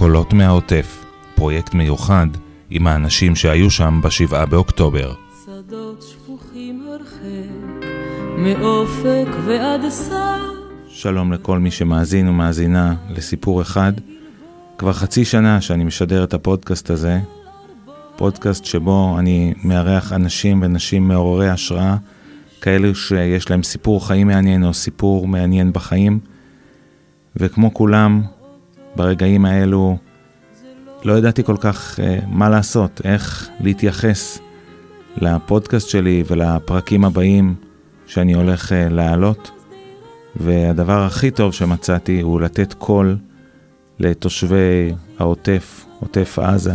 קולות 0.00 0.32
מהעוטף, 0.32 1.04
פרויקט 1.34 1.74
מיוחד 1.74 2.26
עם 2.70 2.86
האנשים 2.86 3.36
שהיו 3.36 3.70
שם 3.70 4.00
בשבעה 4.04 4.46
באוקטובר. 4.46 5.14
שדות 5.44 6.02
שפוכים 6.02 6.86
הרחק, 6.88 7.86
מאופק 8.38 9.28
ועד 9.46 9.88
סף. 9.88 10.40
שלום 10.88 11.32
לכל 11.32 11.58
מי 11.58 11.70
שמאזין 11.70 12.28
ומאזינה 12.28 12.94
לסיפור 13.10 13.62
אחד. 13.62 13.92
כבר 14.78 14.92
חצי 14.92 15.24
שנה 15.24 15.60
שאני 15.60 15.84
משדר 15.84 16.24
את 16.24 16.34
הפודקאסט 16.34 16.90
הזה, 16.90 17.20
פודקאסט 18.16 18.64
שבו 18.64 19.16
אני 19.18 19.54
מארח 19.64 20.12
אנשים 20.12 20.62
ונשים 20.62 21.08
מעוררי 21.08 21.48
השראה, 21.48 21.96
כאלו 22.60 22.94
שיש 22.94 23.50
להם 23.50 23.62
סיפור 23.62 24.06
חיים 24.06 24.26
מעניין 24.26 24.64
או 24.64 24.74
סיפור 24.74 25.28
מעניין 25.28 25.72
בחיים, 25.72 26.20
וכמו 27.36 27.74
כולם, 27.74 28.22
ברגעים 28.96 29.44
האלו 29.44 29.96
לא 31.04 31.18
ידעתי 31.18 31.44
כל 31.44 31.56
כך 31.60 31.98
uh, 31.98 32.02
מה 32.26 32.48
לעשות, 32.48 33.00
איך 33.04 33.48
להתייחס 33.60 34.38
לפודקאסט 35.16 35.88
שלי 35.88 36.24
ולפרקים 36.26 37.04
הבאים 37.04 37.54
שאני 38.06 38.34
הולך 38.34 38.72
uh, 38.72 38.74
להעלות. 38.92 39.50
והדבר 40.36 41.02
הכי 41.02 41.30
טוב 41.30 41.52
שמצאתי 41.52 42.20
הוא 42.20 42.40
לתת 42.40 42.74
קול 42.74 43.16
לתושבי 43.98 44.92
העוטף, 45.18 45.84
עוטף 46.00 46.38
עזה, 46.38 46.72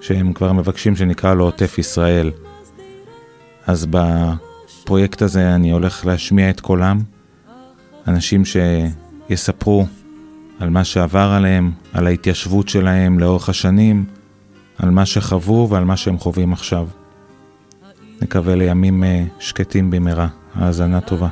שהם 0.00 0.32
כבר 0.32 0.52
מבקשים 0.52 0.96
שנקרא 0.96 1.34
לו 1.34 1.44
עוטף 1.44 1.78
ישראל. 1.78 2.30
אז 3.66 3.86
בפרויקט 3.90 5.22
הזה 5.22 5.54
אני 5.54 5.70
הולך 5.70 6.06
להשמיע 6.06 6.50
את 6.50 6.60
קולם, 6.60 7.00
אנשים 8.08 8.42
שיספרו 8.44 9.86
על 10.60 10.70
מה 10.70 10.84
שעבר 10.84 11.32
עליהם, 11.36 11.70
על 11.92 12.06
ההתיישבות 12.06 12.68
שלהם 12.68 13.18
לאורך 13.18 13.48
השנים, 13.48 14.04
על 14.78 14.90
מה 14.90 15.06
שחוו 15.06 15.68
ועל 15.70 15.84
מה 15.84 15.96
שהם 15.96 16.18
חווים 16.18 16.52
עכשיו. 16.52 16.88
נקווה 18.22 18.54
לימים 18.54 19.04
אה, 19.04 19.24
שקטים 19.38 19.90
במהרה. 19.90 20.28
האזנה 20.54 21.00
טובה. 21.00 21.28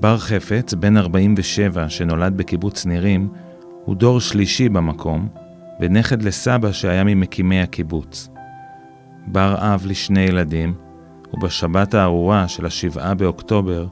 בר 0.00 0.18
חפץ, 0.18 0.74
בן 0.74 0.96
47, 0.96 1.88
שנולד 1.88 2.36
בקיבוץ 2.36 2.86
נירים, 2.86 3.28
הוא 3.84 3.96
דור 3.96 4.20
שלישי 4.20 4.68
במקום, 4.68 5.28
ונכד 5.80 6.22
לסבא 6.22 6.72
שהיה 6.72 7.04
ממקימי 7.04 7.60
הקיבוץ. 7.60 8.28
בר 9.26 9.54
אב 9.58 9.86
לשני 9.86 10.20
ילדים, 10.20 10.74
ובשבת 11.34 11.94
הארורה 11.94 12.48
של 12.48 12.66
השבעה 12.66 13.14
באוקטובר, 13.14 13.86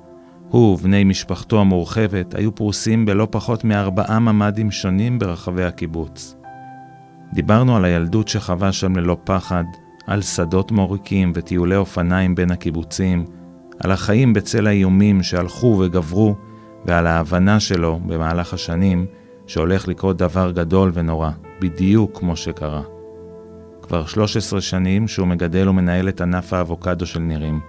הוא 0.48 0.74
ובני 0.74 1.04
משפחתו 1.04 1.60
המורחבת 1.60 2.34
היו 2.34 2.54
פרוסים 2.54 3.06
בלא 3.06 3.28
פחות 3.30 3.64
מארבעה 3.64 4.18
ממ"דים 4.18 4.70
שונים 4.70 5.18
ברחבי 5.18 5.64
הקיבוץ. 5.64 6.36
דיברנו 7.34 7.76
על 7.76 7.84
הילדות 7.84 8.28
שחווה 8.28 8.72
שם 8.72 8.96
ללא 8.96 9.16
פחד, 9.24 9.64
על 10.06 10.22
שדות 10.22 10.72
מוריקים 10.72 11.32
וטיולי 11.34 11.76
אופניים 11.76 12.34
בין 12.34 12.50
הקיבוצים, 12.50 13.24
על 13.80 13.90
החיים 13.90 14.32
בצל 14.32 14.66
האיומים 14.66 15.22
שהלכו 15.22 15.76
וגברו, 15.80 16.34
ועל 16.84 17.06
ההבנה 17.06 17.60
שלו 17.60 18.00
במהלך 18.06 18.54
השנים 18.54 19.06
שהולך 19.46 19.88
לקרות 19.88 20.16
דבר 20.16 20.50
גדול 20.50 20.90
ונורא, 20.94 21.30
בדיוק 21.60 22.18
כמו 22.18 22.36
שקרה. 22.36 22.91
כבר 23.82 24.06
13 24.06 24.60
שנים 24.60 25.08
שהוא 25.08 25.26
מגדל 25.26 25.68
ומנהל 25.68 26.08
את 26.08 26.20
ענף 26.20 26.52
האבוקדו 26.52 27.06
של 27.06 27.20
נירים, 27.20 27.60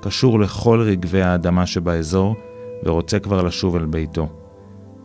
קשור 0.00 0.40
לכל 0.40 0.80
רגבי 0.80 1.22
האדמה 1.22 1.66
שבאזור, 1.66 2.36
ורוצה 2.84 3.18
כבר 3.18 3.42
לשוב 3.42 3.76
אל 3.76 3.86
ביתו. 3.86 4.28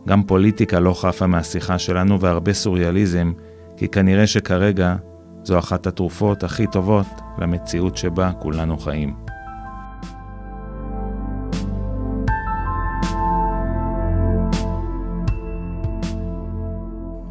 גם 0.08 0.22
פוליטיקה 0.22 0.80
לא 0.80 0.94
חפה 0.94 1.26
מהשיחה 1.26 1.78
שלנו 1.78 2.20
והרבה 2.20 2.52
סוריאליזם, 2.52 3.32
כי 3.76 3.88
כנראה 3.88 4.26
שכרגע 4.26 4.96
זו 5.44 5.58
אחת 5.58 5.86
התרופות 5.86 6.44
הכי 6.44 6.66
טובות 6.66 7.06
למציאות 7.38 7.96
שבה 7.96 8.32
כולנו 8.32 8.78
חיים. 8.78 9.14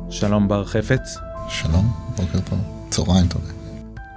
שלום 0.10 0.48
בר 0.48 0.66
חפץ. 0.66 1.18
שלום, 1.50 1.86
בוקר 2.16 2.40
טוב, 2.50 2.75
צהריים 2.96 3.28
טובים. 3.28 3.56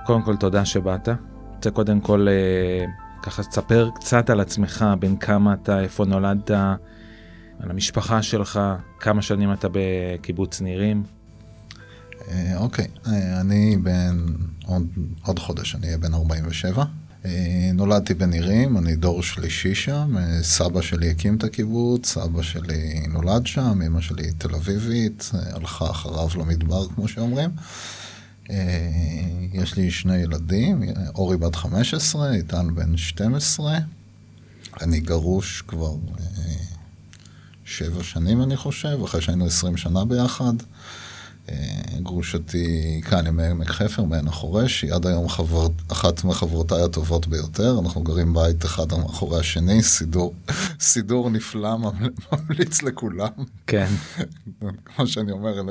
קודם 0.07 0.23
כל 0.23 0.37
תודה 0.37 0.65
שבאת. 0.65 1.09
רוצה 1.57 1.71
קודם 1.71 2.01
כל 2.01 2.27
אה, 2.29 2.85
ככה 3.23 3.43
תספר 3.43 3.91
קצת 3.95 4.31
על 4.31 4.41
עצמך, 4.41 4.85
בין 4.99 5.17
כמה 5.17 5.55
אתה, 5.55 5.81
איפה 5.81 6.05
נולדת, 6.05 6.51
על 7.61 7.71
המשפחה 7.71 8.23
שלך, 8.23 8.61
כמה 9.01 9.23
שנים 9.23 9.53
אתה 9.53 9.69
בקיבוץ 9.73 10.61
נירים. 10.61 11.03
אה, 12.29 12.55
אוקיי, 12.57 12.87
אה, 13.07 13.41
אני 13.41 13.77
בן, 13.83 14.17
עוד, 14.67 14.87
עוד 15.27 15.39
חודש 15.39 15.75
אני 15.75 15.87
אהיה 15.87 15.99
בן 15.99 16.15
47. 16.15 16.85
אה, 17.25 17.71
נולדתי 17.75 18.15
בנירים, 18.15 18.79
אני 18.79 18.97
דור 18.97 19.23
שלישי 19.23 19.75
שם, 19.75 20.17
אה, 20.19 20.43
סבא 20.43 20.83
שלי 20.83 21.11
הקים 21.11 21.37
את 21.37 21.45
הקיבוץ, 21.45 22.07
סבא 22.07 22.43
שלי 22.43 23.07
נולד 23.09 23.47
שם, 23.47 23.83
אמא 23.87 24.01
שלי 24.01 24.33
תל 24.39 24.55
אביבית, 24.55 25.31
אה, 25.35 25.41
הלכה 25.57 25.91
אחריו 25.91 26.29
למדבר 26.39 26.89
כמו 26.89 27.09
שאומרים. 27.09 27.51
יש 29.53 29.77
לי 29.77 29.91
שני 29.91 30.17
ילדים, 30.17 30.83
אורי 31.15 31.37
בת 31.37 31.57
15, 31.57 32.33
איתן 32.33 32.75
בן 32.75 32.97
12. 32.97 33.79
אני 34.81 35.01
גרוש 35.01 35.63
כבר 35.69 35.95
שבע 37.65 38.03
שנים 38.03 38.43
אני 38.43 38.57
חושב, 38.57 38.99
אחרי 39.05 39.23
שהיינו 39.23 39.47
20 39.47 39.77
שנה 39.77 40.05
ביחד. 40.05 40.55
גרושתי 42.03 43.01
כאן 43.05 43.27
עם 43.27 43.41
עמק 43.41 43.71
חפר, 43.71 44.05
מעין 44.05 44.29
החורש, 44.29 44.83
היא 44.83 44.93
עד 44.95 45.07
היום 45.07 45.29
חבר... 45.29 45.67
אחת 45.93 46.25
מחברותיי 46.25 46.83
הטובות 46.83 47.27
ביותר, 47.27 47.79
אנחנו 47.79 48.03
גרים 48.03 48.35
בית 48.35 48.65
אחד 48.65 48.93
מאחורי 48.99 49.41
השני, 49.41 49.83
סידור, 49.83 50.35
סידור 50.81 51.31
נפלא, 51.31 51.77
ממליץ 51.77 52.83
לכולם. 52.83 53.29
כן. 53.67 53.87
כמו 54.97 55.07
שאני 55.07 55.33
אומר, 55.33 55.63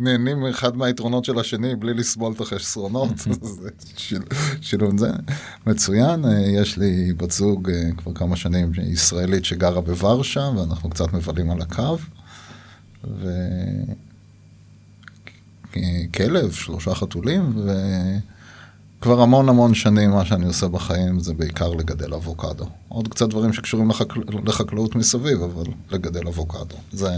נהנים 0.00 0.46
אחד 0.46 0.76
מהיתרונות 0.76 1.24
של 1.24 1.38
השני 1.38 1.76
בלי 1.76 1.94
לסבול 1.94 2.32
את 2.32 2.40
החסרונות, 2.40 3.12
שילוב 4.60 4.98
זה. 4.98 5.10
מצוין, 5.66 6.24
אה, 6.24 6.40
יש 6.40 6.78
לי 6.78 7.12
בת 7.12 7.30
זוג 7.30 7.70
אה, 7.70 7.90
כבר 7.96 8.12
כמה 8.14 8.36
שנים 8.36 8.72
ישראלית 8.82 9.44
שגרה 9.44 9.80
בוורשה, 9.80 10.50
ואנחנו 10.56 10.90
קצת 10.90 11.12
מבלים 11.12 11.50
על 11.50 11.62
הקו. 11.62 11.96
ו... 13.04 13.28
כלב, 16.14 16.52
שלושה 16.52 16.94
חתולים, 16.94 17.68
וכבר 18.98 19.20
המון 19.20 19.48
המון 19.48 19.74
שנים 19.74 20.10
מה 20.10 20.24
שאני 20.24 20.46
עושה 20.46 20.68
בחיים 20.68 21.20
זה 21.20 21.34
בעיקר 21.34 21.68
לגדל 21.68 22.14
אבוקדו. 22.14 22.66
עוד 22.88 23.08
קצת 23.08 23.28
דברים 23.28 23.52
שקשורים 23.52 23.90
לחקל... 23.90 24.20
לחקלאות 24.44 24.96
מסביב, 24.96 25.42
אבל 25.42 25.64
לגדל 25.90 26.28
אבוקדו. 26.28 26.76
זה, 26.92 27.10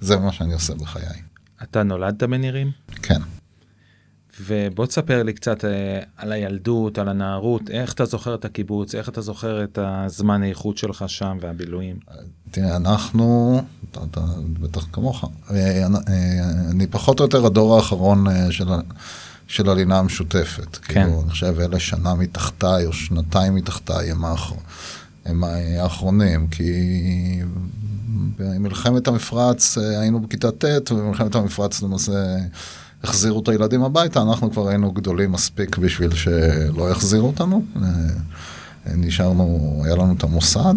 זה 0.00 0.16
מה 0.16 0.32
שאני 0.32 0.54
עושה 0.54 0.74
בחיי. 0.74 1.20
אתה 1.62 1.82
נולדת 1.82 2.22
בנירים? 2.22 2.70
כן. 3.02 3.20
ובוא 4.40 4.86
תספר 4.86 5.22
לי 5.22 5.32
קצת 5.32 5.64
אה, 5.64 6.00
על 6.16 6.32
הילדות, 6.32 6.98
על 6.98 7.08
הנערות, 7.08 7.70
איך 7.70 7.92
אתה 7.92 8.04
זוכר 8.04 8.34
את 8.34 8.44
הקיבוץ, 8.44 8.94
איך 8.94 9.08
אתה 9.08 9.20
זוכר 9.20 9.64
את 9.64 9.78
הזמן 9.82 10.42
האיכות 10.42 10.78
שלך 10.78 11.04
שם 11.06 11.38
והבילויים. 11.40 11.96
תראה, 12.50 12.76
אנחנו, 12.76 13.60
אתה, 13.90 14.00
אתה 14.10 14.20
בטח 14.60 14.86
כמוך, 14.92 15.24
אה, 15.50 15.56
אה, 15.56 15.86
אני 16.70 16.86
פחות 16.86 17.20
או 17.20 17.24
יותר 17.24 17.46
הדור 17.46 17.76
האחרון 17.76 18.26
של, 18.50 18.68
של 19.46 19.68
הלינה 19.68 19.98
המשותפת. 19.98 20.76
כן. 20.76 20.94
כאילו, 20.94 21.22
אני 21.22 21.30
חושב 21.30 21.60
אלה 21.60 21.80
שנה 21.80 22.14
מתחתיי 22.14 22.86
או 22.86 22.92
שנתיים 22.92 23.54
מתחתיי 23.54 24.10
הם, 24.10 24.24
האח, 24.24 24.52
הם 25.24 25.44
האחרונים, 25.78 26.46
כי 26.46 26.72
במלחמת 28.38 29.08
המפרץ 29.08 29.78
היינו 29.78 30.20
בכיתה 30.20 30.50
ט' 30.50 30.92
ובמלחמת 30.92 31.34
המפרץ 31.34 31.82
למעשה... 31.82 32.36
החזירו 33.04 33.40
את 33.40 33.48
הילדים 33.48 33.82
הביתה, 33.82 34.22
אנחנו 34.22 34.50
כבר 34.50 34.68
היינו 34.68 34.92
גדולים 34.92 35.32
מספיק 35.32 35.78
בשביל 35.78 36.14
שלא 36.14 36.90
יחזירו 36.90 37.26
אותנו. 37.26 37.64
אה, 37.76 37.80
נשארנו, 38.94 39.82
היה 39.84 39.94
לנו 39.94 40.14
את 40.18 40.24
המוסד, 40.24 40.74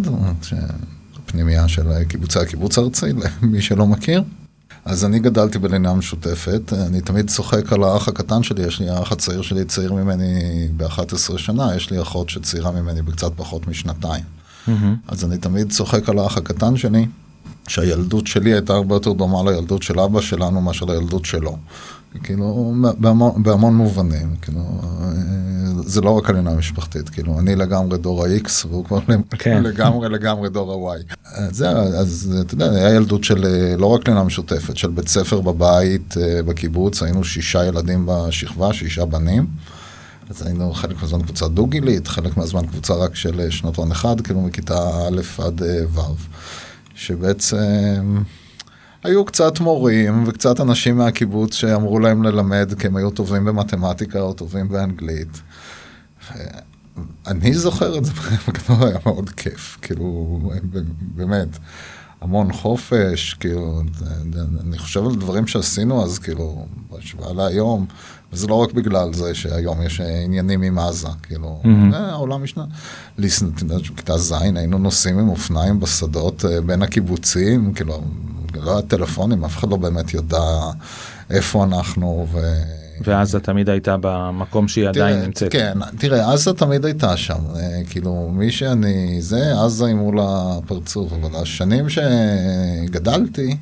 פנימייה 1.25 1.67
של 1.67 2.03
קיבוצי 2.03 2.39
הקיבוץ 2.39 2.77
הארצי, 2.77 3.05
למי 3.41 3.61
שלא 3.61 3.87
מכיר. 3.87 4.23
אז 4.85 5.05
אני 5.05 5.19
גדלתי 5.19 5.59
בלינה 5.59 5.93
משותפת, 5.93 6.73
אני 6.73 7.01
תמיד 7.01 7.29
צוחק 7.29 7.73
על 7.73 7.83
האח 7.83 8.07
הקטן 8.07 8.43
שלי, 8.43 8.63
יש 8.63 8.79
לי 8.79 8.89
האח 8.89 9.11
הצעיר 9.11 9.41
שלי 9.41 9.65
צעיר 9.65 9.93
ממני 9.93 10.67
ב-11 10.77 11.37
שנה, 11.37 11.75
יש 11.75 11.91
לי 11.91 12.01
אחות 12.01 12.29
שצעירה 12.29 12.71
ממני 12.71 13.01
בקצת 13.01 13.31
פחות 13.35 13.67
משנתיים. 13.67 14.23
Mm-hmm. 14.67 14.71
אז 15.07 15.25
אני 15.25 15.37
תמיד 15.37 15.71
צוחק 15.71 16.09
על 16.09 16.19
האח 16.19 16.37
הקטן 16.37 16.77
שלי, 16.77 17.05
שהילדות 17.67 18.27
שלי 18.27 18.53
הייתה 18.53 18.73
הרבה 18.73 18.95
יותר 18.95 19.13
דומה 19.13 19.51
לילדות 19.51 19.83
של 19.83 19.99
אבא 19.99 20.21
שלנו 20.21 20.61
מאשר 20.61 20.85
לילדות 20.85 21.25
שלו. 21.25 21.57
כאילו, 22.23 22.73
בהמון, 22.97 23.43
בהמון 23.43 23.75
מובנים, 23.75 24.35
כאילו, 24.41 24.81
זה 25.85 26.01
לא 26.01 26.17
רק 26.17 26.29
עליונה 26.29 26.53
משפחתית, 26.53 27.09
כאילו, 27.09 27.39
אני 27.39 27.55
לגמרי 27.55 27.97
דור 27.97 28.25
ה-X, 28.25 28.67
והוא 28.69 28.85
כבר 28.85 28.99
כן. 29.39 29.63
לגמרי 29.67 30.09
לגמרי 30.09 30.49
דור 30.49 30.93
ה-Y. 30.93 31.15
זה, 31.51 31.69
אז 31.69 32.37
אתה 32.41 32.53
יודע, 32.53 32.71
היה 32.71 32.95
ילדות 32.95 33.23
של 33.23 33.45
לא 33.77 33.85
רק 33.85 34.07
לינה 34.07 34.23
משותפת, 34.23 34.77
של 34.77 34.89
בית 34.89 35.07
ספר 35.07 35.41
בבית, 35.41 36.15
בקיבוץ, 36.45 37.03
היינו 37.03 37.23
שישה 37.23 37.65
ילדים 37.65 38.05
בשכבה, 38.05 38.73
שישה 38.73 39.05
בנים. 39.05 39.47
אז 40.29 40.45
היינו 40.45 40.73
חלק 40.73 41.01
מהזמן 41.01 41.21
קבוצה 41.21 41.47
דו-גילית, 41.47 42.07
חלק 42.07 42.37
מהזמן 42.37 42.65
קבוצה 42.67 42.93
רק 42.93 43.15
של 43.15 43.49
שנתון 43.49 43.91
אחד, 43.91 44.21
כאילו 44.21 44.41
מכיתה 44.41 45.07
א' 45.07 45.21
עד 45.37 45.61
ו', 45.93 45.99
שבעצם... 46.95 48.21
היו 49.03 49.25
קצת 49.25 49.59
מורים 49.59 50.23
וקצת 50.27 50.59
אנשים 50.59 50.97
מהקיבוץ 50.97 51.53
שאמרו 51.53 51.99
להם 51.99 52.23
ללמד 52.23 52.73
כי 52.79 52.87
הם 52.87 52.95
היו 52.95 53.09
טובים 53.09 53.45
במתמטיקה 53.45 54.19
או 54.19 54.33
טובים 54.33 54.69
באנגלית. 54.69 55.41
אני 57.27 57.53
זוכר 57.53 57.97
את 57.97 58.05
זה, 58.05 58.11
בגדול 58.47 58.87
היה 58.87 58.97
מאוד 59.05 59.29
כיף, 59.29 59.77
כאילו, 59.81 60.39
באמת, 61.01 61.47
המון 62.21 62.53
חופש, 62.53 63.33
כאילו, 63.33 63.81
אני 64.61 64.77
חושב 64.77 65.05
על 65.05 65.15
דברים 65.15 65.47
שעשינו 65.47 66.03
אז, 66.03 66.19
כאילו, 66.19 66.65
בהשוואה 66.91 67.33
להיום, 67.33 67.85
וזה 68.33 68.47
לא 68.47 68.55
רק 68.55 68.71
בגלל 68.71 69.13
זה 69.13 69.35
שהיום 69.35 69.81
יש 69.81 70.01
עניינים 70.01 70.61
עם 70.61 70.79
עזה, 70.79 71.07
כאילו, 71.23 71.61
mm-hmm. 71.63 71.95
העולם 71.95 72.43
משנה. 72.43 72.65
בכיתה 73.17 74.17
ז' 74.17 74.31
היינו 74.55 74.77
נוסעים 74.77 75.19
עם 75.19 75.29
אופניים 75.29 75.79
בשדות 75.79 76.45
אה, 76.45 76.61
בין 76.61 76.81
הקיבוצים, 76.81 77.73
כאילו, 77.73 78.01
לא 78.55 78.71
היה 78.71 78.81
טלפונים, 78.81 79.45
אף 79.45 79.57
אחד 79.57 79.69
לא 79.69 79.77
באמת 79.77 80.13
ידע 80.13 80.39
איפה 81.29 81.63
אנחנו. 81.63 82.27
ו... 82.31 82.39
ועזה 83.01 83.39
תמיד 83.39 83.69
הייתה 83.69 83.95
במקום 84.01 84.67
שהיא 84.67 84.91
תראה, 84.91 85.07
עדיין 85.07 85.25
נמצאת. 85.25 85.51
כן, 85.51 85.77
תראה, 85.97 86.33
עזה 86.33 86.53
תמיד 86.53 86.85
הייתה 86.85 87.17
שם, 87.17 87.39
אה, 87.55 87.81
כאילו, 87.89 88.29
מי 88.33 88.51
שאני, 88.51 89.21
זה, 89.21 89.61
עזה 89.61 89.85
היא 89.85 89.95
מול 89.95 90.19
הפרצוף, 90.21 91.13
אבל 91.13 91.41
השנים 91.41 91.85
שגדלתי, 91.89 93.57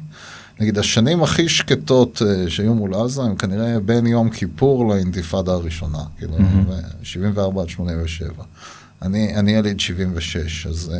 נגיד 0.59 0.77
השנים 0.77 1.23
הכי 1.23 1.49
שקטות 1.49 2.21
אה, 2.25 2.49
שהיו 2.49 2.73
מול 2.73 2.93
עזה 2.93 3.21
הם 3.21 3.35
כנראה 3.35 3.79
בין 3.79 4.07
יום 4.07 4.29
כיפור 4.29 4.89
לאינתיפאדה 4.89 5.51
הראשונה, 5.51 6.03
כאילו, 6.17 6.37
mm-hmm. 6.37 7.03
74 7.03 7.61
עד 7.61 7.69
87. 7.69 8.43
אני, 9.01 9.35
אני 9.35 9.51
יליד 9.51 9.79
76, 9.79 10.67
אז 10.67 10.91
אה, 10.93 10.99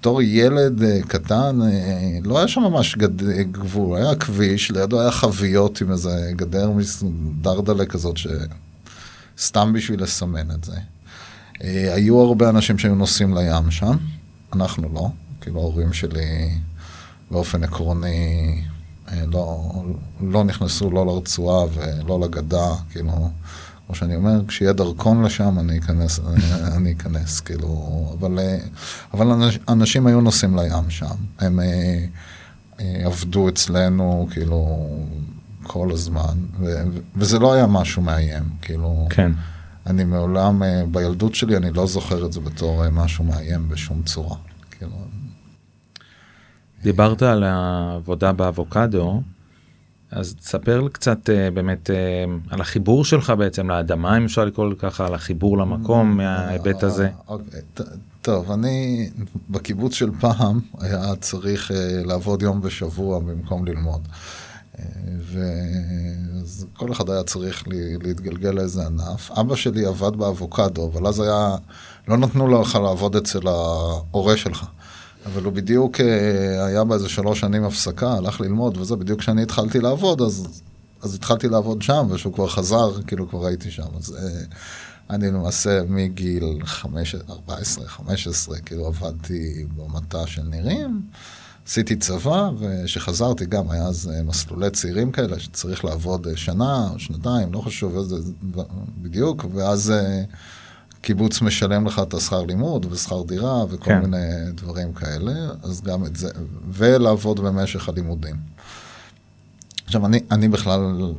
בתור 0.00 0.22
ילד 0.22 0.82
uh, 0.82 1.06
קטן, 1.08 1.58
uh, 1.60 2.28
לא 2.28 2.38
היה 2.38 2.48
שם 2.48 2.60
ממש 2.60 2.96
גד... 2.96 3.22
גבול, 3.52 3.98
היה 3.98 4.14
כביש, 4.14 4.70
לידו 4.70 5.00
היה 5.00 5.10
חביות 5.10 5.80
עם 5.80 5.92
איזה 5.92 6.32
גדר 6.36 6.70
דרדלה 7.40 7.86
כזאת, 7.86 8.16
שסתם 9.36 9.72
בשביל 9.72 10.02
לסמן 10.02 10.50
את 10.50 10.64
זה. 10.64 10.76
Uh, 11.54 11.62
היו 11.94 12.20
הרבה 12.20 12.48
אנשים 12.48 12.78
שהיו 12.78 12.94
נוסעים 12.94 13.34
לים 13.34 13.70
שם, 13.70 13.96
אנחנו 14.52 14.88
לא, 14.94 15.08
כאילו 15.40 15.60
ההורים 15.60 15.92
שלי 15.92 16.50
באופן 17.30 17.64
עקרוני 17.64 18.62
לא, 19.26 19.70
לא 20.20 20.44
נכנסו 20.44 20.90
לא 20.90 21.06
לרצועה 21.06 21.66
ולא 21.74 22.20
לגדה, 22.20 22.74
כאילו... 22.90 23.30
כמו 23.90 23.96
שאני 23.96 24.16
אומר, 24.16 24.40
כשיהיה 24.48 24.72
דרכון 24.72 25.22
לשם, 25.22 25.58
אני 25.58 25.78
אכנס, 25.78 26.20
אני 26.76 26.92
אכנס, 26.92 27.40
כאילו, 27.40 28.14
אבל, 28.18 28.38
אבל 29.14 29.50
אנשים 29.68 30.06
היו 30.06 30.20
נוסעים 30.20 30.56
לים 30.56 30.90
שם, 30.90 31.14
הם 31.38 31.60
אה, 31.60 32.04
אה, 32.80 33.02
עבדו 33.04 33.48
אצלנו, 33.48 34.28
כאילו, 34.30 34.88
כל 35.62 35.90
הזמן, 35.92 36.38
ו, 36.60 36.82
וזה 37.16 37.38
לא 37.38 37.52
היה 37.52 37.66
משהו 37.66 38.02
מאיים, 38.02 38.42
כאילו, 38.62 39.06
כן. 39.10 39.32
אני 39.86 40.04
מעולם, 40.04 40.62
אה, 40.62 40.82
בילדות 40.90 41.34
שלי, 41.34 41.56
אני 41.56 41.72
לא 41.72 41.86
זוכר 41.86 42.26
את 42.26 42.32
זה 42.32 42.40
בתור 42.40 42.90
משהו 42.90 43.24
מאיים 43.24 43.68
בשום 43.68 44.02
צורה, 44.02 44.36
כאילו. 44.70 44.96
דיברת 46.82 47.22
על 47.22 47.44
העבודה 47.44 48.32
באבוקדו. 48.32 49.22
אז 50.10 50.34
תספר 50.34 50.88
קצת 50.92 51.30
אה, 51.30 51.50
באמת 51.50 51.90
אה, 51.90 51.96
על 52.50 52.60
החיבור 52.60 53.04
שלך 53.04 53.32
בעצם 53.38 53.70
לאדמה, 53.70 54.16
אם 54.16 54.24
אפשר 54.24 54.44
לקרוא 54.44 54.72
ככה, 54.78 55.06
על 55.06 55.14
החיבור 55.14 55.58
למקום 55.58 56.16
מההיבט 56.16 56.82
הזה. 56.82 57.08
אוקיי, 57.28 57.60
טוב, 58.22 58.50
אני 58.50 59.08
בקיבוץ 59.50 59.94
של 59.94 60.10
פעם 60.20 60.60
היה 60.80 61.16
צריך 61.20 61.70
אה, 61.70 62.02
לעבוד 62.04 62.42
יום 62.42 62.60
בשבוע 62.60 63.18
במקום 63.18 63.66
ללמוד. 63.66 64.08
ואז 65.22 66.66
כל 66.76 66.92
אחד 66.92 67.10
היה 67.10 67.22
צריך 67.22 67.64
להתגלגל 68.02 68.50
לאיזה 68.50 68.86
ענף. 68.86 69.30
אבא 69.30 69.56
שלי 69.56 69.86
עבד 69.86 70.16
באבוקדו, 70.16 70.90
אבל 70.92 71.06
אז 71.06 71.20
היה, 71.20 71.56
לא 72.08 72.16
נתנו 72.16 72.60
לך 72.60 72.74
לעבוד 72.74 73.16
אצל 73.16 73.48
ההורה 73.48 74.36
שלך. 74.36 74.64
אבל 75.26 75.44
הוא 75.44 75.52
בדיוק 75.52 76.00
אה, 76.00 76.66
היה 76.66 76.84
באיזה 76.84 77.08
שלוש 77.08 77.40
שנים 77.40 77.64
הפסקה, 77.64 78.12
הלך 78.12 78.40
ללמוד 78.40 78.76
וזה, 78.76 78.96
בדיוק 78.96 79.20
כשאני 79.20 79.42
התחלתי 79.42 79.80
לעבוד, 79.80 80.22
אז, 80.22 80.62
אז 81.02 81.14
התחלתי 81.14 81.48
לעבוד 81.48 81.82
שם, 81.82 82.06
וכשהוא 82.10 82.34
כבר 82.34 82.48
חזר, 82.48 83.02
כאילו 83.06 83.28
כבר 83.28 83.46
הייתי 83.46 83.70
שם. 83.70 83.86
אז 83.98 84.16
אה, 84.18 84.42
אני 85.10 85.28
למעשה 85.28 85.82
מגיל 85.88 86.44
14, 87.30 87.86
15, 87.86 88.58
כאילו 88.58 88.86
עבדתי 88.86 89.64
במטע 89.76 90.26
של 90.26 90.42
נירים, 90.42 91.02
עשיתי 91.66 91.96
צבא, 91.96 92.50
וכשחזרתי 92.58 93.46
גם 93.46 93.70
היה 93.70 93.86
אז 93.86 94.10
אה, 94.14 94.22
מסלולי 94.22 94.70
צעירים 94.70 95.12
כאלה, 95.12 95.40
שצריך 95.40 95.84
לעבוד 95.84 96.26
שנה 96.34 96.88
או 96.92 96.98
שנתיים, 96.98 97.52
לא 97.52 97.60
חשוב 97.60 97.96
איזה 97.96 98.16
בדיוק, 99.02 99.44
ואז... 99.54 99.92
קיבוץ 101.02 101.42
משלם 101.42 101.86
לך 101.86 101.98
את 101.98 102.14
השכר 102.14 102.42
לימוד 102.42 102.86
ושכר 102.90 103.22
דירה 103.22 103.64
וכל 103.64 103.84
כן. 103.84 104.00
מיני 104.00 104.52
דברים 104.54 104.92
כאלה, 104.92 105.32
אז 105.62 105.82
גם 105.82 106.06
את 106.06 106.16
זה, 106.16 106.28
ולעבוד 106.68 107.40
במשך 107.40 107.88
הלימודים. 107.88 108.36
עכשיו, 109.84 110.06
אני, 110.06 110.20
אני 110.30 110.48
בכלל 110.48 111.12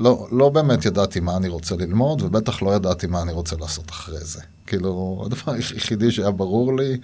לא, 0.00 0.28
לא 0.32 0.48
באמת 0.48 0.84
ידעתי 0.84 1.20
מה 1.20 1.36
אני 1.36 1.48
רוצה 1.48 1.76
ללמוד, 1.76 2.22
ובטח 2.22 2.62
לא 2.62 2.74
ידעתי 2.74 3.06
מה 3.06 3.22
אני 3.22 3.32
רוצה 3.32 3.56
לעשות 3.56 3.90
אחרי 3.90 4.24
זה. 4.24 4.40
כאילו, 4.66 5.22
הדבר 5.26 5.52
היחידי 5.52 6.10
שהיה 6.10 6.30
ברור 6.30 6.76
לי, 6.76 6.98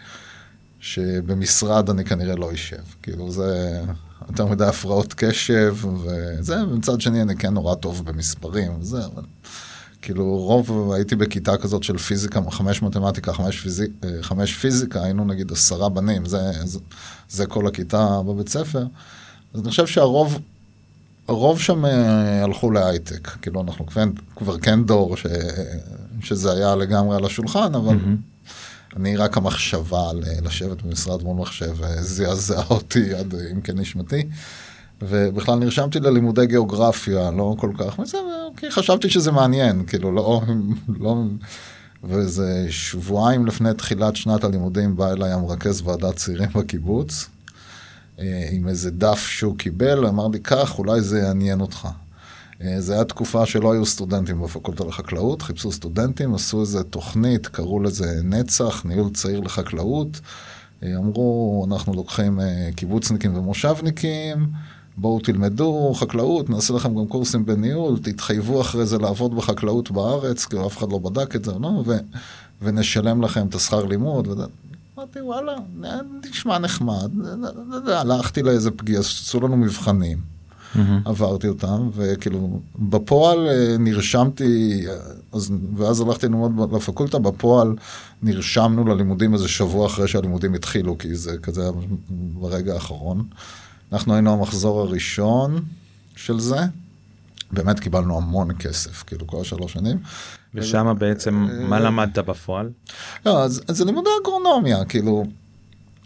שבמשרד 0.80 1.90
אני 1.90 2.04
כנראה 2.04 2.36
לא 2.36 2.54
אשב. 2.54 2.82
כאילו, 3.02 3.30
זה 3.30 3.80
יותר 4.28 4.46
מדי 4.46 4.64
הפרעות 4.64 5.14
קשב, 5.16 5.76
וזה, 5.84 6.64
ומצד 6.64 7.00
שני 7.00 7.22
אני 7.22 7.36
כן 7.36 7.54
נורא 7.54 7.74
טוב 7.74 8.04
במספרים, 8.04 8.80
וזה, 8.80 9.06
אבל... 9.06 9.22
כאילו 10.08 10.36
רוב, 10.36 10.92
הייתי 10.92 11.16
בכיתה 11.16 11.56
כזאת 11.56 11.82
של 11.82 11.98
פיזיקה, 11.98 12.40
חמש 12.50 12.82
מתמטיקה, 12.82 13.32
חמש, 13.32 13.60
פיזיק, 13.60 13.90
אה, 14.04 14.08
חמש 14.22 14.54
פיזיקה, 14.54 15.04
היינו 15.04 15.24
נגיד 15.24 15.52
עשרה 15.52 15.88
בנים, 15.88 16.26
זה, 16.26 16.38
זה, 16.64 16.78
זה 17.28 17.46
כל 17.46 17.66
הכיתה 17.66 18.20
בבית 18.26 18.48
ספר. 18.48 18.86
אז 19.54 19.60
אני 19.60 19.70
חושב 19.70 19.86
שהרוב, 19.86 20.38
הרוב 21.28 21.60
שם 21.60 21.84
אה, 21.84 22.44
הלכו 22.44 22.70
להייטק, 22.70 23.28
כאילו 23.42 23.60
אנחנו 23.60 23.86
כבר, 23.86 24.04
כבר 24.36 24.58
כן 24.58 24.84
דור 24.84 25.16
ש, 25.16 25.26
שזה 26.20 26.52
היה 26.52 26.76
לגמרי 26.76 27.16
על 27.16 27.24
השולחן, 27.24 27.74
אבל 27.74 27.96
mm-hmm. 27.96 28.96
אני 28.96 29.16
רק 29.16 29.36
המחשבה 29.36 30.10
לשבת 30.42 30.82
במשרד 30.82 31.22
מול 31.22 31.36
מחשב 31.36 31.84
אה, 31.84 32.02
זעזע 32.02 32.62
אותי 32.70 33.14
עד 33.14 33.34
עמקי 33.50 33.72
נשמתי. 33.72 34.28
ובכלל 35.02 35.58
נרשמתי 35.58 36.00
ללימודי 36.00 36.46
גיאוגרפיה, 36.46 37.30
לא 37.30 37.54
כל 37.58 37.70
כך, 37.78 37.98
וזה, 37.98 38.18
כי 38.56 38.70
חשבתי 38.70 39.10
שזה 39.10 39.32
מעניין, 39.32 39.86
כאילו, 39.86 40.12
לא, 40.12 40.42
לא... 41.00 41.16
ואיזה 42.04 42.66
שבועיים 42.70 43.46
לפני 43.46 43.74
תחילת 43.74 44.16
שנת 44.16 44.44
הלימודים 44.44 44.96
בא 44.96 45.12
אליי 45.12 45.32
המרכז 45.32 45.82
ועדת 45.84 46.16
צעירים 46.16 46.48
בקיבוץ, 46.54 47.28
אה, 48.18 48.48
עם 48.52 48.68
איזה 48.68 48.90
דף 48.90 49.18
שהוא 49.18 49.58
קיבל, 49.58 50.06
אמר 50.06 50.28
לי, 50.28 50.38
קח, 50.38 50.78
אולי 50.78 51.00
זה 51.00 51.18
יעניין 51.18 51.60
אותך. 51.60 51.88
אה, 52.62 52.80
זה 52.80 52.94
היה 52.94 53.04
תקופה 53.04 53.46
שלא 53.46 53.72
היו 53.72 53.86
סטודנטים 53.86 54.42
בפקולטה 54.42 54.84
לחקלאות, 54.84 55.42
חיפשו 55.42 55.72
סטודנטים, 55.72 56.34
עשו 56.34 56.60
איזה 56.60 56.82
תוכנית, 56.82 57.46
קראו 57.46 57.82
לזה 57.82 58.20
נצח, 58.24 58.84
ניהול 58.84 59.10
צעיר 59.10 59.40
לחקלאות. 59.40 60.20
אה, 60.82 60.96
אמרו, 60.96 61.66
אנחנו 61.70 61.94
לוקחים 61.94 62.40
קיבוצניקים 62.76 63.36
ומושבניקים, 63.36 64.46
בואו 65.00 65.20
תלמדו 65.20 65.92
חקלאות, 65.94 66.50
נעשה 66.50 66.74
לכם 66.74 66.94
גם 66.94 67.06
קורסים 67.06 67.46
בניהול, 67.46 67.98
תתחייבו 67.98 68.60
אחרי 68.60 68.86
זה 68.86 68.98
לעבוד 68.98 69.36
בחקלאות 69.36 69.90
בארץ, 69.90 70.44
כי 70.44 70.56
אף 70.66 70.78
אחד 70.78 70.92
לא 70.92 70.98
בדק 70.98 71.36
את 71.36 71.44
זה, 71.44 71.52
לא? 71.60 71.82
ו, 71.86 71.96
ונשלם 72.62 73.22
לכם 73.22 73.46
את 73.46 73.54
השכר 73.54 73.84
לימוד. 73.84 74.28
אמרתי, 74.98 75.20
וואלה, 75.20 75.54
נשמע 76.30 76.58
נחמד. 76.58 77.10
הלכתי 77.86 78.42
לאיזה 78.42 78.70
פגיעה, 78.70 79.00
עשו 79.00 79.40
לנו 79.40 79.56
מבחנים. 79.56 80.18
Mm-hmm. 80.74 80.78
עברתי 81.04 81.48
אותם, 81.48 81.90
וכאילו, 81.94 82.60
בפועל 82.78 83.46
אה, 83.48 83.76
נרשמתי, 83.78 84.84
אז, 85.32 85.52
ואז 85.76 86.00
הלכתי 86.00 86.26
ללמוד 86.26 86.74
לפקולטה, 86.74 87.18
בפועל 87.18 87.76
נרשמנו 88.22 88.84
ללימודים 88.84 89.34
איזה 89.34 89.48
שבוע 89.48 89.86
אחרי 89.86 90.08
שהלימודים 90.08 90.54
התחילו, 90.54 90.98
כי 90.98 91.14
זה 91.14 91.38
כזה 91.38 91.70
ברגע 92.10 92.74
האחרון. 92.74 93.24
אנחנו 93.92 94.14
היינו 94.14 94.32
המחזור 94.32 94.80
הראשון 94.80 95.64
של 96.16 96.40
זה, 96.40 96.58
באמת 97.50 97.80
קיבלנו 97.80 98.16
המון 98.16 98.48
כסף, 98.58 99.02
כאילו 99.02 99.26
כל 99.26 99.40
השלוש 99.40 99.72
שנים. 99.72 99.98
ושם 100.54 100.94
בעצם, 100.98 101.48
מה 101.68 101.80
למדת 101.80 102.18
בפועל? 102.18 102.70
לא, 103.26 103.42
אז, 103.42 103.62
אז 103.68 103.76
זה 103.76 103.84
לימודי 103.84 104.10
אגרונומיה, 104.22 104.84
כאילו... 104.84 105.24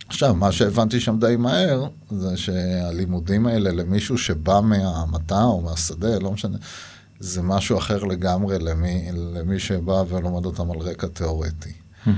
עכשיו, 0.08 0.34
מה 0.34 0.52
שהבנתי 0.52 1.00
שם 1.00 1.18
די 1.18 1.36
מהר, 1.38 1.84
זה 2.10 2.36
שהלימודים 2.36 3.46
האלה 3.46 3.70
למישהו 3.70 4.18
שבא 4.18 4.60
מהמטע 4.60 5.42
או 5.42 5.60
מהשדה, 5.60 6.18
לא 6.18 6.32
משנה, 6.32 6.58
זה 7.20 7.42
משהו 7.42 7.78
אחר 7.78 8.04
לגמרי 8.04 8.58
למי, 8.58 9.08
למי 9.12 9.58
שבא 9.58 10.04
ולומד 10.08 10.44
אותם 10.44 10.70
על 10.70 10.78
רקע 10.78 11.06
תיאורטי. 11.06 11.72
אה, 12.06 12.12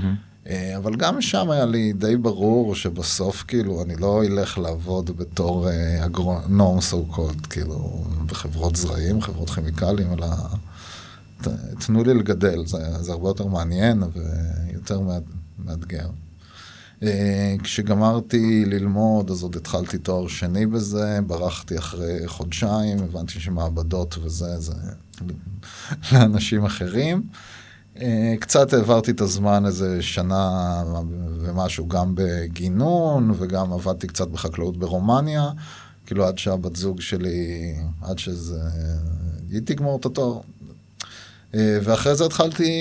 אבל 0.77 0.95
גם 0.95 1.21
שם 1.21 1.49
היה 1.49 1.65
לי 1.65 1.93
די 1.93 2.17
ברור 2.17 2.75
שבסוף, 2.75 3.43
כאילו, 3.47 3.83
אני 3.83 3.95
לא 3.95 4.23
אלך 4.23 4.57
לעבוד 4.57 5.17
בתור 5.17 5.69
אה, 5.69 6.05
אגרונום, 6.05 6.79
so 6.79 7.15
called, 7.15 7.47
כאילו, 7.49 8.03
בחברות 8.25 8.75
זרעים, 8.75 9.21
חברות 9.21 9.49
כימיקלים, 9.49 10.13
אלא 10.13 10.27
תנו 11.79 12.03
לי 12.03 12.13
לגדל, 12.13 12.65
זה, 12.65 12.77
זה 13.03 13.11
הרבה 13.11 13.29
יותר 13.29 13.45
מעניין 13.45 14.03
ויותר 14.13 15.01
מאתגר. 15.65 16.07
אה, 17.03 17.55
כשגמרתי 17.63 18.65
ללמוד, 18.65 19.31
אז 19.31 19.43
עוד 19.43 19.55
התחלתי 19.55 19.97
תואר 19.97 20.27
שני 20.27 20.65
בזה, 20.65 21.19
ברחתי 21.27 21.77
אחרי 21.77 22.27
חודשיים, 22.27 22.97
הבנתי 23.03 23.39
שמעבדות 23.39 24.17
וזה, 24.21 24.59
זה 24.59 24.73
לאנשים 26.11 26.65
אחרים. 26.65 27.23
אה, 28.01 28.33
קצת 28.39 28.73
העברתי 28.73 29.11
את 29.11 29.21
הזמן 29.21 29.65
איזה 29.65 30.01
שנה 30.01 30.83
ומשהו 31.39 31.87
גם 31.87 32.11
בגינון, 32.15 33.31
וגם 33.37 33.73
עבדתי 33.73 34.07
קצת 34.07 34.27
בחקלאות 34.27 34.77
ברומניה, 34.77 35.49
כאילו 36.05 36.25
עד 36.25 36.37
שהבת 36.37 36.75
זוג 36.75 37.01
שלי, 37.01 37.73
עד 38.01 38.19
שזה, 38.19 38.59
היא 39.49 39.61
תגמור 39.65 39.99
את 39.99 40.05
התואר. 40.05 40.39
אה, 41.55 41.79
ואחרי 41.83 42.15
זה 42.15 42.25
התחלתי, 42.25 42.71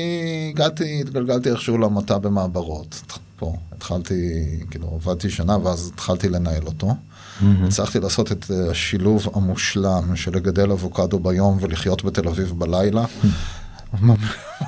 הגעתי, 0.50 1.00
התגלגלתי 1.00 1.50
איכשהו 1.50 1.78
למטע 1.78 2.18
במעברות. 2.18 3.02
פה, 3.37 3.56
התחלתי, 3.73 4.44
כאילו 4.71 4.88
עבדתי 4.94 5.30
שנה 5.30 5.59
ואז 5.59 5.90
התחלתי 5.94 6.28
לנהל 6.28 6.66
אותו. 6.66 6.88
Mm-hmm. 6.88 7.44
הצלחתי 7.66 8.00
לעשות 8.00 8.33
את 8.33 8.50
השילוב 8.71 9.28
המושלם 9.35 10.16
של 10.16 10.37
לגדל 10.37 10.71
אבוקדו 10.71 11.18
ביום 11.18 11.59
ולחיות 11.61 12.04
בתל 12.04 12.28
אביב 12.28 12.52
בלילה. 12.59 13.04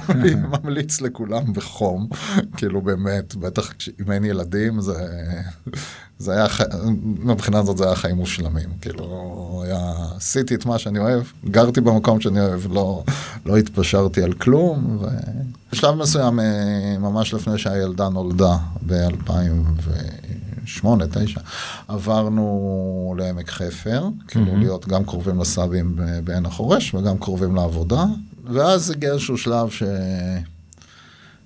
אני 0.09 0.35
ממליץ 0.35 1.01
לכולם 1.01 1.53
בחום, 1.53 2.09
כאילו 2.57 2.81
באמת, 2.81 3.35
בטח 3.35 3.73
אם 4.01 4.13
אין 4.13 4.25
ילדים, 4.25 4.81
זה, 4.81 4.95
זה 6.19 6.33
היה, 6.33 6.47
מבחינה 7.03 7.63
זאת 7.63 7.77
זה 7.77 7.87
היה 7.87 7.95
חיים 7.95 8.17
מושלמים, 8.17 8.69
כאילו, 8.81 9.63
היה, 9.65 9.95
עשיתי 10.17 10.55
את 10.55 10.67
מה 10.67 10.79
שאני 10.79 10.99
אוהב, 10.99 11.23
גרתי 11.45 11.81
במקום 11.81 12.21
שאני 12.21 12.41
אוהב, 12.41 12.73
לא, 12.73 13.05
לא 13.47 13.57
התפשרתי 13.57 14.23
על 14.23 14.33
כלום, 14.33 14.99
ובשלב 15.71 15.95
מסוים, 15.95 16.41
אה, 16.41 16.97
ממש 16.99 17.35
לפני 17.35 17.59
שהילדה 17.59 18.09
נולדה, 18.09 18.57
ב-2008-2009, 18.87 21.41
עברנו 21.89 23.15
לעמק 23.19 23.51
חפר, 23.51 24.09
כאילו 24.29 24.57
להיות 24.57 24.89
גם 24.89 25.05
קרובים 25.05 25.41
לסבים 25.41 25.97
בעין 26.25 26.47
החורש 26.47 26.95
וגם 26.95 27.19
קרובים 27.19 27.55
לעבודה. 27.55 28.05
ואז 28.53 28.91
הגיע 28.91 29.13
איזשהו 29.13 29.39
שלב 29.39 29.71
ש... 29.71 29.83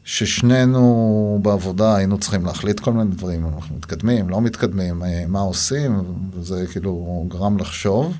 ששנינו 0.04 1.38
בעבודה 1.42 1.96
היינו 1.96 2.18
צריכים 2.18 2.46
להחליט 2.46 2.80
כל 2.80 2.92
מיני 2.92 3.10
דברים, 3.10 3.46
אנחנו 3.54 3.76
מתקדמים, 3.76 4.28
לא 4.28 4.40
מתקדמים, 4.40 5.02
אה, 5.02 5.24
מה 5.28 5.40
עושים, 5.40 6.00
וזה 6.34 6.66
כאילו 6.72 7.24
גרם 7.28 7.58
לחשוב. 7.58 8.16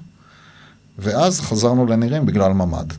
ואז 0.99 1.41
חזרנו 1.41 1.87
לנירים 1.87 2.27
בגלל 2.27 2.53
ממ"ד. 2.53 2.93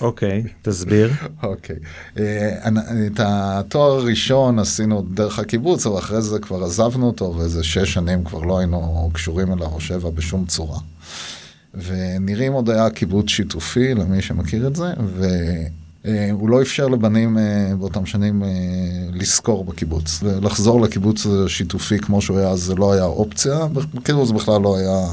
אוקיי, 0.00 0.42
תסביר. 0.62 1.10
אוקיי. 1.42 1.76
אה, 2.18 2.68
את 3.06 3.20
התואר 3.20 3.92
הראשון 3.92 4.58
עשינו 4.58 5.02
דרך 5.02 5.38
הקיבוץ, 5.38 5.86
אבל 5.86 5.98
אחרי 5.98 6.22
זה 6.22 6.38
כבר 6.38 6.64
עזבנו 6.64 7.06
אותו, 7.06 7.34
ואיזה 7.38 7.64
שש 7.64 7.92
שנים 7.92 8.24
כבר 8.24 8.40
לא 8.40 8.58
היינו 8.58 9.10
קשורים 9.12 9.52
אליו 9.52 9.66
או 9.66 9.80
שבע 9.80 10.10
בשום 10.10 10.46
צורה. 10.46 10.78
ונירים 11.74 12.52
עוד 12.52 12.70
היה 12.70 12.90
קיבוץ 12.90 13.28
שיתופי, 13.28 13.94
למי 13.94 14.22
שמכיר 14.22 14.66
את 14.66 14.76
זה, 14.76 14.92
והוא 16.04 16.48
לא 16.50 16.62
אפשר 16.62 16.88
לבנים 16.88 17.38
אה, 17.38 17.72
באותם 17.78 18.06
שנים 18.06 18.42
אה, 18.42 18.48
לשכור 19.12 19.64
בקיבוץ. 19.64 20.22
לחזור 20.22 20.80
לקיבוץ 20.80 21.26
שיתופי 21.48 21.98
כמו 21.98 22.22
שהוא 22.22 22.38
היה, 22.38 22.56
זה 22.56 22.74
לא 22.74 22.92
היה 22.92 23.04
אופציה, 23.04 23.58
כאילו 24.04 24.26
זה 24.26 24.34
בכלל 24.34 24.60
לא 24.60 24.76
היה 24.76 25.06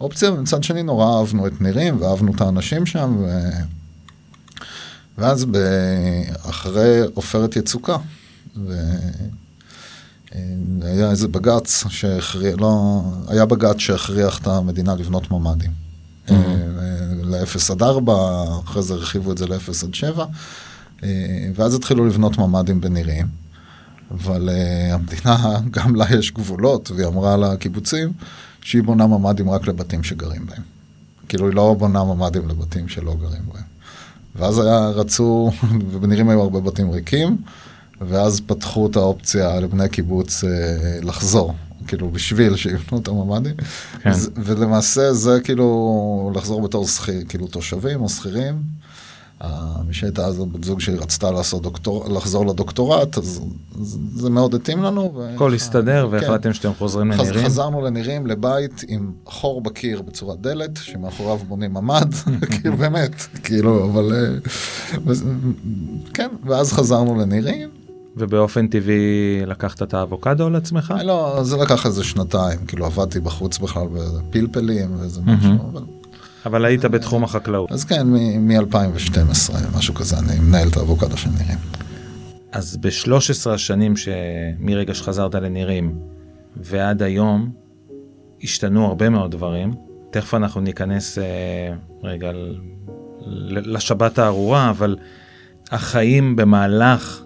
אופציה, 0.00 0.32
ומצד 0.32 0.62
שני 0.62 0.82
נורא 0.82 1.18
אהבנו 1.18 1.46
את 1.46 1.60
נירים 1.60 2.00
ואהבנו 2.00 2.32
את 2.34 2.40
האנשים 2.40 2.86
שם, 2.86 3.16
ו... 3.18 3.48
ואז 5.18 5.46
אחרי 6.50 7.00
עופרת 7.14 7.56
יצוקה, 7.56 7.96
ו... 8.56 8.72
היה 10.82 11.10
איזה 11.10 11.28
בג"ץ 11.28 11.84
שהכריע, 11.88 12.56
לא, 12.56 13.02
היה 13.28 13.46
בג"ץ 13.46 13.78
שהכריח 13.78 14.38
את 14.38 14.46
המדינה 14.46 14.94
לבנות 14.94 15.30
ממ"דים. 15.30 15.70
Mm-hmm. 16.28 16.32
ל-0 17.22 17.72
עד 17.72 17.82
4, 17.82 18.14
אחרי 18.64 18.82
זה 18.82 18.94
הרחיבו 18.94 19.32
את 19.32 19.38
זה 19.38 19.46
ל-0 19.46 19.84
עד 19.84 19.94
7, 19.94 20.24
אה, 21.02 21.08
ואז 21.54 21.74
התחילו 21.74 22.06
לבנות 22.06 22.38
ממ"דים 22.38 22.80
בנירים. 22.80 23.26
אבל 24.10 24.48
המדינה, 24.92 25.58
גם 25.76 25.94
לה 25.94 26.06
יש 26.18 26.32
גבולות, 26.32 26.90
והיא 26.90 27.06
אמרה 27.06 27.36
לקיבוצים 27.36 28.12
שהיא 28.60 28.82
בונה 28.82 29.06
ממ"דים 29.06 29.50
רק 29.50 29.68
לבתים 29.68 30.02
שגרים 30.02 30.46
בהם. 30.46 30.62
כאילו, 31.28 31.46
היא 31.46 31.54
לא 31.54 31.74
בונה 31.78 32.04
ממ"דים 32.04 32.48
לבתים 32.48 32.88
שלא 32.88 33.14
גרים 33.14 33.42
בהם. 33.52 33.62
ואז 34.36 34.58
היה, 34.58 34.88
רצו, 34.88 35.50
ובנירים 35.90 36.28
היו 36.28 36.40
הרבה 36.40 36.60
בתים 36.60 36.90
ריקים, 36.90 37.36
ואז 38.08 38.40
פתחו 38.46 38.86
את 38.86 38.96
האופציה 38.96 39.60
לבני 39.60 39.88
קיבוץ 39.88 40.44
אה, 40.44 40.50
לחזור, 41.02 41.54
כאילו 41.86 42.10
בשביל 42.10 42.56
שיבנו 42.56 42.98
את 42.98 43.08
הממ"דים. 43.08 43.54
כן. 44.02 44.10
ולמעשה 44.44 45.12
זה 45.12 45.40
כאילו 45.44 46.32
לחזור 46.34 46.62
בתור 46.62 46.86
שכיר, 46.86 47.22
כאילו 47.28 47.46
תושבים 47.46 48.00
או 48.00 48.08
שכירים. 48.08 48.62
מי 49.86 49.94
שהייתה 49.94 50.26
אז 50.26 50.38
בת 50.38 50.64
זוג 50.64 50.80
שהיא 50.80 50.96
רצתה 50.96 51.30
לעשות 51.30 51.62
דוקטור, 51.62 52.08
לחזור 52.08 52.46
לדוקטורט, 52.46 53.18
אז 53.18 53.40
זה 54.14 54.30
מאוד 54.30 54.54
התאים 54.54 54.82
לנו. 54.82 55.22
הכל 55.34 55.54
הסתדר 55.54 56.08
כן. 56.10 56.14
והחלטתם 56.14 56.52
שאתם 56.52 56.72
חוזרים 56.78 57.10
לנירים? 57.10 57.44
חזרנו 57.44 57.80
לנירים 57.80 58.26
לבית 58.26 58.84
עם 58.88 59.12
חור 59.26 59.60
בקיר 59.60 60.02
בצורת 60.02 60.40
דלת, 60.40 60.76
שמאחוריו 60.76 61.38
בונים 61.48 61.74
ממ"ד, 61.74 62.14
כאילו 62.60 62.76
באמת, 62.76 63.14
כאילו, 63.44 63.84
אבל... 63.90 64.12
אה, 64.12 65.14
כן, 66.14 66.28
ואז 66.44 66.72
חזרנו 66.72 67.20
לנירים. 67.20 67.81
ובאופן 68.16 68.66
טבעי 68.66 69.42
לקחת 69.46 69.82
את 69.82 69.94
האבוקדו 69.94 70.46
על 70.46 70.56
עצמך? 70.56 70.94
לא, 71.04 71.38
זה 71.42 71.56
לקח 71.56 71.86
איזה 71.86 72.04
שנתיים, 72.04 72.58
כאילו 72.66 72.86
עבדתי 72.86 73.20
בחוץ 73.20 73.58
בכלל 73.58 73.86
בפלפלים 73.92 75.00
ואיזה 75.00 75.20
משהו, 75.20 75.70
אבל... 75.72 75.82
אבל 76.46 76.64
היית 76.64 76.84
בתחום 76.84 77.24
החקלאות. 77.24 77.72
אז 77.72 77.84
כן, 77.84 78.06
מ-2012, 78.38 79.76
משהו 79.76 79.94
כזה, 79.94 80.18
אני 80.18 80.40
מנהל 80.40 80.68
את 80.68 80.76
האבוקדו 80.76 81.16
של 81.16 81.30
נירים. 81.38 81.58
אז 82.52 82.76
ב-13 82.76 83.50
השנים 83.50 83.94
מרגע 84.58 84.94
שחזרת 84.94 85.34
לנירים 85.34 85.98
ועד 86.56 87.02
היום, 87.02 87.50
השתנו 88.42 88.86
הרבה 88.86 89.08
מאוד 89.08 89.30
דברים. 89.30 89.74
תכף 90.10 90.34
אנחנו 90.34 90.60
ניכנס 90.60 91.18
אה, 91.18 91.24
רגע 92.02 92.30
לשבת 93.46 94.18
הארורה, 94.18 94.70
אבל 94.70 94.96
החיים 95.70 96.36
במהלך 96.36 97.22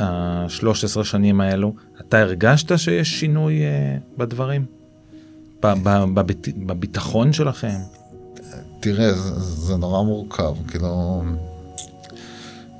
ה-13 0.00 1.04
שנים 1.04 1.40
האלו, 1.40 1.74
אתה 2.00 2.18
הרגשת 2.18 2.78
שיש 2.78 3.20
שינוי 3.20 3.60
uh, 3.60 4.18
בדברים? 4.18 4.64
בביטחון 6.56 7.32
שלכם? 7.32 7.78
תראה, 8.80 9.12
זה, 9.12 9.40
זה 9.40 9.76
נורא 9.76 10.02
מורכב, 10.02 10.54
כאילו... 10.68 11.22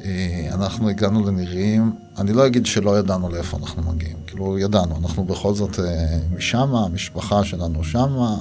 אה, 0.04 0.48
אנחנו 0.54 0.88
הגענו 0.88 1.26
לנירים, 1.26 1.92
אני 2.18 2.32
לא 2.32 2.46
אגיד 2.46 2.66
שלא 2.66 2.98
ידענו 2.98 3.28
לאיפה 3.28 3.56
אנחנו 3.56 3.92
מגיעים, 3.92 4.16
כאילו 4.26 4.58
ידענו, 4.58 4.96
אנחנו 4.96 5.24
בכל 5.24 5.54
זאת 5.54 5.80
אה, 5.80 6.18
משם, 6.36 6.74
המשפחה 6.74 7.44
שלנו 7.44 7.84
שמה, 7.84 8.36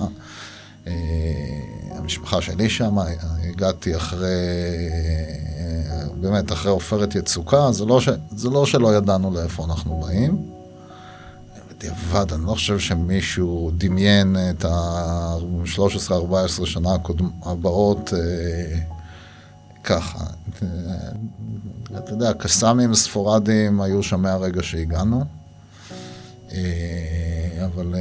המשפחה 1.97 2.41
שלי 2.41 2.69
שמה, 2.69 3.05
הגעתי 3.49 3.95
אחרי 3.95 4.27
באמת, 6.21 6.51
אחרי 6.51 6.71
עופרת 6.71 7.15
יצוקה, 7.15 7.71
זה 7.71 7.85
לא, 7.85 8.01
ש... 8.01 8.09
זה 8.35 8.49
לא 8.49 8.65
שלא 8.65 8.95
ידענו 8.95 9.33
לאיפה 9.33 9.65
אנחנו 9.65 10.01
באים. 10.05 10.51
בדיעבד, 11.69 12.33
אני 12.33 12.45
לא 12.45 12.51
חושב 12.51 12.79
שמישהו 12.79 13.71
דמיין 13.77 14.35
את 14.49 14.65
ה-13-14 14.65 16.65
שנה. 16.65 16.89
הבאות 17.43 18.13
אה, 18.13 18.79
ככה. 19.83 20.25
אתה 21.97 22.11
יודע, 22.11 22.33
קסאמים 22.33 22.95
ספורדיים 22.95 23.81
היו 23.81 24.03
שם 24.03 24.21
מהרגע 24.21 24.63
שהגענו. 24.63 25.25
אה, 26.55 27.65
אבל 27.65 27.95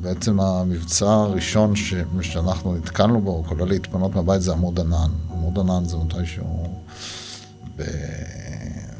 בעצם 0.00 0.40
המבצע 0.40 1.06
הראשון 1.06 1.76
ש, 1.76 1.94
שאנחנו 2.20 2.76
נתקלנו 2.76 3.20
בו, 3.20 3.44
כולל 3.48 3.68
להתפנות 3.68 4.14
מהבית, 4.14 4.42
זה 4.42 4.52
עמוד 4.52 4.80
ענן. 4.80 5.10
עמוד 5.30 5.58
ענן 5.58 5.84
זה 5.84 5.96
מתישהו 5.96 6.80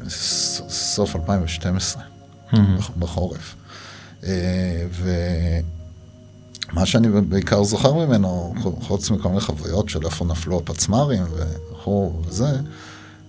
בסוף 0.07 1.15
2012, 1.15 2.03
mm-hmm. 2.51 2.57
בחורף. 2.99 3.55
ומה 6.71 6.85
שאני 6.85 7.07
בעיקר 7.21 7.63
זוכר 7.63 7.93
ממנו, 7.93 8.53
חוץ 8.81 9.11
מכל 9.11 9.29
מיני 9.29 9.41
חוויות 9.41 9.89
של 9.89 10.05
איפה 10.05 10.25
נפלו 10.25 10.57
הפצמ"רים 10.57 11.23
וכו' 11.71 12.21
וזה, 12.27 12.59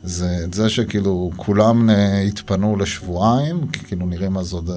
זה 0.07 0.41
את 0.45 0.55
זה 0.55 0.69
שכאילו 0.69 1.31
כולם 1.37 1.91
התפנו 2.29 2.77
לשבועיים, 2.77 3.67
כי 3.73 3.81
כאילו 3.81 4.07
נראים 4.07 4.37
אז 4.37 4.53
עוד 4.53 4.71
אה, 4.71 4.77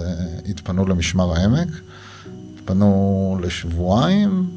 התפנו 0.50 0.86
למשמר 0.86 1.34
העמק, 1.34 1.68
התפנו 2.56 3.38
לשבועיים, 3.42 4.50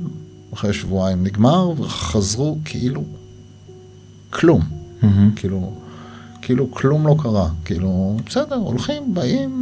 אחרי 0.55 0.73
שבועיים 0.73 1.25
נגמר, 1.25 1.69
וחזרו 1.77 2.59
כאילו 2.65 3.05
כלום. 4.31 4.61
Mm-hmm. 4.61 5.07
כאילו, 5.37 5.73
כאילו 6.43 6.71
כלום 6.71 7.07
לא 7.07 7.17
קרה. 7.23 7.49
כאילו, 7.65 8.17
בסדר, 8.27 8.57
הולכים, 8.57 9.15
באים. 9.15 9.61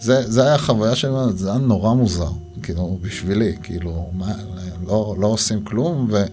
זה, 0.00 0.30
זה 0.30 0.42
היה 0.46 0.58
חוויה 0.58 0.96
שלי, 0.96 1.10
זה 1.34 1.50
היה 1.50 1.58
נורא 1.58 1.94
מוזר, 1.94 2.30
כאילו, 2.62 2.98
בשבילי, 3.02 3.56
כאילו, 3.62 4.10
מה, 4.12 4.32
לא, 4.86 5.14
לא 5.18 5.26
עושים 5.26 5.64
כלום, 5.64 6.08
ו... 6.10 6.24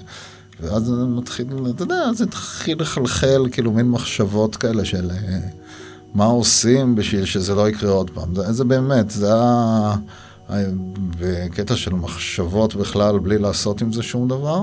ואז 0.64 0.84
זה 0.84 1.06
מתחיל, 1.06 1.48
אתה 1.76 1.84
יודע, 1.84 2.14
זה 2.14 2.24
התחיל 2.24 2.82
לחלחל 2.82 3.48
כאילו 3.52 3.72
מין 3.72 3.90
מחשבות 3.90 4.56
כאלה 4.56 4.86
של 4.86 5.12
אה, 5.12 5.40
מה 6.14 6.26
עושים 6.26 6.96
בשביל 6.96 7.26
שזה 7.26 7.56
לא 7.56 7.70
יקרה 7.70 7.92
עוד 7.92 8.10
פעם. 8.10 8.36
זה, 8.36 8.54
זה 8.54 8.64
באמת, 8.64 9.10
זה 9.10 9.34
היה 10.50 10.68
בקטע 11.20 11.76
של 11.76 11.94
מחשבות 11.94 12.76
בכלל 12.76 13.20
בלי 13.20 13.38
לעשות 13.38 13.82
עם 13.82 13.94
זה 13.94 14.04
שום 14.04 14.28
דבר. 14.28 14.62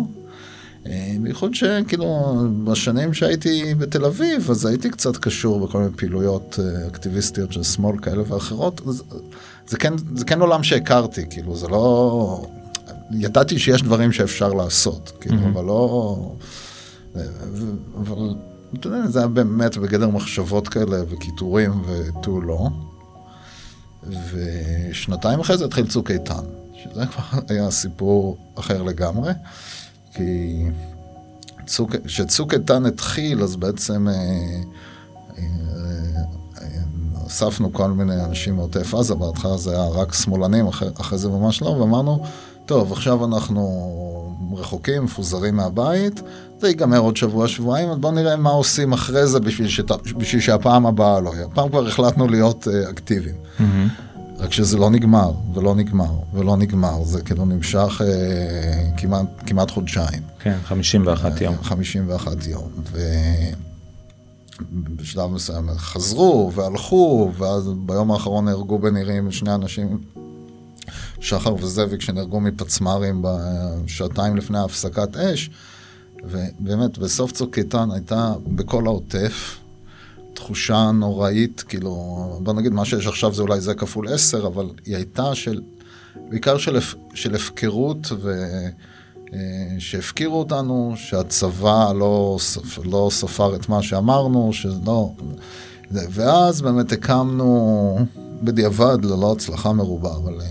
אה, 0.87 1.17
בייחוד 1.23 1.55
שכאילו 1.55 2.37
בשנים 2.65 3.15
שהייתי 3.15 3.75
בתל 3.75 4.05
אביב, 4.05 4.51
אז 4.51 4.67
הייתי 4.67 4.91
קצת 4.91 5.17
קשור 5.17 5.67
בכל 5.67 5.79
מיני 5.79 5.91
פעילויות 5.97 6.59
אה, 6.63 6.87
אקטיביסטיות 6.87 7.53
של 7.53 7.63
שמאל 7.63 7.99
כאלה 7.99 8.23
ואחרות. 8.27 8.81
זה, 8.87 9.03
זה, 9.69 9.77
כן, 9.77 9.93
זה 10.15 10.25
כן 10.25 10.41
עולם 10.41 10.63
שהכרתי, 10.63 11.23
כאילו 11.31 11.57
זה 11.57 11.69
לא... 11.69 12.47
ידעתי 13.13 13.59
שיש 13.59 13.83
דברים 13.83 14.13
שאפשר 14.13 14.53
לעשות, 14.53 15.13
כאילו, 15.21 15.37
mm-hmm. 15.37 15.49
אבל 15.53 15.65
לא... 15.65 16.17
אבל 17.97 18.35
אתה 18.75 18.89
יודע, 18.89 19.07
זה 19.07 19.19
היה 19.19 19.29
באמת 19.29 19.77
בגדר 19.77 20.09
מחשבות 20.09 20.69
כאלה 20.69 20.97
וקיטורים 21.09 21.83
ותו 21.87 22.41
לא. 22.41 22.69
ושנתיים 24.09 25.41
אחרי 25.41 25.59
זה 25.59 25.65
התחיל 25.65 25.87
צוק 25.87 26.11
איתן, 26.11 26.45
שזה 26.83 27.07
כבר 27.07 27.41
היה 27.49 27.71
סיפור 27.71 28.39
אחר 28.55 28.83
לגמרי, 28.83 29.33
כי 30.15 30.65
כשצוק 32.07 32.55
איתן 32.55 32.87
התחיל, 32.87 33.43
אז 33.43 33.57
בעצם 33.57 34.09
אה, 34.09 34.15
אה, 35.39 35.45
אה, 36.63 36.67
אספנו 37.27 37.73
כל 37.73 37.91
מיני 37.91 38.25
אנשים 38.25 38.57
מעוטף 38.57 38.95
עזה, 38.95 39.15
בהתחלה 39.15 39.57
זה 39.57 39.71
היה 39.71 39.89
רק 39.89 40.15
שמאלנים, 40.15 40.67
אחרי, 40.67 40.89
אחרי 41.01 41.19
זה 41.19 41.29
ממש 41.29 41.63
לא, 41.63 41.69
ואמרנו, 41.69 42.25
טוב, 42.71 42.93
עכשיו 42.93 43.25
אנחנו 43.25 43.63
רחוקים, 44.57 45.05
מפוזרים 45.05 45.57
מהבית, 45.57 46.23
זה 46.61 46.69
ייגמר 46.69 46.99
עוד 46.99 47.17
שבוע, 47.17 47.49
שבועיים, 47.49 47.91
אז 47.91 47.99
בואו 47.99 48.13
נראה 48.13 48.37
מה 48.37 48.51
עושים 48.51 48.93
אחרי 48.93 49.27
זה 49.27 49.41
בשביל, 49.41 49.69
שת... 49.69 49.91
בשביל 50.17 50.41
שהפעם 50.41 50.87
הבאה 50.87 51.21
לא 51.21 51.31
יהיה. 51.35 51.47
הפעם 51.47 51.69
כבר 51.69 51.87
החלטנו 51.87 52.29
להיות 52.29 52.67
uh, 52.67 52.91
אקטיביים. 52.91 53.35
Mm-hmm. 53.35 53.63
רק 54.39 54.53
שזה 54.53 54.79
לא 54.79 54.91
נגמר, 54.91 55.33
ולא 55.55 55.75
נגמר, 55.75 56.13
ולא 56.35 56.57
נגמר, 56.57 57.05
זה 57.05 57.23
כאילו 57.23 57.45
נמשך 57.45 58.01
uh, 58.01 59.01
כמעט, 59.01 59.27
כמעט 59.47 59.71
חודשיים. 59.71 60.23
כן, 60.41 60.57
51 60.65 61.39
uh, 61.39 61.45
יום. 61.45 61.57
51 61.63 62.47
יום. 62.47 62.69
ובשלב 64.73 65.31
מסוים 65.31 65.71
חזרו 65.77 66.53
והלכו, 66.55 67.33
ואז 67.39 67.71
ביום 67.77 68.11
האחרון 68.11 68.45
נהרגו 68.45 68.79
בנירים 68.79 69.31
שני 69.31 69.55
אנשים 69.55 69.99
שחר 71.21 71.55
וזאביק 71.55 72.01
שנהרגו 72.01 72.41
מפצמ"רים 72.41 73.23
בשעתיים 73.25 74.37
לפני 74.37 74.59
הפסקת 74.59 75.17
אש. 75.17 75.51
ובאמת, 76.25 76.99
בסוף 76.99 77.33
צוק 77.33 77.59
איתן 77.59 77.89
הייתה 77.91 78.33
בכל 78.47 78.87
העוטף 78.87 79.59
תחושה 80.35 80.91
נוראית, 80.91 81.65
כאילו, 81.69 81.93
בוא 82.43 82.53
נגיד, 82.53 82.73
מה 82.73 82.85
שיש 82.85 83.07
עכשיו 83.07 83.35
זה 83.35 83.43
אולי 83.43 83.61
זה 83.61 83.75
כפול 83.75 84.09
עשר, 84.09 84.47
אבל 84.47 84.67
היא 84.87 84.97
הייתה 84.97 85.35
של, 85.35 85.61
בעיקר 86.29 86.59
של, 86.59 86.79
של 87.15 87.35
הפקרות 87.35 88.13
ו... 88.21 88.45
אה, 89.35 89.39
שהפקירו 89.79 90.39
אותנו, 90.39 90.93
שהצבא 90.97 91.93
לא, 91.93 92.39
לא 92.85 93.09
ספר 93.13 93.55
את 93.55 93.69
מה 93.69 93.83
שאמרנו, 93.83 94.53
שלא... 94.53 95.11
ואז 95.91 96.63
באמת 96.63 96.93
הקמנו, 96.93 97.99
בדיעבד, 98.43 99.05
ללא 99.05 99.33
הצלחה 99.33 99.73
מרובה, 99.73 100.17
אבל 100.17 100.41
אה, 100.41 100.47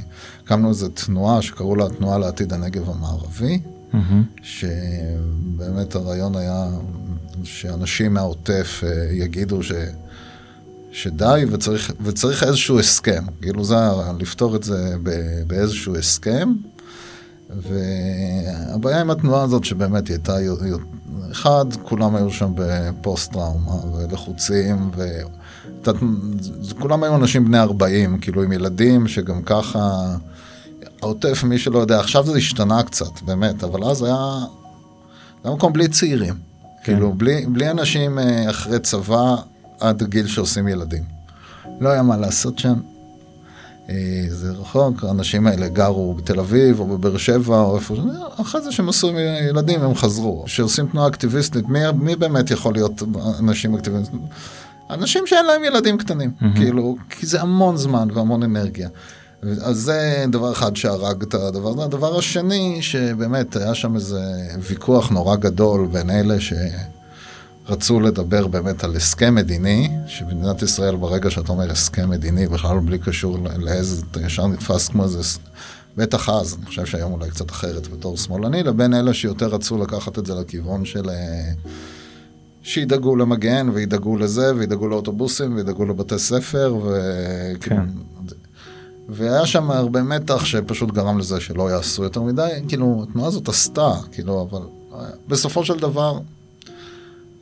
הקמנו 0.50 0.70
איזו 0.70 0.88
תנועה 0.90 1.42
שקראו 1.42 1.76
לה 1.76 1.86
התנועה 1.86 2.18
לעתיד 2.18 2.54
הנגב 2.54 2.90
המערבי, 2.90 3.60
mm-hmm. 3.94 3.98
שבאמת 4.44 5.96
הרעיון 5.96 6.36
היה 6.36 6.68
שאנשים 7.44 8.14
מהעוטף 8.14 8.82
אה, 8.84 9.08
יגידו 9.12 9.64
ש... 9.64 9.72
שדי 10.92 11.46
וצריך, 11.52 11.94
וצריך 12.04 12.44
איזשהו 12.44 12.80
הסכם, 12.80 13.24
כאילו 13.42 13.64
זה 13.64 13.78
הרעיון, 13.78 14.22
לפתור 14.22 14.56
את 14.56 14.64
זה 14.64 14.96
באיזשהו 15.48 15.96
הסכם. 15.96 16.54
והבעיה 17.50 19.02
עם 19.02 19.10
התנועה 19.10 19.44
הזאת 19.44 19.64
שבאמת 19.64 20.08
היא 20.08 20.16
הייתה, 20.16 20.36
אחד, 21.32 21.66
כולם 21.84 22.16
היו 22.16 22.32
שם 22.32 22.52
בפוסט 22.56 23.32
טראומה 23.32 23.86
ולחוצים, 23.96 24.92
ו... 24.96 25.08
כולם 26.80 27.04
היו 27.04 27.16
אנשים 27.16 27.46
בני 27.46 27.60
40, 27.60 28.18
כאילו 28.20 28.44
עם 28.44 28.52
ילדים 28.52 29.08
שגם 29.08 29.42
ככה 29.42 30.16
העוטף, 31.02 31.44
מי 31.44 31.58
שלא 31.58 31.80
יודע, 31.80 32.00
עכשיו 32.00 32.26
זה 32.26 32.38
השתנה 32.38 32.84
קצת, 32.84 33.22
באמת, 33.22 33.64
אבל 33.64 33.84
אז 33.84 34.04
היה, 34.04 34.40
היה 35.44 35.54
מקום 35.54 35.74
בלי 35.74 35.88
צעירים. 35.88 36.34
כן. 36.34 36.94
כאילו, 36.94 37.14
בלי, 37.14 37.46
בלי 37.46 37.72
אנשים 37.72 38.20
אה, 38.20 38.50
אחרי 38.50 38.80
צבא 38.80 39.36
עד 39.80 40.04
גיל 40.04 40.28
שעושים 40.28 40.68
ילדים. 40.68 41.04
לא 41.80 41.90
היה 41.90 42.02
מה 42.02 42.18
לעשות 42.18 42.60
שם. 42.60 42.74
אה, 43.90 44.26
זה 44.30 44.52
רחוק, 44.52 45.04
האנשים 45.04 45.48
האלה 45.48 45.68
גרו 45.68 46.14
בתל 46.14 46.40
אביב 46.40 46.80
או 46.80 46.86
בבאר 46.86 47.18
שבע 47.18 47.62
או 47.62 47.76
איפה, 47.76 47.96
אחרי 48.42 48.62
זה 48.62 48.72
שהם 48.72 48.90
עשו 48.90 49.12
ילדים 49.50 49.82
הם 49.82 49.96
חזרו. 49.96 50.44
כשעושים 50.46 50.88
תנועה 50.88 51.08
אקטיביסטית, 51.08 51.70
מי, 51.70 51.80
מי 52.00 52.16
באמת 52.16 52.52
יכול 52.52 52.74
להיות 52.74 53.04
אנשים 53.40 53.76
אקטיביסטים? 53.76 54.20
אנשים 54.90 55.28
שאין 55.28 55.46
להם 55.46 55.64
ילדים 55.64 55.98
קטנים, 55.98 56.32
mm-hmm. 56.42 56.56
כאילו, 56.56 56.96
כי 57.10 57.26
זה 57.26 57.42
המון 57.42 57.78
זמן 57.78 58.08
והמון 58.14 58.44
אנרגיה. 58.44 58.90
אז 59.42 59.78
זה 59.78 60.26
דבר 60.32 60.52
אחד 60.52 60.76
שהרג 60.76 61.22
את 61.22 61.34
הדבר 61.34 61.70
הזה. 61.70 61.84
הדבר 61.84 62.18
השני, 62.18 62.78
שבאמת 62.82 63.56
היה 63.56 63.76
שם 63.76 63.96
איזה 63.96 64.22
ויכוח 64.70 65.10
נורא 65.10 65.36
גדול 65.36 65.88
בין 65.92 66.10
אלה 66.10 66.36
שרצו 66.40 68.00
לדבר 68.00 68.48
באמת 68.48 68.84
על 68.84 68.96
הסכם 68.96 69.36
מדיני, 69.36 69.90
שבמדינת 70.08 70.62
ישראל 70.62 70.96
ברגע 70.96 71.30
שאתה 71.30 71.52
אומר 71.52 71.72
הסכם 71.72 72.10
מדיני, 72.10 72.48
בכלל 72.48 72.80
בלי 72.80 73.00
קשור 73.00 73.38
לאיזה, 73.58 74.04
אתה 74.12 74.22
ישר 74.22 74.48
נתפס 74.48 74.88
כמו 74.88 75.04
איזה, 75.04 75.40
בטח 75.98 76.30
אז, 76.30 76.56
אני 76.58 76.66
חושב 76.66 76.86
שהיום 76.86 77.12
אולי 77.12 77.30
קצת 77.30 77.52
אחרת 77.52 77.88
בתור 77.88 78.18
שמאלני, 78.18 78.64
לבין 78.64 78.94
אלה 78.94 79.14
שיותר 79.14 79.48
רצו 79.48 79.78
לקחת 79.78 80.20
את 80.20 80.26
זה 80.26 80.34
לכיוון 80.36 80.86
של... 80.86 81.10
אה, 81.10 81.52
שידאגו 82.64 83.16
למגן 83.16 83.70
וידאגו 83.74 84.18
לזה 84.18 84.56
וידאגו 84.56 84.88
לאוטובוסים 84.88 85.56
וידאגו 85.56 85.86
לבתי 85.86 86.20
ספר 86.20 86.76
וכאילו, 86.76 87.60
כן. 87.60 87.86
והיה 89.10 89.46
שם 89.46 89.72
הרבה 89.72 90.04
מתח 90.04 90.46
שפשוט 90.46 90.92
גרם 90.92 91.18
לזה 91.18 91.40
שלא 91.40 91.72
יעשו 91.72 92.04
יותר 92.04 92.22
מדי, 92.22 92.50
כאילו, 92.68 93.06
התנועה 93.10 93.28
הזאת 93.28 93.50
עשתה, 93.50 93.92
כאילו, 94.12 94.48
אבל 94.50 94.62
בסופו 95.28 95.66
של 95.66 95.80
דבר, 95.80 96.20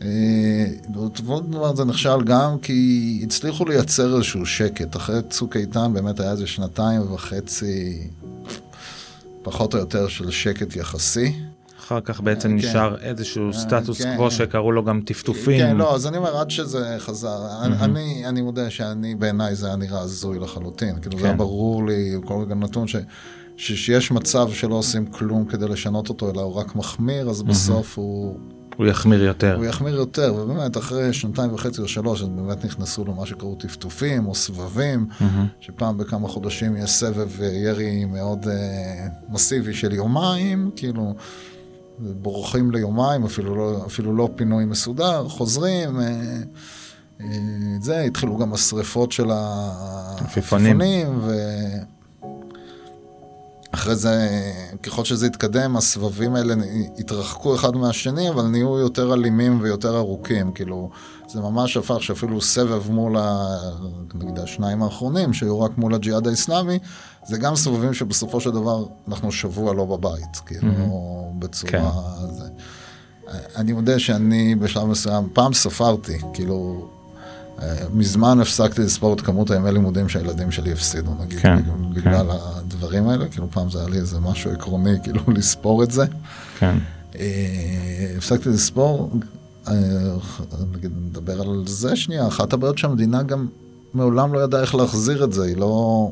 אה, 0.01 0.65
בסופו 0.89 1.38
של 1.38 1.51
דבר 1.51 1.75
זה 1.75 1.86
נכשל 1.86 2.23
גם 2.25 2.58
כי 2.62 3.21
הצליחו 3.23 3.65
לייצר 3.65 4.15
איזשהו 4.15 4.45
שקט. 4.45 4.95
אחרי 4.95 5.21
צוק 5.30 5.58
איתן 5.58 5.93
באמת 5.93 6.19
היה 6.19 6.32
איזה 6.32 6.47
שנתיים 6.47 7.12
וחצי, 7.13 8.08
פחות 9.43 9.73
או 9.73 9.80
יותר, 9.80 10.08
של 10.08 10.32
שקט 10.32 10.75
יחסי. 10.75 11.34
אחר 11.80 12.02
כך 12.02 12.22
בעצם 12.22 12.50
כן. 12.50 12.56
נשאר 12.56 12.96
איזשהו 13.02 13.48
אה, 13.48 13.54
סטטוס 13.54 14.02
כן. 14.02 14.18
קוו 14.18 14.32
שקראו 14.32 14.72
לו 14.72 14.84
גם 14.84 15.02
טפטופים. 15.06 15.60
כן, 15.60 15.78
לא, 15.78 15.96
אז 15.96 16.08
אני 16.08 16.18
אומר, 16.18 16.38
עד 16.38 16.52
שזה 16.52 16.96
חזר, 17.00 17.48
mm-hmm. 17.48 17.84
אני, 17.84 18.24
אני 18.26 18.42
מודה 18.42 18.70
שאני, 18.70 19.16
בעיניי 19.16 19.56
זה 19.56 19.68
היה 19.68 19.76
נראה 19.76 20.00
הזוי 20.00 20.40
לחלוטין. 20.40 21.00
כאילו, 21.02 21.16
כן. 21.16 21.22
זה 21.22 21.28
היה 21.28 21.36
ברור 21.36 21.88
לי, 21.88 22.16
כל 22.26 22.42
רגע 22.46 22.56
נתון, 22.56 22.88
ש, 22.88 22.96
ש, 23.58 23.72
שיש 23.72 24.12
מצב 24.12 24.50
שלא 24.52 24.76
עושים 24.76 25.06
כלום 25.06 25.46
כדי 25.46 25.68
לשנות 25.68 26.10
אותו, 26.10 26.32
אלא 26.32 26.42
הוא 26.42 26.54
רק 26.54 26.76
מחמיר, 26.76 27.30
אז 27.30 27.42
mm-hmm. 27.42 27.44
בסוף 27.44 27.98
הוא... 27.98 28.38
הוא 28.78 28.88
יחמיר 28.88 29.24
יותר. 29.24 29.56
הוא 29.56 29.66
יחמיר 29.66 29.96
יותר, 29.96 30.34
ובאמת 30.38 30.78
אחרי 30.78 31.13
שנתיים 31.13 31.54
וחצי 31.54 31.82
או 31.82 31.88
שלוש, 31.88 32.22
הם 32.22 32.36
באמת 32.36 32.66
נכנסו 32.66 33.06
למה 33.06 33.26
שקראו 33.26 33.56
טפטופים 33.56 34.28
או 34.28 34.36
סבבים, 34.36 35.08
Mm-hmm. 35.20 35.24
שפעם 35.60 35.98
בכמה 35.98 36.28
חודשים 36.28 36.78
יש 36.78 36.90
סבב 36.90 37.42
אה, 37.42 37.48
ירי 37.48 38.06
מאוד 38.06 38.48
אה, 38.48 39.08
מסיבי 39.30 39.74
של 39.74 39.94
יומיים, 39.94 40.72
כאילו 40.76 41.16
בורחים 42.00 42.72
ליומיים, 42.72 43.24
אפילו 43.24 43.56
לא, 43.56 43.84
אפילו 43.86 44.16
לא 44.16 44.30
פינוי 44.36 44.66
מסודר, 44.66 45.28
חוזרים. 45.28 46.00
אה, 46.00 46.06
אה, 47.22 47.26
זה, 47.82 48.02
התחילו 48.02 48.38
גם 48.38 48.54
השריפות 48.54 49.12
של 49.12 49.32
עפיפונים. 49.32 50.82
העפיפונים, 50.82 51.22
ואחרי 53.74 53.96
זה, 53.96 54.30
ככל 54.84 55.06
שזה 55.06 55.26
התקדם, 55.26 55.78
הסבבים 55.78 56.36
האלה 56.36 56.54
התרחקו 57.00 57.56
אחד 57.56 57.76
מהשני, 57.76 58.30
אבל 58.30 58.44
נהיו 58.44 58.78
יותר 58.78 59.14
אלימים 59.14 59.62
ויותר 59.62 59.98
ארוכים, 59.98 60.52
כאילו, 60.52 60.90
זה 61.28 61.42
ממש 61.42 61.78
הפך 61.78 62.04
שאפילו 62.04 62.42
סבב 62.42 62.92
מול, 62.92 63.18
ה, 63.18 63.48
נגיד, 64.14 64.40
השניים 64.40 64.84
האחרונים, 64.84 65.34
שהיו 65.34 65.62
רק 65.62 65.78
מול 65.78 65.94
הג'יהאד 65.94 66.28
האיסלאמי, 66.28 66.80
זה 67.28 67.38
גם 67.38 67.56
סבבים 67.56 67.94
שבסופו 67.94 68.42
של 68.42 68.52
דבר 68.52 68.86
אנחנו 69.08 69.32
שבוע 69.32 69.74
לא 69.74 69.86
בבית, 69.86 70.38
כאילו, 70.46 70.72
Mm-hmm. 70.72 71.40
בצורה... 71.40 71.72
כן. 71.72 72.34
זה. 72.34 72.48
אני 73.56 73.74
מודה 73.74 74.00
שאני 74.00 74.56
בשלב 74.56 74.86
מסוים, 74.86 75.30
פעם 75.34 75.54
ספרתי, 75.54 76.18
כאילו, 76.34 76.88
אה, 77.62 77.76
מזמן 77.94 78.40
הפסקתי 78.40 78.82
לספור 78.82 79.13
את 79.13 79.22
כמות 79.22 79.52
הימי 79.52 79.72
לימודים 79.72 80.10
שהילדים 80.10 80.52
שלי 80.52 80.72
הפסידו, 80.72 81.12
נגיד, 81.24 81.40
כן, 81.40 81.58
בגלל 81.94 82.28
הדברים 82.32 83.10
האלה, 83.10 83.28
כאילו 83.28 83.48
פעם 83.52 83.70
זה 83.70 83.80
היה 83.80 83.90
לי 83.90 83.98
איזה 83.98 84.20
משהו 84.20 84.52
עקרוני, 84.52 84.94
כאילו 85.04 85.22
לספור 85.28 85.84
את 85.84 85.92
זה. 85.92 86.06
כן. 86.60 86.78
אה, 87.20 88.13
הפסקתי 88.18 88.50
לספור, 88.50 89.12
אה, 89.68 89.74
נגיד, 90.74 90.92
נדבר 91.10 91.42
על 91.42 91.63
זה 91.68 91.96
שנייה, 91.96 92.28
אחת 92.28 92.54
הבעיות 92.54 92.78
שהמדינה 92.78 93.24
גם 93.24 93.48
מעולם 93.94 94.34
לא 94.34 94.40
ידעה 94.40 94.62
איך 94.62 94.76
להחזיר 94.76 95.24
את 95.24 95.34
זה, 95.34 95.44
היא 95.44 95.58
לא... 95.58 96.10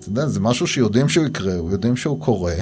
אתה 0.00 0.08
יודע, 0.08 0.26
זה 0.26 0.40
משהו 0.40 0.66
שיודעים 0.66 1.08
שהוא 1.08 1.26
יקרה, 1.26 1.52
יודעים 1.52 1.96
שהוא 1.96 2.20
קורה, 2.20 2.54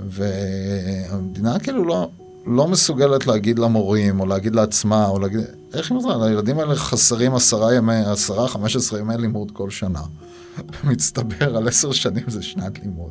והמדינה 0.00 1.58
כאילו 1.58 1.84
לא, 1.84 2.10
לא 2.46 2.68
מסוגלת 2.68 3.26
להגיד 3.26 3.58
למורים, 3.58 4.20
או 4.20 4.26
להגיד 4.26 4.54
לעצמה, 4.54 5.08
או 5.08 5.18
להגיד... 5.18 5.40
איך 5.74 5.90
היא 5.90 5.98
מזמן? 5.98 6.22
הילדים 6.22 6.58
האלה 6.58 6.74
חסרים 6.74 7.34
עשרה 7.34 7.74
ימי, 7.74 8.04
עשרה, 8.06 8.48
חמש 8.48 8.76
עשרה 8.76 8.98
ימי 8.98 9.16
לימוד 9.18 9.50
כל 9.50 9.70
שנה. 9.70 10.02
מצטבר 10.84 11.56
על 11.56 11.68
עשר 11.68 11.92
שנים 11.92 12.24
זה 12.26 12.42
שנת 12.42 12.78
לימוד. 12.78 13.10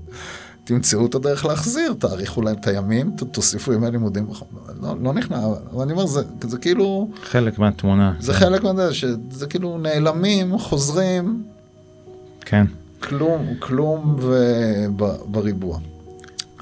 תמצאו 0.63 1.05
את 1.05 1.15
הדרך 1.15 1.45
להחזיר, 1.45 1.93
תאריכו 1.99 2.41
להם 2.41 2.55
את 2.55 2.67
הימים, 2.67 3.11
תוסיפו 3.31 3.73
ימי 3.73 3.91
לימודים. 3.91 4.27
לא, 4.81 4.95
לא 5.01 5.13
נכנע, 5.13 5.45
אבל 5.45 5.81
אני 5.81 5.91
אומר, 5.91 6.05
זה, 6.05 6.21
זה 6.41 6.57
כאילו, 6.57 7.09
חלק 7.23 7.59
מהתמונה. 7.59 8.13
זה 8.19 8.33
חלק 8.33 8.63
מזה, 8.63 8.93
שזה 8.93 9.47
כאילו 9.47 9.77
נעלמים, 9.77 10.57
חוזרים, 10.57 11.43
כן. 12.41 12.65
כלום, 13.03 13.47
כלום 13.59 14.19
בריבוע. 15.25 15.79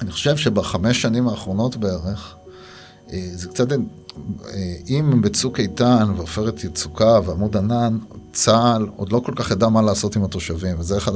אני 0.02 0.10
חושב 0.10 0.36
שבחמש 0.36 1.02
שנים 1.02 1.28
האחרונות 1.28 1.76
בערך, 1.76 2.36
אה, 3.12 3.28
זה 3.32 3.48
קצת, 3.48 3.72
אה, 3.72 3.78
אם 4.88 5.20
בצוק 5.22 5.60
איתן 5.60 6.12
ועופרת 6.16 6.64
יצוקה 6.64 7.20
ועמוד 7.24 7.56
ענן, 7.56 7.98
צה"ל 8.32 8.86
עוד 8.96 9.12
לא 9.12 9.20
כל 9.24 9.32
כך 9.36 9.50
ידע 9.50 9.68
מה 9.68 9.82
לעשות 9.82 10.16
עם 10.16 10.24
התושבים, 10.24 10.76
וזה 10.78 10.98
אחד, 10.98 11.12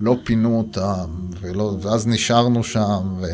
לא 0.00 0.16
פינו 0.24 0.58
אותם, 0.58 1.10
ולא, 1.40 1.76
ואז 1.80 2.06
נשארנו 2.06 2.64
שם, 2.64 3.14
ו... 3.20 3.26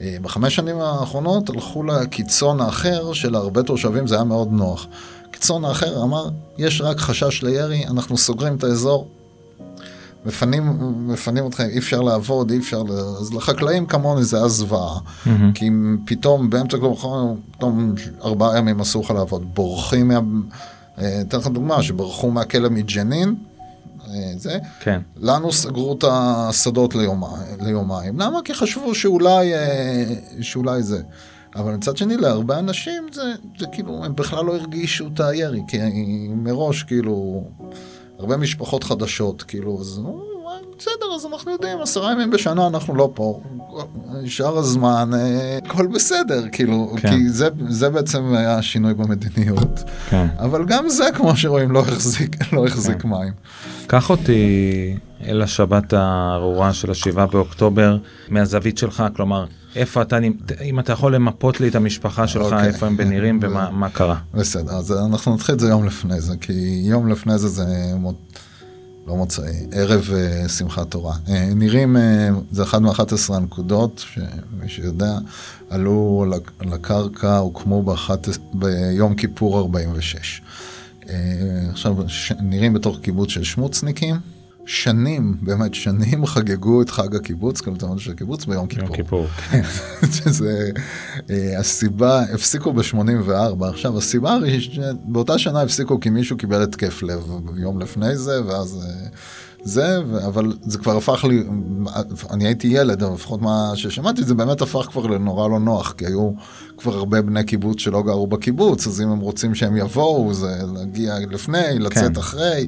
אה, 0.00 0.16
בחמש 0.22 0.56
שנים 0.56 0.80
האחרונות 0.80 1.50
הלכו 1.50 1.82
לקיצון 1.82 2.60
האחר 2.60 3.12
של 3.12 3.34
הרבה 3.34 3.62
תושבים, 3.62 4.06
זה 4.06 4.14
היה 4.14 4.24
מאוד 4.24 4.52
נוח. 4.52 4.86
קיצון 5.30 5.64
האחר 5.64 6.02
אמר, 6.02 6.28
יש 6.58 6.80
רק 6.80 6.98
חשש 6.98 7.42
לירי, 7.42 7.86
אנחנו 7.86 8.16
סוגרים 8.16 8.56
את 8.56 8.64
האזור, 8.64 9.08
מפנים, 10.26 10.78
מפנים 11.08 11.46
אתכם, 11.46 11.64
אי 11.64 11.78
אפשר 11.78 12.00
לעבוד, 12.00 12.50
אי 12.50 12.58
אפשר... 12.58 12.82
אז 13.20 13.34
לחקלאים 13.34 13.86
כמוני 13.86 14.24
זה 14.24 14.36
היה 14.36 14.48
זוועה. 14.48 14.98
כי 15.54 15.68
אם 15.68 15.96
פתאום 16.04 16.50
באמצע 16.50 16.76
כלום 16.78 16.92
אחרון, 16.92 17.40
פתאום 17.50 17.94
ארבעה 18.24 18.58
ימים 18.58 18.80
אסור 18.80 19.04
לך 19.04 19.10
לעבוד. 19.10 19.54
בורחים 19.54 20.08
מה... 20.08 20.20
אה, 20.98 21.20
אתן 21.20 21.38
לך 21.38 21.46
דוגמה, 21.46 21.82
שברחו 21.82 22.30
מהכלא 22.30 22.70
מג'נין, 22.70 23.34
אה, 24.08 24.32
זה. 24.36 24.58
כן. 24.80 25.00
לנו 25.16 25.52
סגרו 25.52 25.94
את 25.98 26.04
השדות 26.10 26.94
ליומיים, 26.94 27.56
ליומיים. 27.60 28.20
למה? 28.20 28.38
כי 28.44 28.54
חשבו 28.54 28.94
שאולי, 28.94 29.54
אה, 29.54 30.04
שאולי 30.40 30.82
זה. 30.82 31.02
אבל 31.56 31.74
מצד 31.74 31.96
שני, 31.96 32.16
להרבה 32.16 32.58
אנשים 32.58 33.06
זה, 33.12 33.22
זה 33.58 33.66
כאילו, 33.72 34.04
הם 34.04 34.14
בכלל 34.16 34.44
לא 34.44 34.56
הרגישו 34.56 35.08
את 35.14 35.20
הירי, 35.20 35.60
כי 35.68 35.78
מראש, 36.36 36.82
כאילו, 36.82 37.44
הרבה 38.18 38.36
משפחות 38.36 38.84
חדשות, 38.84 39.42
כאילו, 39.42 39.78
אז 39.80 39.98
נו, 39.98 40.34
בסדר, 40.78 41.14
אז 41.14 41.26
אנחנו 41.26 41.52
יודעים, 41.52 41.78
עשרה 41.82 42.12
ימים 42.12 42.30
בשנה 42.30 42.66
אנחנו 42.66 42.94
לא 42.94 43.10
פה. 43.14 43.40
שאר 44.26 44.58
הזמן, 44.58 45.10
אה, 45.14 45.58
הכל 45.64 45.86
בסדר, 45.86 46.44
כאילו, 46.52 46.94
כן. 47.00 47.10
כי 47.10 47.28
זה, 47.28 47.48
זה 47.68 47.90
בעצם 47.90 48.34
היה 48.34 48.58
השינוי 48.58 48.94
במדיניות. 48.94 49.80
כן. 50.10 50.26
אבל 50.38 50.64
גם 50.64 50.88
זה, 50.88 51.04
כמו 51.14 51.36
שרואים, 51.36 51.70
לא 51.70 51.80
החזיק, 51.80 52.52
לא 52.52 52.66
החזיק 52.66 53.04
מים. 53.04 53.32
קח 53.86 54.10
אותי 54.10 54.96
אל 55.26 55.42
השבת 55.42 55.92
הארורה 55.92 56.72
של 56.72 56.90
השבעה 56.90 57.26
באוקטובר 57.26 57.96
מהזווית 58.28 58.78
שלך, 58.78 59.04
כלומר, 59.16 59.44
איפה 59.76 60.02
אתה, 60.02 60.18
אם 60.62 60.80
אתה 60.80 60.92
יכול 60.92 61.14
למפות 61.14 61.60
לי 61.60 61.68
את 61.68 61.74
המשפחה 61.74 62.26
שלך, 62.28 62.42
אוקיי. 62.42 62.66
איפה 62.66 62.86
הם 62.86 62.96
בנירים 62.96 63.38
ומה 63.42 63.70
מה 63.70 63.90
קרה. 63.90 64.16
בסדר, 64.34 64.72
אז 64.72 64.92
אנחנו 64.92 65.34
נתחיל 65.34 65.54
את 65.54 65.60
זה 65.60 65.68
יום 65.68 65.84
לפני 65.86 66.20
זה, 66.20 66.36
כי 66.40 66.52
יום 66.84 67.08
לפני 67.08 67.38
זה 67.38 67.48
זה 67.48 67.64
מו... 67.96 68.12
לא 69.06 69.16
מוצאי, 69.16 69.66
ערב 69.72 70.10
uh, 70.44 70.48
שמחת 70.48 70.90
תורה. 70.90 71.14
Uh, 71.26 71.30
נירים, 71.54 71.96
uh, 71.96 72.00
זה 72.52 72.62
אחת 72.62 72.80
מ-11 72.80 73.34
הנקודות, 73.34 74.04
שמי 74.14 74.68
שיודע, 74.68 75.18
עלו 75.70 76.26
לק- 76.30 76.64
לקרקע, 76.64 77.36
הוקמו 77.36 77.82
באחת, 77.82 78.28
ביום 78.54 79.14
כיפור 79.14 79.58
46. 79.58 80.42
Uh, 81.02 81.06
עכשיו, 81.70 81.96
ש... 82.06 82.32
נירים 82.40 82.72
בתוך 82.72 82.98
קיבוץ 83.02 83.30
של 83.30 83.44
שמוצניקים. 83.44 84.16
שנים, 84.66 85.36
באמת 85.42 85.74
שנים 85.74 86.26
חגגו 86.26 86.82
את 86.82 86.90
חג 86.90 87.16
הקיבוץ, 87.16 87.60
כאילו 87.60 87.76
אתה 87.76 87.86
אומר 87.86 87.98
של 87.98 88.10
הקיבוץ 88.10 88.44
ביום 88.44 88.66
כיפור. 88.66 88.86
יום 88.86 88.96
כיפור. 88.96 89.26
שזה 90.14 90.70
אה, 91.30 91.58
הסיבה, 91.58 92.20
הפסיקו 92.20 92.72
ב-84, 92.72 93.64
עכשיו 93.68 93.98
הסיבה 93.98 94.32
הראשונה, 94.32 94.86
באותה 95.04 95.38
שנה 95.38 95.62
הפסיקו 95.62 96.00
כי 96.00 96.10
מישהו 96.10 96.36
קיבל 96.36 96.62
התקף 96.62 97.02
לב 97.02 97.30
יום 97.56 97.80
לפני 97.80 98.16
זה, 98.16 98.44
ואז 98.46 98.84
אה, 98.84 99.08
זה, 99.64 99.98
אבל 100.26 100.52
זה 100.62 100.78
כבר 100.78 100.96
הפך 100.96 101.24
לי, 101.24 101.44
אני 102.30 102.46
הייתי 102.46 102.66
ילד, 102.66 103.02
אבל 103.02 103.14
לפחות 103.14 103.42
מה 103.42 103.72
ששמעתי, 103.74 104.24
זה 104.24 104.34
באמת 104.34 104.62
הפך 104.62 104.88
כבר 104.90 105.06
לנורא 105.06 105.48
לא 105.48 105.60
נוח, 105.60 105.94
כי 105.98 106.06
היו 106.06 106.30
כבר 106.76 106.94
הרבה 106.94 107.22
בני 107.22 107.44
קיבוץ 107.44 107.80
שלא 107.80 108.02
גרו 108.02 108.26
בקיבוץ, 108.26 108.86
אז 108.86 109.00
אם 109.00 109.08
הם 109.08 109.20
רוצים 109.20 109.54
שהם 109.54 109.76
יבואו, 109.76 110.34
זה 110.34 110.56
להגיע 110.74 111.14
לפני, 111.30 111.78
לצאת 111.78 112.14
כן. 112.14 112.20
אחרי. 112.20 112.66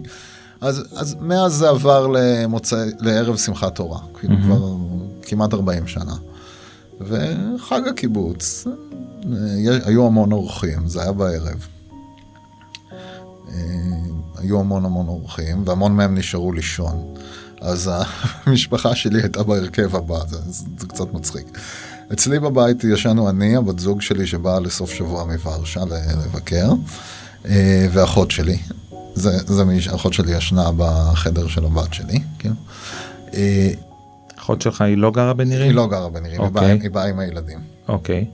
אז, 0.60 0.84
אז 0.96 1.16
מאז 1.20 1.52
זה 1.52 1.68
עבר 1.68 2.06
למוצא, 2.06 2.84
לערב 3.00 3.36
שמחת 3.36 3.74
תורה, 3.74 3.98
כאילו 4.20 4.34
מהמם. 4.36 4.46
כבר 4.46 4.74
כמעט 5.22 5.54
40 5.54 5.86
שנה. 5.86 6.14
וחג 7.00 7.88
הקיבוץ, 7.88 8.66
אה, 8.66 9.78
היו 9.84 10.06
המון 10.06 10.32
אורחים, 10.32 10.88
זה 10.88 11.02
היה 11.02 11.12
בערב. 11.12 11.66
אה, 13.48 13.54
היו 14.38 14.60
המון 14.60 14.84
המון 14.84 15.08
אורחים, 15.08 15.62
והמון 15.66 15.92
מהם 15.92 16.18
נשארו 16.18 16.52
לישון. 16.52 17.14
אז 17.60 17.90
המשפחה 18.46 18.94
שלי 18.94 19.22
הייתה 19.22 19.42
בהרכב 19.42 19.96
הבא, 19.96 20.18
זה, 20.28 20.38
זה 20.78 20.86
קצת 20.86 21.12
מצחיק. 21.12 21.58
אצלי 22.12 22.38
בבית 22.38 22.84
ישנו 22.84 23.30
אני, 23.30 23.56
הבת 23.56 23.78
זוג 23.78 24.02
שלי 24.02 24.26
שבאה 24.26 24.60
לסוף 24.60 24.90
שבוע 24.90 25.24
מוורשה 25.24 25.80
לבקר, 26.24 26.72
אה, 27.48 27.86
ואחות 27.92 28.30
שלי. 28.30 28.58
זה, 29.16 29.38
זה 29.46 29.64
מי 29.64 29.80
שאחות 29.80 30.12
שלי 30.12 30.36
ישנה 30.36 30.70
בחדר 30.76 31.48
של 31.48 31.64
הבת 31.64 31.94
שלי, 31.94 32.18
כן? 32.38 32.52
אה, 33.34 33.70
אחות 34.38 34.62
שלך 34.62 34.80
היא 34.80 34.96
לא 34.96 35.10
גרה 35.10 35.34
בנירים? 35.34 35.66
היא 35.68 35.74
לא 35.76 35.86
גרה 35.88 36.08
בנירים, 36.08 36.40
היא 36.40 36.48
אוקיי. 36.48 36.62
באה- 36.76 36.82
היא 36.82 36.90
באה 36.90 37.08
עם 37.08 37.18
הילדים. 37.18 37.58
אוקיי. 37.88 38.24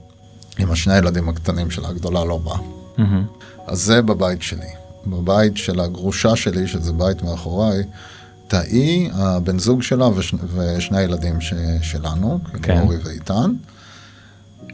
עם 0.59 0.71
השני 0.71 0.93
הילדים 0.93 1.29
הקטנים 1.29 1.71
שלה, 1.71 1.89
הגדולה 1.89 2.25
לא 2.25 2.37
באה. 2.37 2.57
מהמם. 2.97 3.25
אז 3.67 3.81
זה 3.81 4.01
בבית 4.01 4.41
שלי. 4.41 4.67
בבית 5.07 5.57
של 5.57 5.79
הגרושה 5.79 6.35
שלי, 6.35 6.67
שזה 6.67 6.93
בית 6.93 7.23
מאחוריי, 7.23 7.83
תאי, 8.47 9.09
הבן 9.13 9.59
זוג 9.59 9.81
שלה 9.83 10.07
וש... 10.07 10.33
ושני 10.55 10.97
הילדים 10.97 11.41
ש... 11.41 11.53
שלנו, 11.81 12.39
כן. 12.51 12.59
כאילו 12.61 12.79
אורי 12.79 12.97
ואיתן. 13.03 13.51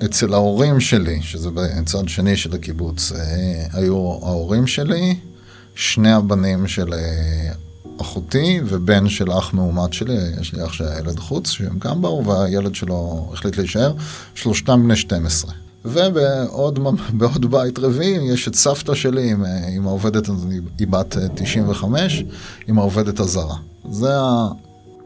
אצל 0.06 0.34
ההורים 0.34 0.80
שלי, 0.80 1.22
שזה 1.22 1.50
בצד 1.54 2.10
שני 2.10 2.38
של 2.38 2.56
הקיבוץ, 2.56 3.12
אה, 3.12 3.20
היו 3.74 3.96
ההורים 4.24 4.68
שלי, 4.68 5.16
שני 5.80 6.12
הבנים 6.12 6.68
של 6.68 6.94
אה, 6.94 7.52
אחותי 8.02 8.60
ובן 8.66 9.10
של 9.10 9.32
אח 9.32 9.54
מאומת 9.54 9.94
שלי, 9.94 10.18
יש 10.42 10.54
לי 10.54 10.66
אח 10.66 10.74
שהיה 10.74 11.00
ילד 11.00 11.20
חוץ, 11.20 11.50
שהם 11.50 11.80
גם 11.80 12.02
באו, 12.02 12.26
והילד 12.26 12.76
שלו 12.76 13.30
החליט 13.34 13.58
להישאר, 13.58 13.94
שלושתם 14.36 14.84
בני 14.84 14.96
12. 14.96 15.52
ובעוד 15.86 16.80
בעוד 17.20 17.52
בית 17.52 17.80
רביעי 17.80 18.34
יש 18.34 18.48
את 18.48 18.56
סבתא 18.56 18.96
שלי 18.96 19.32
עם, 19.32 19.46
עם 19.76 19.88
העובדת, 19.88 20.30
היא 20.80 20.88
בת 20.88 21.18
95, 21.36 22.24
עם 22.68 22.80
העובדת 22.80 23.20
הזרה. 23.20 23.56
זה. 23.92 24.14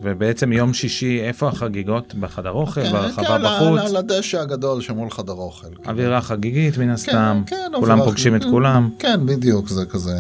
ובעצם 0.04 0.52
יום 0.52 0.74
שישי, 0.74 1.22
איפה 1.22 1.48
החגיגות? 1.48 2.16
בחדר 2.16 2.52
אוכל? 2.52 2.84
כן, 2.84 2.92
ברחבה 2.92 3.24
כן, 3.26 3.44
בחוץ? 3.44 3.80
על 3.90 3.96
הדשא 3.96 4.40
הגדול 4.42 4.82
שמול 4.82 5.10
חדר 5.10 5.34
אוכל. 5.34 5.68
אווירה 5.88 6.22
חגיגית 6.22 6.78
מן 6.78 6.90
הסתם, 6.90 7.42
כן, 7.48 7.56
כולם 7.80 7.92
אווירה- 8.00 8.10
פוגשים 8.10 8.36
את 8.36 8.44
כולם. 8.44 8.90
כן, 9.00 9.26
בדיוק, 9.26 9.68
זה 9.70 9.86
כזה 9.86 10.16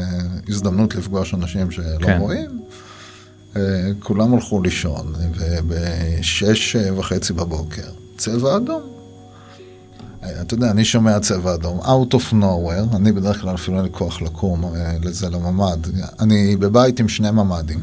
הזדמנות 0.50 0.96
לפגוש 0.96 1.34
אנשים 1.34 1.72
שלא 1.72 1.84
כן. 2.06 2.18
רואים. 2.20 2.60
אה, 3.56 3.62
כולם 4.00 4.34
הלכו 4.34 4.62
לישון, 4.62 5.14
ובשש 5.38 6.76
וחצי 6.76 7.34
בבוקר, 7.34 7.82
צבע 8.18 8.56
אדום. 8.58 8.82
אה, 10.24 10.42
אתה 10.42 10.54
יודע, 10.54 10.72
אני 10.72 10.86
שומע 10.86 11.20
צבע 11.20 11.54
אדום, 11.54 11.80
out 11.80 12.14
of 12.14 12.34
nowhere, 12.34 12.96
אני 12.96 13.12
בדרך 13.12 13.42
כלל 13.42 13.56
אפילו 13.56 13.78
אין 13.78 13.86
לי 13.86 13.92
כוח 13.92 14.22
לקום 14.22 14.66
אה, 14.66 14.96
לזה 15.02 15.30
לממ"ד. 15.30 15.88
אני 16.20 16.56
בבית 16.56 17.00
עם 17.00 17.08
שני 17.08 17.32
ממ"דים, 17.32 17.80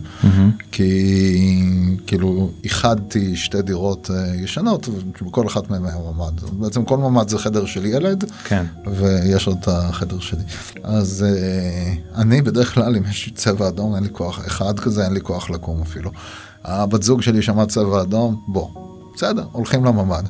כי 0.72 2.00
כאילו 2.06 2.50
איחדתי 2.64 3.36
שתי 3.36 3.62
דירות 3.62 4.10
אה, 4.14 4.34
ישנות, 4.34 4.88
ובכל 4.88 5.46
אחת 5.46 5.70
מהן 5.70 5.84
היה 5.84 5.96
ממ"ד. 5.98 6.40
בעצם 6.52 6.84
כל 6.84 6.98
ממ"ד 6.98 7.28
זה 7.28 7.38
חדר 7.38 7.66
של 7.66 7.86
ילד, 7.86 8.24
כן. 8.44 8.66
ויש 8.86 9.46
עוד 9.46 9.58
את 9.60 9.68
החדר 9.68 10.18
שלי. 10.18 10.42
אז 10.82 11.24
uh, 11.26 12.18
אני 12.18 12.42
בדרך 12.42 12.74
כלל, 12.74 12.96
אם 12.96 13.02
יש 13.10 13.32
צבע 13.34 13.68
אדום, 13.68 13.94
אין 13.94 14.02
לי 14.02 14.08
כוח, 14.12 14.40
אחד 14.46 14.80
כזה, 14.80 15.04
אין 15.04 15.12
לי 15.12 15.20
כוח 15.20 15.50
לקום 15.50 15.82
אפילו. 15.82 16.10
הבת 16.64 17.02
זוג 17.02 17.22
שלי 17.22 17.42
שמעה 17.42 17.66
צבע 17.66 18.02
אדום, 18.02 18.42
בוא, 18.48 18.68
בסדר, 19.14 19.44
הולכים 19.52 19.84
לממ"ד. 19.84 20.24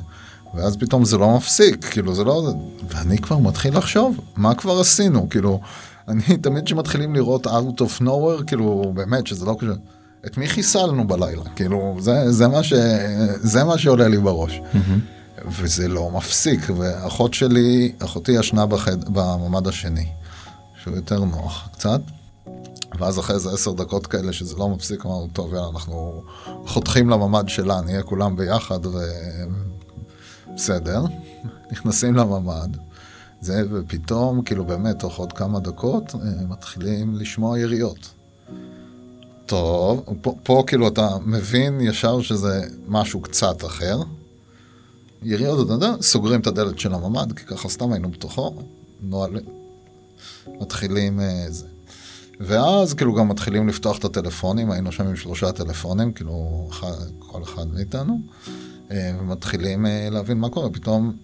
ואז 0.53 0.77
פתאום 0.77 1.05
זה 1.05 1.17
לא 1.17 1.37
מפסיק, 1.37 1.85
כאילו 1.85 2.15
זה 2.15 2.23
לא... 2.23 2.53
ואני 2.89 3.17
כבר 3.17 3.37
מתחיל 3.37 3.77
לחשוב, 3.77 4.19
מה 4.35 4.55
כבר 4.55 4.79
עשינו? 4.79 5.29
כאילו, 5.29 5.59
אני 6.07 6.37
תמיד 6.41 6.65
כשמתחילים 6.65 7.15
לראות 7.15 7.47
out 7.47 7.79
of 7.79 8.01
nowhere, 8.01 8.43
כאילו, 8.47 8.91
באמת, 8.95 9.27
שזה 9.27 9.45
לא 9.45 9.55
קשור. 9.59 9.75
את 10.25 10.37
מי 10.37 10.47
חיסלנו 10.47 11.07
בלילה? 11.07 11.43
כאילו, 11.55 11.97
זה, 11.99 12.31
זה, 12.31 12.47
מה, 12.47 12.63
ש, 12.63 12.73
זה 13.35 13.63
מה 13.63 13.77
שעולה 13.77 14.07
לי 14.07 14.17
בראש. 14.17 14.61
וזה 15.45 15.87
לא 15.87 16.11
מפסיק, 16.11 16.59
ואחות 16.77 17.33
שלי, 17.33 17.91
אחותי 17.99 18.31
ישנה 18.31 18.65
בחד, 18.65 19.03
בממד 19.13 19.67
השני, 19.67 20.07
שהוא 20.83 20.95
יותר 20.95 21.23
נוח 21.23 21.69
קצת, 21.73 22.01
ואז 22.99 23.19
אחרי 23.19 23.35
איזה 23.35 23.49
עשר 23.53 23.71
דקות 23.71 24.07
כאלה 24.07 24.33
שזה 24.33 24.55
לא 24.57 24.69
מפסיק, 24.69 25.05
אמרנו, 25.05 25.27
טוב, 25.33 25.53
יאללה, 25.53 25.67
אנחנו 25.73 26.23
חותכים 26.65 27.09
לממד 27.09 27.49
שלה, 27.49 27.81
נהיה 27.81 28.03
כולם 28.03 28.35
ביחד, 28.35 28.79
ובסדר, 30.51 31.03
נכנסים 31.71 32.15
לממד, 32.15 32.77
זה, 33.41 33.63
ופתאום, 33.71 34.41
כאילו 34.41 34.65
באמת, 34.65 34.99
תוך 34.99 35.17
עוד 35.17 35.33
כמה 35.33 35.59
דקות, 35.59 36.15
אה, 36.15 36.19
מתחילים 36.49 37.15
לשמוע 37.15 37.59
יריות. 37.59 38.09
טוב, 39.45 40.03
פה, 40.21 40.35
פה 40.43 40.63
כאילו 40.67 40.87
אתה 40.87 41.09
מבין 41.25 41.81
ישר 41.81 42.21
שזה 42.21 42.67
משהו 42.87 43.21
קצת 43.21 43.65
אחר. 43.65 43.99
יריות, 45.23 45.65
אתה 45.65 45.73
יודע, 45.73 45.93
סוגרים 46.01 46.39
את 46.41 46.47
הדלת 46.47 46.79
של 46.79 46.93
הממ"ד, 46.93 47.33
כי 47.33 47.45
ככה 47.45 47.69
סתם 47.69 47.91
היינו 47.91 48.09
בתוכו, 48.09 48.55
נועלים, 49.01 49.45
מתחילים 50.61 51.19
אה, 51.19 51.45
זה. 51.49 51.65
ואז 52.39 52.93
כאילו 52.93 53.15
גם 53.15 53.27
מתחילים 53.27 53.67
לפתוח 53.67 53.97
את 53.97 54.05
הטלפונים, 54.05 54.71
היינו 54.71 54.91
שם 54.91 55.07
עם 55.07 55.15
שלושה 55.15 55.51
טלפונים, 55.51 56.13
כאילו 56.13 56.67
אחד, 56.71 56.95
כל 57.19 57.43
אחד 57.43 57.67
מאיתנו, 57.73 58.19
אה, 58.47 58.53
ומתחילים 58.93 59.85
אה, 59.85 60.07
להבין 60.11 60.37
מה 60.37 60.49
קורה, 60.49 60.69
פתאום 60.69 61.17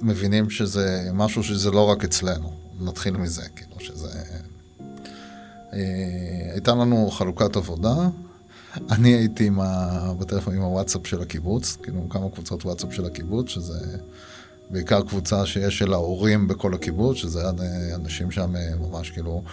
מבינים 0.00 0.50
שזה 0.50 1.10
משהו 1.12 1.42
שזה 1.42 1.70
לא 1.70 1.90
רק 1.90 2.04
אצלנו, 2.04 2.52
נתחיל 2.80 3.16
מזה, 3.16 3.42
כאילו 3.56 3.80
שזה... 3.80 4.08
אה, 5.72 5.78
הייתה 6.52 6.74
לנו 6.74 7.10
חלוקת 7.10 7.56
עבודה, 7.56 8.08
אני 8.90 9.08
הייתי 9.08 9.46
עם 9.46 9.60
ה... 9.60 10.12
בטלפון 10.18 10.54
עם 10.54 10.62
הוואטסאפ 10.62 11.06
של 11.06 11.22
הקיבוץ, 11.22 11.76
כאילו 11.82 12.08
כמה 12.08 12.30
קבוצות 12.30 12.64
וואטסאפ 12.64 12.94
של 12.94 13.04
הקיבוץ, 13.04 13.48
שזה 13.48 13.98
בעיקר 14.70 15.02
קבוצה 15.02 15.46
שיש 15.46 15.78
של 15.78 15.92
ההורים 15.92 16.48
בכל 16.48 16.74
הקיבוץ, 16.74 17.16
שזה 17.16 17.44
אה, 17.44 17.50
אנשים 17.94 18.30
שם 18.30 18.56
אה, 18.56 18.70
ממש 18.80 19.10
כאילו 19.10 19.42
אה, 19.44 19.50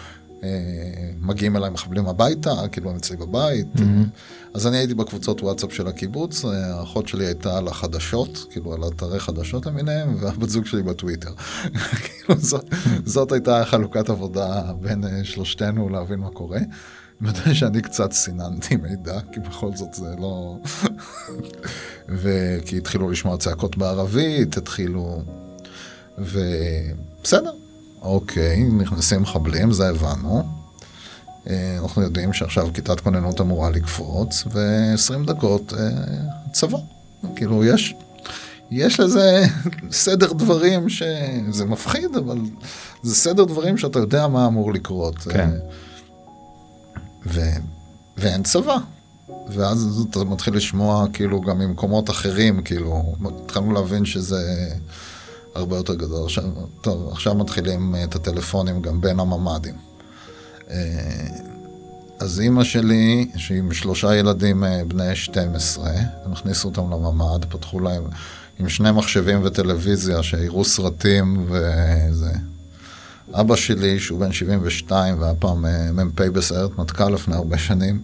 מגיעים 1.20 1.56
אליי 1.56 1.70
מחבלים 1.70 2.06
הביתה, 2.06 2.50
כאילו 2.72 2.90
הם 2.90 2.96
אצלי 2.96 3.16
בבית. 3.16 3.66
אז 4.54 4.66
אני 4.66 4.76
הייתי 4.76 4.94
בקבוצות 4.94 5.42
וואטסאפ 5.42 5.72
של 5.72 5.86
הקיבוץ, 5.86 6.44
אה, 6.44 6.74
האחות 6.74 7.08
שלי 7.08 7.26
הייתה 7.26 7.58
על 7.58 7.68
החדשות, 7.68 8.46
כאילו 8.50 8.74
על 8.74 8.80
אתרי 8.88 9.20
חדשות 9.20 9.66
למיניהם, 9.66 10.16
והבת 10.20 10.48
זוג 10.48 10.66
שלי 10.66 10.82
בטוויטר. 10.82 11.30
כאילו 12.04 12.40
זאת, 12.40 12.74
זאת 13.04 13.32
הייתה 13.32 13.64
חלוקת 13.64 14.10
עבודה 14.10 14.72
בין 14.80 15.04
אה, 15.04 15.24
שלושתנו 15.24 15.88
להבין 15.88 16.18
מה 16.18 16.30
קורה. 16.30 16.58
אני 17.20 17.28
יודע 17.28 17.54
שאני 17.54 17.82
קצת 17.82 18.12
סיננתי 18.12 18.76
מידע, 18.76 19.20
כי 19.32 19.40
בכל 19.40 19.76
זאת 19.76 19.94
זה 19.94 20.14
לא... 20.18 20.58
וכי 22.22 22.78
התחילו 22.78 23.10
לשמוע 23.10 23.36
צעקות 23.36 23.76
בערבית, 23.76 24.56
התחילו... 24.56 25.22
ובסדר, 26.18 27.52
אוקיי, 28.02 28.62
נכנסים 28.62 29.22
מחבלים, 29.22 29.72
זה 29.72 29.88
הבנו. 29.88 30.42
אה, 31.50 31.78
אנחנו 31.82 32.02
יודעים 32.02 32.32
שעכשיו 32.32 32.68
כיתת 32.74 33.00
כוננות 33.00 33.40
אמורה 33.40 33.70
לקפוץ, 33.70 34.44
ו-20 34.46 35.26
דקות 35.26 35.72
אה, 35.72 35.88
צבא. 36.52 36.78
כאילו, 37.36 37.64
יש, 37.64 37.94
יש 38.70 39.00
לזה 39.00 39.44
סדר 39.90 40.32
דברים 40.32 40.88
שזה 40.88 41.64
מפחיד, 41.64 42.16
אבל 42.16 42.38
זה 43.02 43.14
סדר 43.14 43.44
דברים 43.44 43.78
שאתה 43.78 43.98
יודע 43.98 44.28
מה 44.28 44.46
אמור 44.46 44.72
לקרות. 44.72 45.18
כן. 45.18 45.50
אה, 45.50 45.56
ו... 47.26 47.40
ואין 48.16 48.42
צבא. 48.42 48.76
ואז 49.48 50.06
אתה 50.10 50.24
מתחיל 50.24 50.56
לשמוע 50.56 51.06
כאילו 51.12 51.40
גם 51.40 51.58
ממקומות 51.58 52.10
אחרים, 52.10 52.62
כאילו, 52.62 53.14
התחלנו 53.44 53.72
להבין 53.72 54.04
שזה 54.04 54.68
הרבה 55.54 55.76
יותר 55.76 55.94
גדול. 55.94 56.24
עכשיו, 56.24 56.44
טוב, 56.80 57.08
עכשיו 57.12 57.34
מתחילים 57.34 57.94
את 58.04 58.14
הטלפונים 58.14 58.82
גם 58.82 59.00
בין 59.00 59.20
הממ"דים. 59.20 59.74
אה, 60.70 61.26
אז 62.18 62.40
אימא 62.40 62.64
שלי, 62.64 63.30
שהיא 63.36 63.58
עם 63.58 63.72
שלושה 63.72 64.16
ילדים 64.16 64.64
אה, 64.64 64.82
בני 64.88 65.16
12, 65.16 65.90
הם 66.24 66.32
הכניסו 66.32 66.68
אותם 66.68 66.82
לממ"ד, 66.82 67.44
פתחו 67.44 67.80
להם 67.80 68.02
עם 68.58 68.68
שני 68.68 68.90
מחשבים 68.90 69.40
וטלוויזיה 69.44 70.22
שיראו 70.22 70.64
סרטים 70.64 71.46
וזה. 71.48 72.32
אבא 73.34 73.56
שלי, 73.56 74.00
שהוא 74.00 74.20
בן 74.20 74.32
72 74.32 75.20
והיה 75.20 75.34
פעם 75.34 75.66
אה, 75.66 75.92
מ"פ 75.92 76.20
בסיירת 76.20 76.78
מטכ"ל 76.78 77.10
לפני 77.10 77.34
הרבה 77.34 77.58
שנים, 77.58 78.02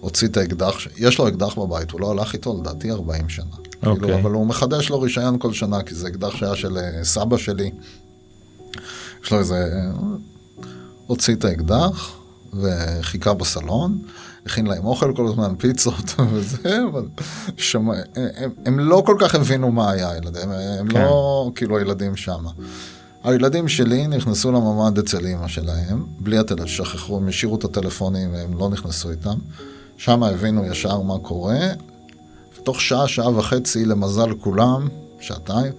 הוציא 0.00 0.28
את 0.28 0.36
האקדח, 0.36 0.76
יש 0.96 1.18
לו 1.18 1.28
אקדח 1.28 1.58
בבית, 1.58 1.90
הוא 1.90 2.00
לא 2.00 2.10
הלך 2.10 2.32
איתו 2.32 2.60
לדעתי 2.60 2.90
40 2.90 3.28
שנה. 3.28 3.44
אוקיי. 3.86 4.02
כאילו, 4.02 4.18
אבל 4.20 4.30
הוא 4.30 4.46
מחדש 4.46 4.88
לו 4.88 5.00
רישיון 5.00 5.38
כל 5.38 5.52
שנה, 5.52 5.82
כי 5.82 5.94
זה 5.94 6.08
אקדח 6.08 6.36
שהיה 6.36 6.56
של 6.56 6.78
אה, 6.78 7.04
סבא 7.04 7.36
שלי. 7.36 7.70
יש 9.24 9.32
לו 9.32 9.38
איזה... 9.38 9.54
אה, 9.54 9.90
הוציא 11.06 11.34
את 11.34 11.44
האקדח 11.44 12.16
וחיכה 12.52 13.34
בסלון, 13.34 13.98
הכין 14.46 14.66
להם 14.66 14.84
אוכל 14.84 15.12
כל 15.16 15.26
הזמן, 15.26 15.54
פיצות 15.58 16.14
וזה, 16.32 16.78
אבל 16.90 17.08
שומע, 17.56 17.94
הם, 18.14 18.50
הם 18.66 18.78
לא 18.78 19.02
כל 19.06 19.16
כך 19.20 19.34
הבינו 19.34 19.72
מה 19.72 19.90
היה 19.90 20.10
הילדים, 20.10 20.50
הם 20.50 20.88
כן. 20.88 21.00
לא 21.00 21.50
כאילו 21.54 21.78
הילדים 21.78 22.16
שמה. 22.16 22.50
הילדים 23.24 23.68
שלי 23.68 24.06
נכנסו 24.06 24.52
לממ"ד 24.52 24.98
אצל 24.98 25.26
אימא 25.26 25.48
שלהם, 25.48 26.04
בלי 26.18 26.38
הטלפון, 26.38 26.66
שכחו, 26.66 27.16
הם 27.16 27.28
השאירו 27.28 27.56
את 27.56 27.64
הטלפונים 27.64 28.32
והם 28.32 28.58
לא 28.58 28.68
נכנסו 28.68 29.10
איתם. 29.10 29.34
שם 29.96 30.22
הבינו 30.22 30.64
ישר 30.66 31.00
מה 31.00 31.18
קורה. 31.18 31.58
ותוך 32.58 32.80
שעה, 32.80 33.08
שעה 33.08 33.38
וחצי, 33.38 33.84
למזל 33.84 34.34
כולם, 34.34 34.88
שעתיים, 35.20 35.72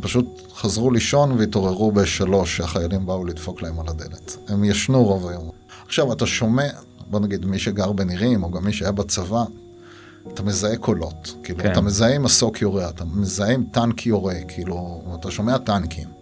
פשוט 0.00 0.26
חזרו 0.54 0.90
לישון 0.90 1.32
והתעוררו 1.32 1.92
בשלוש, 1.92 2.56
שהחיילים 2.56 3.06
באו 3.06 3.24
לדפוק 3.24 3.62
להם 3.62 3.80
על 3.80 3.88
הדלת. 3.88 4.36
הם 4.48 4.64
ישנו 4.64 5.04
רוב 5.04 5.28
היום. 5.28 5.50
עכשיו, 5.86 6.12
אתה 6.12 6.26
שומע, 6.26 6.68
בוא 7.10 7.20
נגיד, 7.20 7.46
מי 7.46 7.58
שגר 7.58 7.92
בנירים, 7.92 8.42
או 8.42 8.50
גם 8.50 8.64
מי 8.64 8.72
שהיה 8.72 8.92
בצבא, 8.92 9.44
אתה 10.34 10.42
מזהה 10.42 10.76
קולות. 10.76 11.34
כאילו, 11.42 11.58
כן. 11.58 11.72
אתה 11.72 11.80
מזהה 11.80 12.18
מסוק 12.18 12.62
יורה, 12.62 12.88
אתה 12.88 13.04
מזהה 13.04 13.54
טנק 13.72 14.06
יורה, 14.06 14.34
כאילו, 14.48 15.02
אתה 15.20 15.30
שומע 15.30 15.58
טנקים. 15.58 16.19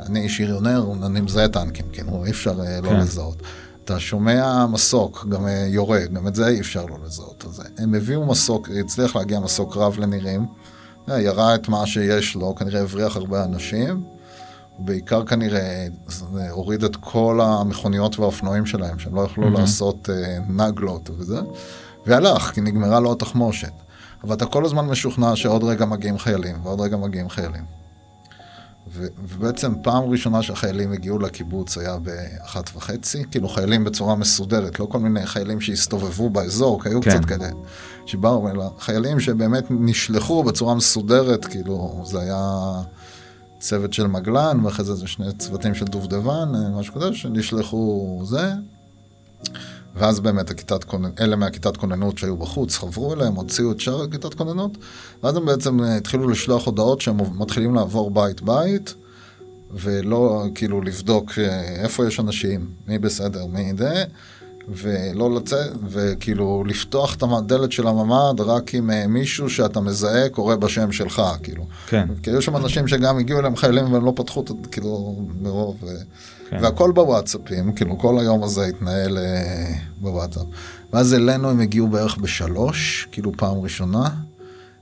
אני 0.00 0.28
שריונר, 0.28 0.86
אני 1.06 1.20
מזהה 1.20 1.48
טנקים, 1.48 1.86
כאילו, 1.92 2.24
אי 2.24 2.30
אפשר 2.30 2.60
אה, 2.60 2.80
לא 2.80 2.88
כן. 2.88 2.96
לזהות. 3.00 3.42
אתה 3.84 4.00
שומע 4.00 4.66
מסוק, 4.66 5.26
גם 5.28 5.46
אה, 5.46 5.66
יורה, 5.68 6.06
גם 6.06 6.28
את 6.28 6.34
זה 6.34 6.48
אי 6.48 6.60
אפשר 6.60 6.86
לא 6.86 6.96
לזהות. 7.06 7.44
אז 7.48 7.62
הם 7.78 7.94
הביאו 7.94 8.26
מסוק, 8.26 8.68
הצליח 8.80 9.16
להגיע 9.16 9.40
מסוק 9.40 9.76
רב 9.76 9.98
לנירים, 9.98 10.46
אה, 11.10 11.20
ירה 11.20 11.54
את 11.54 11.68
מה 11.68 11.86
שיש 11.86 12.34
לו, 12.34 12.54
כנראה 12.54 12.80
הבריח 12.80 13.16
הרבה 13.16 13.44
אנשים, 13.44 14.04
ובעיקר 14.78 15.24
כנראה 15.24 15.86
אה, 16.36 16.50
הוריד 16.50 16.84
את 16.84 16.96
כל 16.96 17.40
המכוניות 17.42 18.18
והאופנועים 18.18 18.66
שלהם, 18.66 18.98
שהם 18.98 19.14
לא 19.14 19.20
יכלו 19.20 19.44
מהמם. 19.44 19.56
לעשות 19.60 20.10
אה, 20.10 20.38
נגלות 20.48 21.10
וזה, 21.18 21.40
והלך, 22.06 22.50
כי 22.54 22.60
נגמרה 22.60 23.00
לו 23.00 23.12
התחמושת. 23.12 23.72
אבל 24.24 24.34
אתה 24.34 24.46
כל 24.46 24.64
הזמן 24.64 24.86
משוכנע 24.86 25.36
שעוד 25.36 25.64
רגע 25.64 25.84
מגיעים 25.84 26.18
חיילים, 26.18 26.56
ועוד 26.62 26.80
רגע 26.80 26.96
מגיעים 26.96 27.28
חיילים. 27.28 27.83
ו- 28.94 29.06
ובעצם 29.28 29.72
פעם 29.82 30.04
ראשונה 30.04 30.42
שהחיילים 30.42 30.92
הגיעו 30.92 31.18
לקיבוץ 31.18 31.78
היה 31.78 31.96
באחת 31.98 32.70
וחצי, 32.76 33.24
כאילו 33.30 33.48
חיילים 33.48 33.84
בצורה 33.84 34.14
מסודרת, 34.14 34.80
לא 34.80 34.84
כל 34.86 34.98
מיני 34.98 35.26
חיילים 35.26 35.60
שהסתובבו 35.60 36.30
באזור, 36.30 36.82
כי 36.82 36.88
היו 36.88 37.00
כן. 37.02 37.10
קצת 37.10 37.24
כאלה 37.24 37.48
שבאו, 38.06 38.48
אלא 38.48 38.70
חיילים 38.78 39.20
שבאמת 39.20 39.64
נשלחו 39.70 40.42
בצורה 40.44 40.74
מסודרת, 40.74 41.44
כאילו 41.44 42.02
זה 42.06 42.20
היה 42.20 42.72
צוות 43.58 43.92
של 43.92 44.06
מגלן, 44.06 44.64
ואחרי 44.64 44.84
זה 44.84 44.94
זה 44.94 45.06
שני 45.06 45.32
צוותים 45.38 45.74
של 45.74 45.84
דובדבן, 45.84 46.52
אה, 46.54 46.78
משהו 46.78 46.94
כזה, 46.94 47.14
שנשלחו 47.14 48.20
זה. 48.24 48.52
ואז 49.96 50.20
באמת 50.20 50.50
הכיתת 50.50 50.84
כוננות, 50.84 51.20
אלה 51.20 51.36
מהכיתת 51.36 51.76
כוננות 51.76 52.18
שהיו 52.18 52.36
בחוץ, 52.36 52.76
חברו 52.76 53.14
אליהם, 53.14 53.34
הוציאו 53.34 53.72
את 53.72 53.80
שאר 53.80 54.02
הכיתת 54.02 54.34
כוננות, 54.34 54.70
ואז 55.22 55.36
הם 55.36 55.46
בעצם 55.46 55.82
אה, 55.84 55.96
התחילו 55.96 56.28
לשלוח 56.28 56.66
הודעות 56.66 57.00
שהם 57.00 57.16
מתחילים 57.40 57.74
לעבור 57.74 58.10
בית-בית, 58.10 58.94
ולא 59.74 60.44
כאילו 60.54 60.82
לבדוק 60.82 61.32
אה, 61.38 61.60
איפה 61.82 62.06
יש 62.08 62.20
אנשים, 62.20 62.66
מי 62.88 62.98
בסדר, 62.98 63.46
מי 63.46 63.72
זה, 63.78 64.04
ולא 64.68 65.34
לצאת, 65.36 65.70
וכאילו 65.88 66.64
לפתוח 66.66 67.14
את 67.14 67.22
הדלת 67.22 67.72
של 67.72 67.86
הממ"ד 67.86 68.40
רק 68.40 68.74
עם 68.74 68.90
אה, 68.90 69.06
מישהו 69.06 69.50
שאתה 69.50 69.80
מזהה 69.80 70.28
קורא 70.28 70.56
בשם 70.56 70.92
שלך, 70.92 71.22
כאילו. 71.42 71.66
כן. 71.86 72.06
כי 72.22 72.30
היו 72.30 72.42
שם 72.42 72.56
אנשים 72.56 72.88
שגם 72.88 73.18
הגיעו 73.18 73.38
אליהם 73.38 73.56
חיילים 73.56 73.92
והם 73.92 74.04
לא 74.04 74.12
פתחו, 74.16 74.40
את- 74.40 74.66
כאילו, 74.72 75.16
מרוב... 75.42 75.76
כן. 76.58 76.64
והכל 76.64 76.92
בוואטסאפים, 76.92 77.72
כאילו 77.72 77.98
כל 77.98 78.18
היום 78.18 78.42
הזה 78.42 78.66
התנהל 78.66 79.18
אה, 79.18 79.74
בוואטסאפ. 80.00 80.46
ואז 80.92 81.14
אלינו 81.14 81.50
הם 81.50 81.60
הגיעו 81.60 81.88
בערך 81.88 82.16
בשלוש, 82.16 83.08
כאילו 83.12 83.32
פעם 83.36 83.60
ראשונה. 83.60 84.08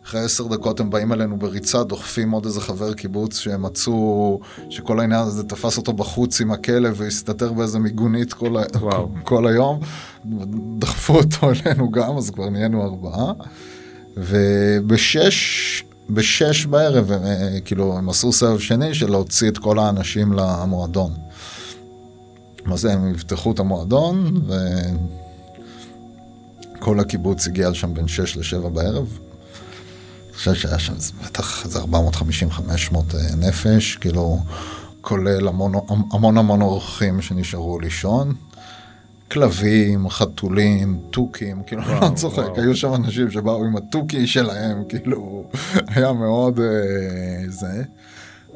אחרי 0.06 0.20
עשר 0.20 0.46
דקות 0.46 0.80
הם 0.80 0.90
באים 0.90 1.12
אלינו 1.12 1.38
בריצה, 1.38 1.84
דוחפים 1.84 2.30
עוד 2.30 2.44
איזה 2.44 2.60
חבר 2.60 2.94
קיבוץ 2.94 3.38
שהם 3.38 3.62
מצאו, 3.62 4.40
שכל 4.70 5.00
העניין 5.00 5.20
הזה 5.20 5.44
תפס 5.44 5.76
אותו 5.76 5.92
בחוץ 5.92 6.40
עם 6.40 6.50
הכלב 6.50 6.94
והסתתר 6.96 7.52
באיזה 7.52 7.78
מיגונית 7.78 8.32
כל, 8.32 8.56
ה... 8.56 8.62
כל 9.24 9.46
היום. 9.46 9.80
דחפו 10.78 11.14
אותו 11.14 11.50
אלינו 11.50 11.90
גם, 11.90 12.16
אז 12.16 12.30
כבר 12.30 12.48
נהיינו 12.50 12.82
ארבעה. 12.82 13.32
ובשש, 14.16 15.84
בשש 16.10 16.66
בערב, 16.66 17.12
הם, 17.12 17.24
אה, 17.24 17.60
כאילו, 17.64 17.98
הם 17.98 18.08
עשו 18.08 18.32
סבב 18.32 18.58
שני 18.58 18.94
של 18.94 19.10
להוציא 19.10 19.48
את 19.48 19.58
כל 19.58 19.78
האנשים 19.78 20.32
למועדון. 20.32 21.12
זה, 22.74 22.92
הם 22.92 23.14
יפתחו 23.14 23.52
את 23.52 23.58
המועדון, 23.58 24.40
וכל 26.78 27.00
הקיבוץ 27.00 27.46
הגיע 27.46 27.70
לשם 27.70 27.94
בין 27.94 28.08
6 28.08 28.36
ל-7 28.36 28.68
בערב. 28.68 29.18
אני 30.28 30.36
חושב 30.36 30.54
שהיה 30.54 30.78
שם 30.78 30.94
בטח 31.24 31.64
איזה 31.64 31.78
450-500 31.78 31.84
אה, 31.84 33.36
נפש, 33.36 33.96
כאילו, 33.96 34.38
כולל 35.00 35.48
המון 35.48 35.72
המון, 36.12 36.38
המון 36.38 36.62
אורחים 36.62 37.22
שנשארו 37.22 37.80
לישון. 37.80 38.34
כלבים, 39.30 40.08
חתולים, 40.08 41.00
תוכים, 41.10 41.62
כאילו, 41.66 41.82
וואו, 41.82 42.00
לא 42.00 42.14
צוחק, 42.14 42.38
וואו. 42.38 42.60
היו 42.60 42.76
שם 42.76 42.94
אנשים 42.94 43.30
שבאו 43.30 43.64
עם 43.64 43.76
התוכי 43.76 44.26
שלהם, 44.26 44.82
כאילו, 44.88 45.44
היה 45.94 46.12
מאוד 46.12 46.60
אה, 46.60 47.48
זה. 47.48 47.82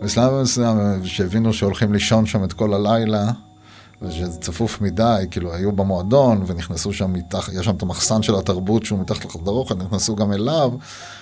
בשלב 0.02 0.42
מסוים, 0.42 0.76
שהבינו 1.04 1.52
שהולכים 1.52 1.92
לישון 1.92 2.26
שם 2.26 2.44
את 2.44 2.52
כל 2.52 2.74
הלילה, 2.74 3.30
ושזה 4.02 4.40
צפוף 4.40 4.80
מדי, 4.80 5.24
כאילו, 5.30 5.54
היו 5.54 5.72
במועדון, 5.72 6.44
ונכנסו 6.46 6.92
שם 6.92 7.12
מתחת, 7.12 7.52
יש 7.52 7.66
שם 7.66 7.76
את 7.76 7.82
המחסן 7.82 8.22
של 8.22 8.34
התרבות 8.34 8.84
שהוא 8.84 8.98
מתחת 8.98 9.24
לחדר 9.24 9.50
אוכל, 9.50 9.74
נכנסו 9.74 10.16
גם 10.16 10.32
אליו. 10.32 10.72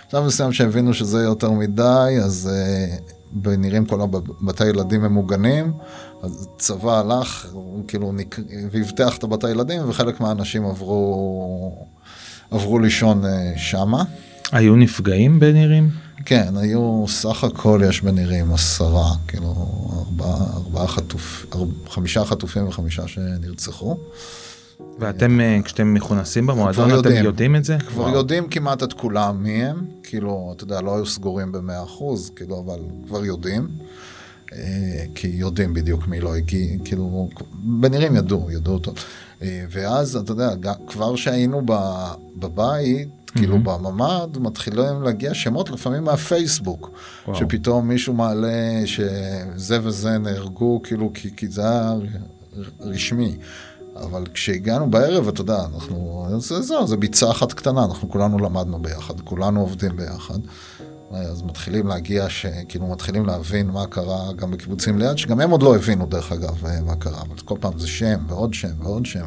בשלב 0.08 0.24
מסוים 0.26 0.52
שהבינו 0.52 0.94
שזה 0.94 1.22
יותר 1.22 1.50
מדי, 1.50 2.16
אז 2.24 2.50
אה, 2.52 3.56
נראים 3.56 3.86
כל 3.86 4.00
הבתי 4.00 4.66
ילדים 4.66 5.02
ממוגנים, 5.02 5.72
אז 6.22 6.48
צבא 6.58 7.00
הלך, 7.00 7.46
הוא 7.52 7.84
כאילו, 7.88 8.12
נק... 8.12 8.38
ואבטח 8.70 9.16
את 9.16 9.24
הבתי 9.24 9.50
ילדים, 9.50 9.88
וחלק 9.88 10.20
מהאנשים 10.20 10.64
עברו, 10.66 11.86
עברו 12.50 12.78
לישון 12.78 13.24
אה, 13.24 13.52
שמה. 13.56 14.04
היו 14.52 14.76
נפגעים 14.76 15.40
בנירים? 15.40 16.03
כן, 16.24 16.56
היו 16.56 17.04
סך 17.08 17.44
הכל 17.44 17.80
יש 17.88 18.02
בנירים 18.02 18.54
עשרה, 18.54 19.10
כאילו 19.28 19.54
ארבעה, 19.98 20.54
ארבעה 20.56 20.86
חטוף, 20.86 21.46
ארבע, 21.54 21.74
חמישה 21.88 22.24
חטופים 22.24 22.68
וחמישה 22.68 23.08
שנרצחו. 23.08 23.96
ואתם, 24.98 25.40
אה, 25.40 25.58
כשאתם 25.64 25.94
מכונסים 25.94 26.46
במועדון, 26.46 26.88
אתם 26.88 26.96
יודעים. 26.96 27.24
יודעים 27.24 27.56
את 27.56 27.64
זה? 27.64 27.76
כבר 27.78 28.02
וואו. 28.02 28.14
יודעים 28.14 28.48
כמעט 28.48 28.82
את 28.82 28.92
כולם 28.92 29.42
מי 29.42 29.64
הם, 29.64 29.84
כאילו, 30.02 30.52
אתה 30.56 30.64
יודע, 30.64 30.80
לא 30.80 30.96
היו 30.96 31.06
סגורים 31.06 31.52
במאה 31.52 31.82
אחוז, 31.82 32.30
כאילו, 32.36 32.60
אבל 32.66 32.78
כבר 33.06 33.24
יודעים. 33.24 33.68
אה, 34.52 35.04
כי 35.14 35.28
יודעים 35.28 35.74
בדיוק 35.74 36.08
מי 36.08 36.20
לא 36.20 36.34
הגיע, 36.34 36.76
כאילו, 36.84 37.28
בנירים 37.52 38.16
ידעו, 38.16 38.50
ידעו 38.50 38.74
אותו. 38.74 38.92
אה, 39.42 39.64
ואז, 39.70 40.16
אתה 40.16 40.32
יודע, 40.32 40.50
כבר 40.86 41.16
שהיינו 41.16 41.62
ב- 41.66 42.12
בבית, 43.36 43.48
כאילו 43.48 43.58
בממ"ד, 43.58 44.38
מתחילים 44.38 45.02
להגיע 45.02 45.34
שמות 45.34 45.70
לפעמים 45.70 46.04
מהפייסבוק. 46.04 46.90
וואו. 47.28 47.38
שפתאום 47.38 47.88
מישהו 47.88 48.14
מעלה 48.14 48.82
שזה 48.86 49.78
וזה 49.82 50.18
נהרגו, 50.18 50.80
כאילו, 50.82 51.10
כי, 51.14 51.36
כי 51.36 51.48
זה 51.48 51.62
היה 51.62 51.94
רשמי. 52.80 53.36
אבל 53.96 54.24
כשהגענו 54.34 54.90
בערב, 54.90 55.28
אתה 55.28 55.40
יודע, 55.40 55.64
אנחנו, 55.74 56.26
זה, 56.38 56.62
זהו, 56.62 56.86
זה 56.86 56.96
ביצה 56.96 57.30
אחת 57.30 57.52
קטנה, 57.52 57.84
אנחנו 57.84 58.08
כולנו 58.08 58.38
למדנו 58.38 58.78
ביחד, 58.82 59.20
כולנו 59.20 59.60
עובדים 59.60 59.96
ביחד. 59.96 60.38
אז 61.10 61.42
מתחילים 61.42 61.86
להגיע, 61.86 62.26
כאילו 62.68 62.86
מתחילים 62.86 63.26
להבין 63.26 63.66
מה 63.66 63.86
קרה 63.86 64.32
גם 64.32 64.50
בקיבוצים 64.50 64.98
ליד, 64.98 65.18
שגם 65.18 65.40
הם 65.40 65.50
עוד 65.50 65.62
לא 65.62 65.76
הבינו 65.76 66.06
דרך 66.06 66.32
אגב 66.32 66.62
מה 66.86 66.96
קרה, 66.96 67.20
אבל 67.20 67.36
כל 67.44 67.56
פעם 67.60 67.78
זה 67.78 67.86
שם 67.86 68.24
ועוד 68.28 68.54
שם 68.54 68.72
ועוד 68.78 69.06
שם. 69.06 69.26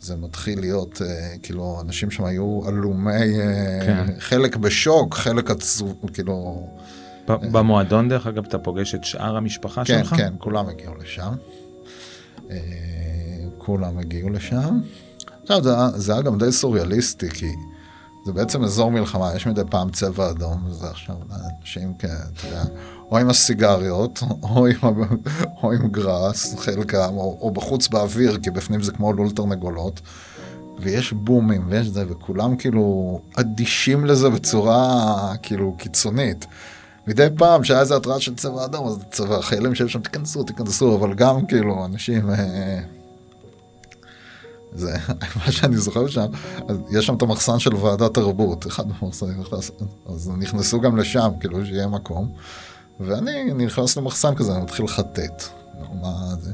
זה 0.00 0.16
מתחיל 0.16 0.60
להיות, 0.60 1.02
אה, 1.02 1.34
כאילו, 1.42 1.80
אנשים 1.80 2.10
שם 2.10 2.24
היו 2.24 2.60
עלומי, 2.66 3.12
אה, 3.12 3.78
כן. 3.86 4.06
חלק 4.18 4.56
בשוק, 4.56 5.14
חלק 5.14 5.50
עצוב, 5.50 6.10
כאילו... 6.12 6.66
ב- 7.28 7.58
במועדון, 7.58 8.08
דרך 8.08 8.26
אגב, 8.26 8.44
אתה 8.44 8.58
פוגש 8.58 8.94
את 8.94 9.04
שאר 9.04 9.36
המשפחה 9.36 9.84
כן, 9.84 10.04
שלך? 10.04 10.14
כן, 10.16 10.34
כולם 10.38 10.68
הגיעו 10.68 10.94
לשם. 10.94 11.32
אה, 12.50 12.56
כולם 13.58 13.98
הגיעו 13.98 14.30
לשם. 14.30 14.80
עכשיו, 15.42 15.62
זה, 15.62 15.70
זה 15.94 16.12
היה 16.12 16.22
גם 16.22 16.38
די 16.38 16.52
סוריאליסטי, 16.52 17.30
כי 17.30 17.46
זה 18.28 18.32
בעצם 18.32 18.64
אזור 18.64 18.90
מלחמה, 18.90 19.32
יש 19.36 19.46
מדי 19.46 19.60
פעם 19.70 19.90
צבע 19.90 20.30
אדום, 20.30 20.66
וזה 20.66 20.86
עכשיו, 20.90 21.16
אנשים 21.60 21.94
כאלה, 21.94 22.12
אתה 22.12 22.46
יודע, 22.46 22.64
או 23.10 23.18
עם 23.18 23.30
הסיגריות, 23.30 24.22
או 24.42 24.66
עם, 24.66 24.76
או 25.62 25.72
עם 25.72 25.88
גראס, 25.88 26.54
חלקם, 26.58 27.16
או, 27.16 27.38
או 27.40 27.50
בחוץ 27.50 27.88
באוויר, 27.88 28.38
כי 28.42 28.50
בפנים 28.50 28.82
זה 28.82 28.92
כמו 28.92 29.12
לול 29.12 29.30
תרנגולות. 29.30 30.00
ויש 30.80 31.12
בומים 31.12 31.66
ויש 31.68 31.86
זה, 31.86 32.04
וכולם 32.08 32.56
כאילו 32.56 33.20
אדישים 33.34 34.04
לזה 34.04 34.30
בצורה 34.30 35.34
כאילו 35.42 35.74
קיצונית. 35.78 36.46
מדי 37.06 37.26
פעם 37.36 37.64
שהיה 37.64 37.80
איזה 37.80 37.96
התראה 37.96 38.20
של 38.20 38.34
צבע 38.34 38.64
אדום, 38.64 38.86
אז 38.86 38.98
צבע 39.10 39.36
החיילים 39.38 39.74
שהיו 39.74 39.88
שם, 39.88 40.00
תיכנסו, 40.00 40.42
תיכנסו, 40.42 40.96
אבל 40.96 41.14
גם 41.14 41.46
כאילו 41.46 41.84
אנשים... 41.84 42.30
אה, 42.30 42.80
זה 44.78 44.96
מה 45.36 45.52
שאני 45.52 45.76
זוכר 45.76 46.06
שם, 46.06 46.26
יש 46.90 47.06
שם 47.06 47.14
את 47.14 47.22
המחסן 47.22 47.58
של 47.58 47.74
ועדת 47.74 48.14
תרבות, 48.14 48.66
אחד 48.66 48.84
המחסנים 49.00 49.42
אז 50.06 50.30
נכנסו 50.38 50.80
גם 50.80 50.96
לשם, 50.96 51.30
כאילו 51.40 51.66
שיהיה 51.66 51.88
מקום, 51.88 52.32
ואני 53.00 53.52
נכנס 53.54 53.96
למחסן 53.96 54.34
כזה, 54.34 54.52
אני 54.52 54.62
מתחיל 54.62 54.84
לחטט, 54.84 55.44
מה 56.02 56.34
זה, 56.40 56.52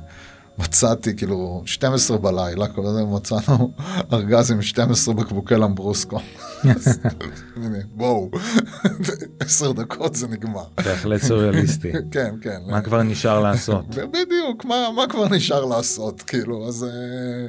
מצאתי 0.58 1.16
כאילו 1.16 1.62
12 1.66 2.18
בלילה, 2.18 2.68
כל 2.68 2.86
הזמן 2.86 3.16
מצאנו 3.16 3.72
ארגז 4.12 4.50
עם 4.50 4.62
12 4.62 5.14
בקבוקי 5.14 5.54
למברוסקו. 5.54 6.18
הנה, 7.56 7.78
בואו, 7.92 8.30
עשר 9.40 9.72
דקות 9.72 10.14
זה 10.14 10.28
נגמר. 10.28 10.64
בהחלט 10.76 11.20
סוריאליסטי. 11.20 11.92
כן, 12.10 12.34
כן. 12.40 12.60
מה 12.66 12.80
כבר 12.80 13.02
נשאר 13.02 13.40
לעשות? 13.40 13.84
בדיוק, 13.88 14.64
מה, 14.64 14.88
מה 14.96 15.06
כבר 15.08 15.28
נשאר 15.28 15.64
לעשות, 15.64 16.22
כאילו, 16.22 16.68
אז 16.68 16.84
אה, 16.84 17.46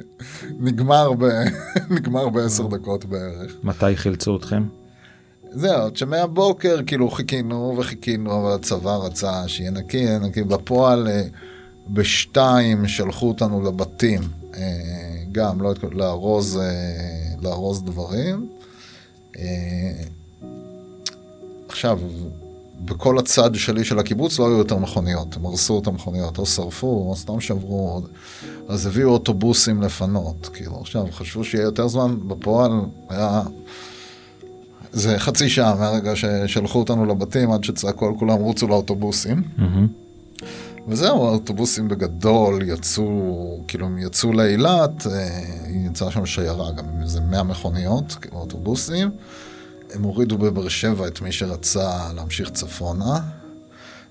נגמר, 0.60 1.12
ב, 1.12 1.24
נגמר 1.96 2.28
בעשר 2.28 2.66
דקות 2.66 3.04
בערך. 3.04 3.52
מתי 3.62 3.96
חילצו 3.96 4.36
אתכם? 4.36 4.62
זהו, 5.50 5.82
עוד 5.82 5.96
שמהבוקר 5.96 6.78
כאילו 6.86 7.10
חיכינו 7.10 7.74
וחיכינו, 7.78 8.40
אבל 8.40 8.54
הצבא 8.54 8.96
רצה 8.96 9.48
שיהיה 9.48 9.70
נקי, 9.70 10.18
נקי. 10.18 10.42
בפועל, 10.42 11.08
אה, 11.08 11.22
בשתיים 11.88 12.88
שלחו 12.88 13.28
אותנו 13.28 13.62
לבתים, 13.62 14.20
אה, 14.54 14.60
גם, 15.32 15.62
לא, 15.62 15.72
לארוז, 15.92 16.56
אה, 16.56 16.62
לארוז 17.42 17.82
דברים. 17.82 18.48
אה, 19.38 19.92
עכשיו, 21.68 21.98
בכל 22.84 23.18
הצד 23.18 23.54
שלי 23.54 23.84
של 23.84 23.98
הקיבוץ 23.98 24.38
לא 24.38 24.46
היו 24.46 24.58
יותר 24.58 24.76
מכוניות, 24.76 25.36
הם 25.36 25.46
הרסו 25.46 25.78
את 25.78 25.86
המכוניות, 25.86 26.38
או 26.38 26.46
שרפו, 26.46 27.06
או 27.08 27.16
סתם 27.16 27.40
שברו, 27.40 28.02
אז 28.68 28.86
הביאו 28.86 29.10
אוטובוסים 29.10 29.82
לפנות, 29.82 30.50
כאילו, 30.52 30.80
עכשיו, 30.80 31.06
חשבו 31.10 31.44
שיהיה 31.44 31.64
יותר 31.64 31.88
זמן, 31.88 32.16
בפועל 32.28 32.72
היה... 33.08 33.42
זה 34.92 35.18
חצי 35.18 35.48
שעה 35.48 35.74
מהרגע 35.74 36.16
ששלחו 36.16 36.78
אותנו 36.78 37.06
לבתים 37.06 37.52
עד 37.52 37.64
שצעקו 37.64 38.06
על 38.06 38.12
כולם 38.18 38.38
רוצו 38.38 38.68
לאוטובוסים. 38.68 39.42
וזהו, 40.88 41.26
האוטובוסים 41.26 41.88
בגדול 41.88 42.62
יצאו, 42.62 43.60
כאילו 43.68 43.86
הם 43.86 43.98
יצאו 43.98 44.32
לאילת, 44.32 45.06
אה, 45.06 45.40
יצאה 45.68 46.10
שם 46.10 46.26
שיירה, 46.26 46.72
גם 46.72 46.84
איזה 47.02 47.20
100 47.20 47.42
מכוניות, 47.42 48.16
כאילו 48.20 48.36
אוטובוסים. 48.36 49.10
הם 49.94 50.02
הורידו 50.02 50.38
בבאר 50.38 50.68
שבע 50.68 51.06
את 51.08 51.20
מי 51.20 51.32
שרצה 51.32 52.12
להמשיך 52.14 52.50
צפונה. 52.50 53.20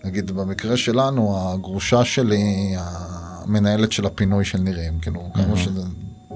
נגיד 0.03 0.31
במקרה 0.31 0.77
שלנו, 0.77 1.37
הגרושה 1.37 2.05
שלי, 2.05 2.75
המנהלת 2.77 3.91
של 3.91 4.05
הפינוי 4.05 4.45
של 4.45 4.57
נירים, 4.57 4.99
כאילו, 4.99 5.29
כמה 5.33 5.57
שזה 5.57 5.81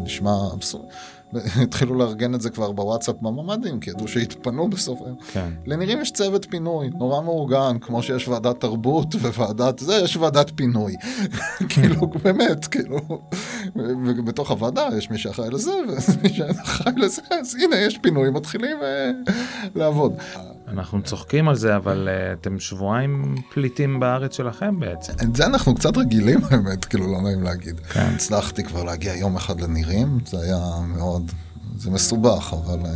נשמע 0.04 0.36
אבסורד. 0.54 0.86
התחילו 1.64 1.96
לארגן 1.96 2.36
את 2.36 2.42
זה 2.42 2.50
כבר 2.50 2.72
בוואטסאפ 2.72 3.16
בממ"דים, 3.22 3.80
כי 3.80 3.90
ידעו 3.90 4.08
שיתפנו 4.08 4.70
בסוף 4.70 5.02
היום. 5.02 5.16
כן. 5.32 5.50
לנירים 5.66 6.02
יש 6.02 6.12
צוות 6.12 6.46
פינוי, 6.50 6.90
נורא 6.90 7.22
מאורגן, 7.22 7.78
כמו 7.82 8.04
שיש 8.04 8.28
ועדת 8.28 8.60
תרבות 8.60 9.16
וועדת 9.16 9.80
זה, 9.80 9.94
יש 10.04 10.18
ועדת 10.18 10.52
פינוי. 10.56 10.96
כאילו, 11.70 12.08
באמת, 12.08 12.68
כאילו, 12.68 13.00
ובתוך 13.76 14.52
הוועדה 14.52 14.88
יש 14.98 15.10
מי 15.10 15.18
שאחראי 15.18 15.50
לזה, 15.50 15.72
ומי 15.72 16.30
שאחראי 16.30 16.94
לזה, 16.98 17.22
אז 17.32 17.56
הנה, 17.56 17.76
יש 17.76 17.98
פינוי, 17.98 18.30
מתחילים 18.30 18.78
אה, 18.84 19.12
לעבוד. 19.76 20.14
אנחנו 20.70 21.02
צוחקים 21.02 21.50
על 21.50 21.56
זה, 21.56 21.76
אבל 21.76 22.10
uh, 22.10 22.40
אתם 22.42 22.60
שבועיים 22.60 23.36
פליטים 23.54 24.00
בארץ 24.00 24.38
שלכם 24.38 24.80
בעצם. 24.80 25.14
את 25.24 25.36
זה 25.36 25.46
אנחנו 25.46 25.76
קצת 25.76 25.98
רגילים, 25.98 26.40
האמת, 26.50 26.86
כאילו, 26.86 27.12
לא 27.12 27.22
נעים 27.22 27.44
להגיד. 27.44 27.80
כן. 27.80 28.12
הצלחתי 28.16 28.64
כבר 28.64 28.84
להגיע 28.84 29.16
יום 29.16 29.36
אחד 29.36 29.62
לנירים, 29.62 30.18
זה 30.26 30.38
היה 30.42 30.60
מאוד, 30.88 31.32
זה 31.78 31.92
מסובך, 31.92 32.54
אבל 32.54 32.80
אה, 32.86 32.92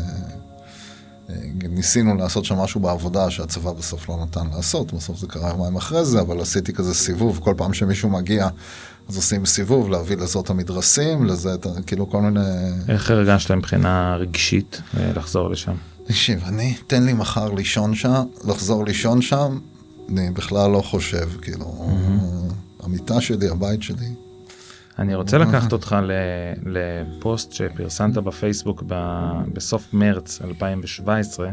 אה, 1.30 1.36
ניסינו 1.70 2.16
לעשות 2.16 2.46
שם 2.46 2.58
משהו 2.58 2.82
בעבודה 2.82 3.30
שהצבא 3.30 3.74
בסוף 3.74 4.10
לא 4.10 4.18
נתן 4.24 4.48
לעשות, 4.56 4.94
בסוף 4.94 5.18
זה 5.18 5.28
קרה 5.28 5.50
יומיים 5.50 5.76
אחרי 5.76 6.06
זה, 6.06 6.22
אבל 6.22 6.42
עשיתי 6.42 6.74
כזה 6.74 6.94
סיבוב, 6.94 7.40
כל 7.44 7.54
פעם 7.58 7.74
שמישהו 7.74 8.10
מגיע, 8.10 8.48
אז 9.10 9.16
עושים 9.16 9.46
סיבוב, 9.46 9.90
להביא 9.90 10.18
לזאת 10.18 10.50
המדרסים, 10.50 11.26
לזה, 11.26 11.54
את 11.54 11.68
כאילו 11.88 12.10
כל 12.10 12.22
מיני... 12.22 12.40
איך 12.90 13.12
הרגשת 13.12 13.52
מבחינה 13.52 14.16
רגשית 14.20 14.82
אה, 14.98 15.12
לחזור 15.16 15.50
לשם? 15.50 15.76
תקשיב, 16.04 16.44
אני, 16.44 16.76
תן 16.88 17.04
לי 17.04 17.14
מחר 17.14 17.52
לישון 17.52 17.96
שם, 17.96 18.24
לחזור 18.48 18.86
לישון 18.86 19.22
שם, 19.22 19.60
אני 20.10 20.32
בכלל 20.32 20.72
לא 20.72 20.82
חושב, 20.82 21.30
כאילו, 21.42 21.88
המיטה 22.80 23.22
שלי, 23.22 23.50
הבית 23.50 23.84
שלי. 23.84 24.10
אני 25.00 25.16
רוצה 25.16 25.38
לקחת 25.38 25.74
אותך 25.74 25.96
לפוסט 26.66 27.52
שפרסמת 27.52 28.14
בפייסבוק 28.14 28.84
ב- 28.88 29.42
בסוף 29.54 29.94
מרץ 29.94 30.42
2017, 30.42 31.50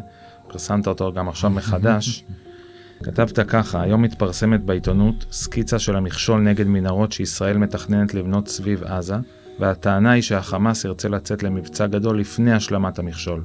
פרסמת 0.48 0.86
אותו 0.86 1.12
גם 1.12 1.28
עכשיו 1.28 1.50
מחדש. 1.50 2.24
כתבת 3.04 3.38
ככה, 3.48 3.82
היום 3.82 4.02
מתפרסמת 4.02 4.64
בעיתונות 4.64 5.24
סקיצה 5.32 5.78
של 5.78 5.96
המכשול 5.96 6.40
נגד 6.40 6.66
מנהרות 6.66 7.12
שישראל 7.12 7.56
מתכננת 7.56 8.14
לבנות 8.14 8.48
סביב 8.48 8.84
עזה, 8.84 9.16
והטענה 9.58 10.10
היא 10.10 10.22
שהחמאס 10.22 10.84
ירצה 10.84 11.08
לצאת 11.08 11.42
למבצע 11.42 11.86
גדול 11.86 12.20
לפני 12.20 12.52
השלמת 12.52 12.98
המכשול. 12.98 13.44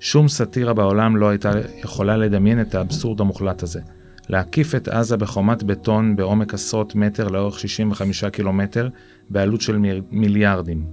שום 0.00 0.28
סאטירה 0.28 0.74
בעולם 0.74 1.16
לא 1.16 1.28
הייתה 1.28 1.50
יכולה 1.84 2.16
לדמיין 2.16 2.60
את 2.60 2.74
האבסורד 2.74 3.20
המוחלט 3.20 3.62
הזה. 3.62 3.80
להקיף 4.28 4.74
את 4.74 4.88
עזה 4.88 5.16
בחומת 5.16 5.62
בטון 5.62 6.16
בעומק 6.16 6.54
עשרות 6.54 6.94
מטר 6.94 7.28
לאורך 7.28 7.58
65 7.58 8.24
קילומטר, 8.24 8.88
בעלות 9.30 9.60
של 9.60 10.00
מיליארדים. 10.10 10.84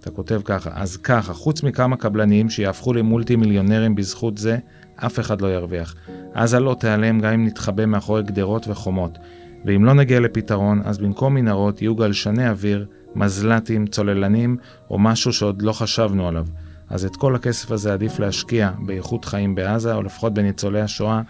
אתה 0.00 0.10
כותב 0.10 0.40
ככה, 0.44 0.70
אז 0.74 0.96
ככה, 0.96 1.32
חוץ 1.32 1.62
מכמה 1.62 1.96
קבלנים 1.96 2.50
שיהפכו 2.50 2.92
למולטי 2.92 3.36
מיליונרים 3.36 3.94
בזכות 3.94 4.38
זה, 4.38 4.58
אף 4.96 5.20
אחד 5.20 5.40
לא 5.40 5.54
ירוויח. 5.54 5.94
עזה 6.34 6.60
לא 6.60 6.76
תיעלם 6.80 7.20
גם 7.20 7.32
אם 7.32 7.46
נתחבא 7.46 7.86
מאחורי 7.86 8.22
גדרות 8.22 8.68
וחומות. 8.68 9.18
ואם 9.64 9.84
לא 9.84 9.92
נגיע 9.92 10.20
לפתרון, 10.20 10.80
אז 10.84 10.98
במקום 10.98 11.34
מנהרות 11.34 11.82
יהיו 11.82 11.94
גלשני 11.94 12.48
אוויר, 12.48 12.86
מזל"טים, 13.14 13.86
צוללנים, 13.86 14.56
או 14.90 14.98
משהו 14.98 15.32
שעוד 15.32 15.62
לא 15.62 15.72
חשבנו 15.72 16.28
עליו. 16.28 16.46
אז 16.92 17.04
את 17.04 17.16
כל 17.16 17.34
הכסף 17.34 17.70
הזה 17.70 17.92
עדיף 17.92 18.18
להשקיע 18.18 18.70
באיכות 18.86 19.24
חיים 19.24 19.54
בעזה, 19.54 19.94
או 19.94 20.02
לפחות 20.02 20.34
בניצולי 20.34 20.80
השואה, 20.80 21.20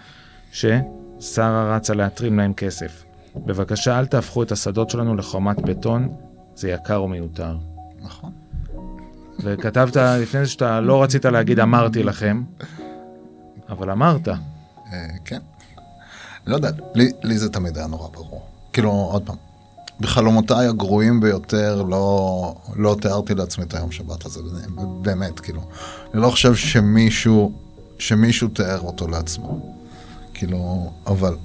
ששרה 0.53 1.77
רצה 1.77 1.95
להתרים 1.95 2.39
להם 2.39 2.53
כסף. 2.55 3.05
בבקשה, 3.37 3.99
אל 3.99 4.07
תהפכו 4.07 4.43
את 4.43 4.53
השדות 4.53 4.91
שלנו 4.91 5.17
לחומת 5.17 5.61
בטון, 5.61 6.09
זה 6.55 6.71
יקר 6.71 7.03
ומיותר. 7.03 7.57
נכון. 8.01 8.33
וכתבת 9.43 9.97
לפני 9.97 10.45
זה 10.45 10.51
שאתה 10.51 10.81
לא 10.81 11.03
רצית 11.03 11.25
להגיד 11.25 11.61
אמרתי 11.61 12.03
לכם, 12.03 12.43
אבל 13.69 13.91
אמרת. 13.91 14.29
אה, 14.29 14.35
כן. 15.25 15.41
לא 16.47 16.57
יודע, 16.57 16.71
לי, 16.95 17.13
לי 17.23 17.39
זה 17.39 17.49
תמיד 17.49 17.79
היה 17.79 17.87
נורא 17.87 18.09
ברור. 18.09 18.47
כאילו, 18.73 18.91
עוד 18.91 19.27
פעם, 19.27 19.37
בחלומותיי 20.01 20.67
הגרועים 20.67 21.21
ביותר 21.21 21.83
לא, 21.83 22.55
לא 22.77 22.97
תיארתי 23.01 23.35
לעצמי 23.35 23.65
את 23.65 23.75
היום 23.75 23.93
שבת 23.93 24.27
הזה, 24.27 24.41
באמת, 25.03 25.41
כאילו. 25.41 25.63
אני 26.15 26.23
לא 26.23 26.31
חושב 26.31 26.55
שמישהו, 26.55 27.53
שמישהו 27.99 28.49
תיאר 28.49 28.81
אותו 28.81 29.09
לעצמו. 29.09 29.77
כאילו, 30.35 30.93
אבל 31.07 31.37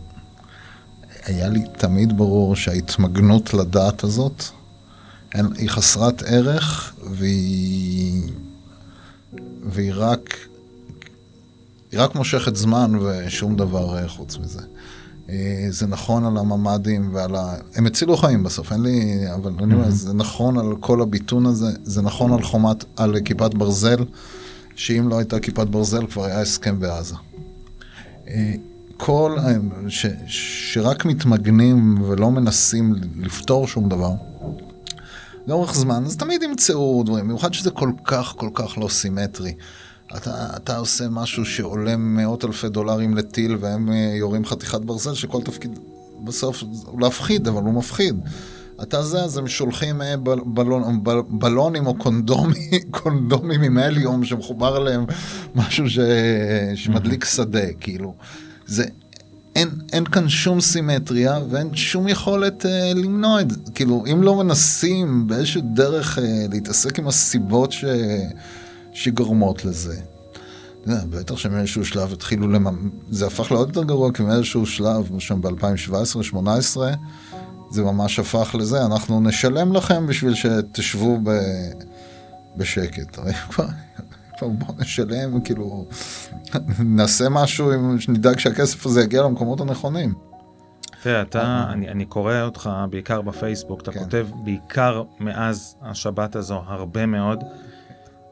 היה 1.25 1.49
לי 1.49 1.61
תמיד 1.77 2.17
ברור 2.17 2.55
שההתמגנות 2.55 3.53
לדת 3.53 4.03
הזאת, 4.03 4.43
אין, 5.33 5.47
היא 5.57 5.69
חסרת 5.69 6.23
ערך, 6.25 6.93
והיא, 7.11 8.31
והיא 9.63 9.91
רק 9.95 10.47
רק 11.93 12.15
מושכת 12.15 12.55
זמן 12.55 12.95
ושום 12.95 13.55
דבר 13.55 13.97
אה, 13.97 14.07
חוץ 14.07 14.37
מזה. 14.37 14.61
אה, 15.29 15.67
זה 15.69 15.87
נכון 15.87 16.25
על 16.25 16.37
הממ"דים 16.37 17.09
ועל 17.13 17.35
ה... 17.35 17.55
הם 17.75 17.85
הצילו 17.85 18.17
חיים 18.17 18.43
בסוף, 18.43 18.71
אין 18.71 18.81
לי... 18.81 19.23
אבל 19.35 19.51
אני 19.63 19.73
אומר, 19.73 19.89
זה 19.89 20.13
נכון 20.13 20.57
על 20.57 20.75
כל 20.79 21.01
הביטון 21.01 21.45
הזה, 21.45 21.67
זה 21.83 22.01
נכון 22.01 22.33
על 22.33 22.41
חומת, 22.41 22.83
על 22.95 23.15
כיפת 23.25 23.53
ברזל, 23.53 24.05
שאם 24.75 25.09
לא 25.09 25.17
הייתה 25.17 25.39
כיפת 25.39 25.67
ברזל 25.67 26.07
כבר 26.07 26.25
היה 26.25 26.41
הסכם 26.41 26.79
בעזה. 26.79 27.15
אה, 28.27 28.53
כל... 28.97 29.37
ש, 29.87 30.05
שרק 30.27 31.05
מתמגנים 31.05 32.01
ולא 32.01 32.31
מנסים 32.31 32.95
לפתור 33.15 33.67
שום 33.67 33.89
דבר, 33.89 34.11
לאורך 35.47 35.75
זמן, 35.75 36.03
אז 36.05 36.17
תמיד 36.17 36.43
ימצאו 36.43 37.03
דברים, 37.05 37.25
במיוחד 37.25 37.53
שזה 37.53 37.71
כל 37.71 37.91
כך 38.03 38.33
כל 38.37 38.49
כך 38.53 38.77
לא 38.77 38.87
סימטרי. 38.87 39.53
אתה, 40.15 40.47
אתה 40.55 40.77
עושה 40.77 41.09
משהו 41.09 41.45
שעולה 41.45 41.97
מאות 41.97 42.45
אלפי 42.45 42.69
דולרים 42.69 43.17
לטיל 43.17 43.57
והם 43.59 43.91
אה, 43.91 44.13
יורים 44.15 44.45
חתיכת 44.45 44.81
ברזל 44.81 45.13
שכל 45.13 45.41
תפקיד 45.41 45.79
בסוף 46.23 46.63
הוא 46.85 47.01
להפחיד, 47.01 47.47
אבל 47.47 47.63
הוא 47.63 47.73
מפחיד. 47.73 48.19
אתה 48.81 49.03
זה, 49.03 49.23
אז 49.23 49.37
הם 49.37 49.47
שולחים 49.47 50.01
אה, 50.01 50.17
בל, 50.17 50.39
בלון, 50.45 51.03
בל, 51.03 51.21
בלונים 51.29 51.87
או 51.87 51.95
קונדומים, 51.95 52.71
קונדומים 52.91 53.61
עם 53.61 53.77
הליום 53.77 54.25
שמחובר 54.25 54.77
אליהם 54.77 55.05
משהו 55.55 55.89
ש, 55.89 55.99
שמדליק 56.75 57.25
שדה, 57.25 57.73
כאילו. 57.79 58.13
זה, 58.65 58.85
אין, 59.55 59.69
אין 59.93 60.05
כאן 60.05 60.29
שום 60.29 60.61
סימטריה 60.61 61.39
ואין 61.49 61.75
שום 61.75 62.07
יכולת 62.07 62.65
אה, 62.65 62.91
למנוע 62.95 63.41
את 63.41 63.51
זה. 63.51 63.57
כאילו, 63.75 64.03
אם 64.11 64.23
לא 64.23 64.35
מנסים 64.35 65.27
באיזושהי 65.27 65.61
דרך 65.61 66.19
אה, 66.19 66.45
להתעסק 66.51 66.99
עם 66.99 67.07
הסיבות 67.07 67.71
ש, 67.71 67.85
שגורמות 68.97 69.65
לזה. 69.65 69.99
בטח 70.85 71.37
שמאיזשהו 71.37 71.85
שלב 71.85 72.13
התחילו 72.13 72.47
לממ... 72.47 72.89
זה 73.09 73.27
הפך 73.27 73.51
לעוד 73.51 73.67
יותר 73.67 73.83
גרוע, 73.83 74.11
כי 74.11 74.23
מאיזשהו 74.23 74.65
שלב, 74.65 75.19
שם 75.19 75.41
ב-2017-2018, 75.41 76.77
זה 77.71 77.83
ממש 77.83 78.19
הפך 78.19 78.55
לזה, 78.59 78.85
אנחנו 78.85 79.19
נשלם 79.19 79.73
לכם 79.73 80.07
בשביל 80.07 80.33
שתשבו 80.33 81.19
ב... 81.23 81.29
בשקט. 82.57 83.19
כבר, 83.49 83.65
כבר 84.37 84.47
בוא 84.47 84.73
נשלם, 84.79 85.41
כאילו, 85.41 85.85
נעשה 86.79 87.29
משהו, 87.29 87.73
אם- 87.73 87.99
שנדאג 87.99 88.39
שהכסף 88.39 88.85
הזה 88.85 89.01
יגיע 89.01 89.21
למקומות 89.21 89.61
הנכונים. 89.61 90.13
תראה, 91.03 91.21
אתה, 91.21 91.65
אני, 91.69 91.89
אני 91.89 92.05
קורא 92.05 92.41
אותך 92.41 92.69
בעיקר 92.89 93.21
בפייסבוק, 93.21 93.81
אתה 93.81 93.91
כן. 93.91 93.99
כותב 93.99 94.27
בעיקר 94.43 95.03
מאז 95.19 95.75
השבת 95.81 96.35
הזו 96.35 96.61
הרבה 96.67 97.05
מאוד, 97.05 97.43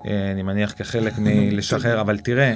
אני 0.06 0.44
מניח 0.44 0.74
כחלק 0.78 1.14
מלשחרר, 1.24 2.02
אבל 2.02 2.18
תראה, 2.18 2.56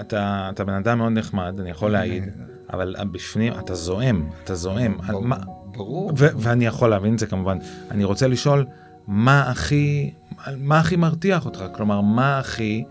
אתה, 0.00 0.48
אתה 0.52 0.64
בן 0.64 0.72
אדם 0.74 0.98
מאוד 0.98 1.12
נחמד, 1.12 1.54
אני 1.60 1.70
יכול 1.70 1.90
להעיד, 1.92 2.24
אבל 2.72 2.94
בפנים 3.12 3.52
אתה 3.58 3.74
זועם, 3.74 4.28
אתה 4.44 4.54
זועם. 4.54 4.98
מה- 5.22 5.36
ברור. 5.76 6.12
ו- 6.18 6.28
ואני 6.38 6.66
יכול 6.66 6.90
להבין 6.90 7.14
את 7.14 7.18
זה 7.18 7.26
כמובן. 7.26 7.58
אני 7.90 8.04
רוצה 8.04 8.28
לשאול, 8.28 8.66
מה 9.06 9.50
הכי, 9.50 10.14
מה 10.56 10.78
הכי 10.80 10.96
מרתיח 10.96 11.44
אותך? 11.46 11.64
כלומר, 11.72 12.00
מה 12.00 12.38
הכי 12.38 12.84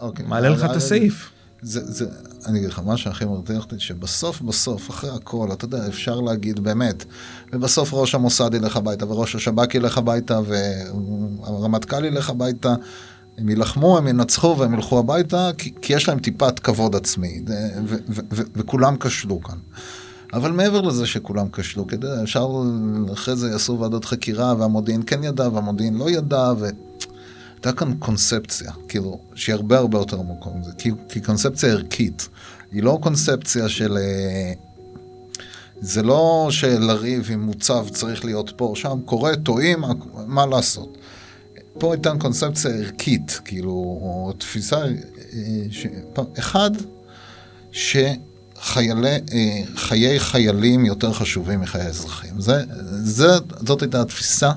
אוקיי. 0.00 0.26
מעלה 0.26 0.48
לך 0.48 0.64
את 0.64 0.76
הסעיף? 0.76 1.30
זה, 1.62 1.92
זה, 1.92 2.06
אני 2.46 2.58
אגיד 2.58 2.70
לך, 2.70 2.78
מה 2.78 2.96
שהכי 2.96 3.24
מרתיח 3.24 3.64
אותי, 3.64 3.78
שבסוף 3.78 4.42
בסוף, 4.42 4.90
אחרי 4.90 5.10
הכל, 5.10 5.48
אתה 5.52 5.64
יודע, 5.64 5.86
אפשר 5.88 6.20
להגיד 6.20 6.60
באמת, 6.60 7.04
ובסוף 7.52 7.94
ראש 7.94 8.14
המוסד 8.14 8.54
ילך 8.54 8.76
הביתה, 8.76 9.06
וראש 9.06 9.34
השב"כ 9.34 9.74
ילך 9.74 9.98
הביתה, 9.98 10.40
והרמטכ"ל 10.46 12.04
ילך 12.04 12.30
הביתה, 12.30 12.74
הם 13.38 13.48
יילחמו, 13.48 13.98
הם 13.98 14.08
ינצחו 14.08 14.56
והם 14.58 14.74
ילכו 14.74 14.98
הביתה, 14.98 15.50
כי, 15.58 15.72
כי 15.82 15.92
יש 15.92 16.08
להם 16.08 16.18
טיפת 16.18 16.58
כבוד 16.58 16.96
עצמי, 16.96 17.42
ו, 17.48 17.52
ו, 17.86 17.96
ו, 18.32 18.42
וכולם 18.56 18.96
כשלו 18.96 19.42
כאן. 19.42 19.58
אבל 20.32 20.52
מעבר 20.52 20.80
לזה 20.80 21.06
שכולם 21.06 21.46
כשלו, 21.52 21.86
כדי, 21.86 22.06
אפשר 22.22 22.46
אחרי 23.12 23.36
זה 23.36 23.48
יעשו 23.50 23.78
ועדות 23.80 24.04
חקירה, 24.04 24.54
והמודיעין 24.58 25.02
כן 25.06 25.24
ידע, 25.24 25.48
והמודיעין 25.48 25.94
לא 25.94 26.10
ידע, 26.10 26.52
ו... 26.58 26.68
הייתה 27.64 27.72
כאן 27.78 27.94
קונספציה, 27.98 28.72
כאילו, 28.88 29.20
שהיא 29.34 29.54
הרבה 29.54 29.78
הרבה 29.78 29.98
יותר 29.98 30.18
עמוקה 30.18 30.50
מזה, 30.50 30.70
כי, 30.78 30.90
כי 31.08 31.20
קונספציה 31.20 31.72
ערכית, 31.72 32.28
היא 32.72 32.82
לא 32.82 32.98
קונספציה 33.02 33.68
של... 33.68 33.96
אה, 33.96 34.52
זה 35.80 36.02
לא 36.02 36.48
שלריב 36.50 37.28
עם 37.30 37.40
מוצב 37.40 37.86
צריך 37.88 38.24
להיות 38.24 38.52
פה 38.56 38.64
או 38.64 38.76
שם, 38.76 38.98
קורה, 39.04 39.36
טועים, 39.36 39.84
מה 40.26 40.46
לעשות. 40.46 40.98
פה 41.78 41.92
הייתה 41.92 42.12
קונספציה 42.18 42.70
ערכית, 42.70 43.40
כאילו, 43.44 43.70
או 43.70 44.32
תפיסה, 44.38 44.76
אה, 44.76 44.88
ש... 45.70 45.86
אחד, 46.38 46.70
שחיי 47.72 48.92
אה, 49.32 50.18
חיילים 50.18 50.86
יותר 50.86 51.12
חשובים 51.12 51.60
מחיי 51.60 51.86
אזרחים. 51.86 52.40
זה, 52.40 52.64
זה, 53.02 53.28
זאת 53.66 53.82
הייתה 53.82 54.00
התפיסה 54.00 54.52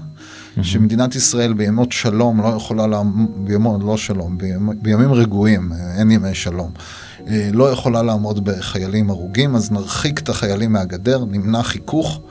שמדינת 0.62 1.16
ישראל 1.16 1.54
בימות 1.54 1.92
שלום 1.92 2.42
לא 2.42 2.48
יכולה, 2.48 2.88
לעמוד, 2.88 3.30
בימות, 3.36 3.82
לא 3.84 3.98
שלום, 3.98 4.38
בימ, 4.38 4.82
בימים 4.82 5.14
רגועים, 5.14 5.72
אין 5.98 6.12
ימי 6.12 6.36
שלום, 6.36 6.72
אה, 7.28 7.50
לא 7.54 7.72
יכולה 7.72 8.04
לעמוד 8.04 8.46
בחיילים 8.46 9.10
הרוגים, 9.10 9.56
אז 9.56 9.72
נרחיק 9.72 10.20
את 10.20 10.30
החיילים 10.30 10.74
מהגדר, 10.74 11.26
נמנע 11.26 11.64
חיכוך, 11.64 12.22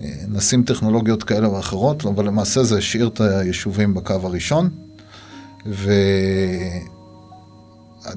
אה, 0.00 0.08
נשים 0.28 0.62
טכנולוגיות 0.62 1.22
כאלה 1.22 1.50
ואחרות, 1.50 2.06
אבל 2.06 2.26
למעשה 2.26 2.64
זה 2.64 2.78
השאיר 2.78 3.06
את 3.06 3.20
היישובים 3.20 3.94
בקו 3.94 4.14
הראשון, 4.22 4.70
ואתה 5.66 5.94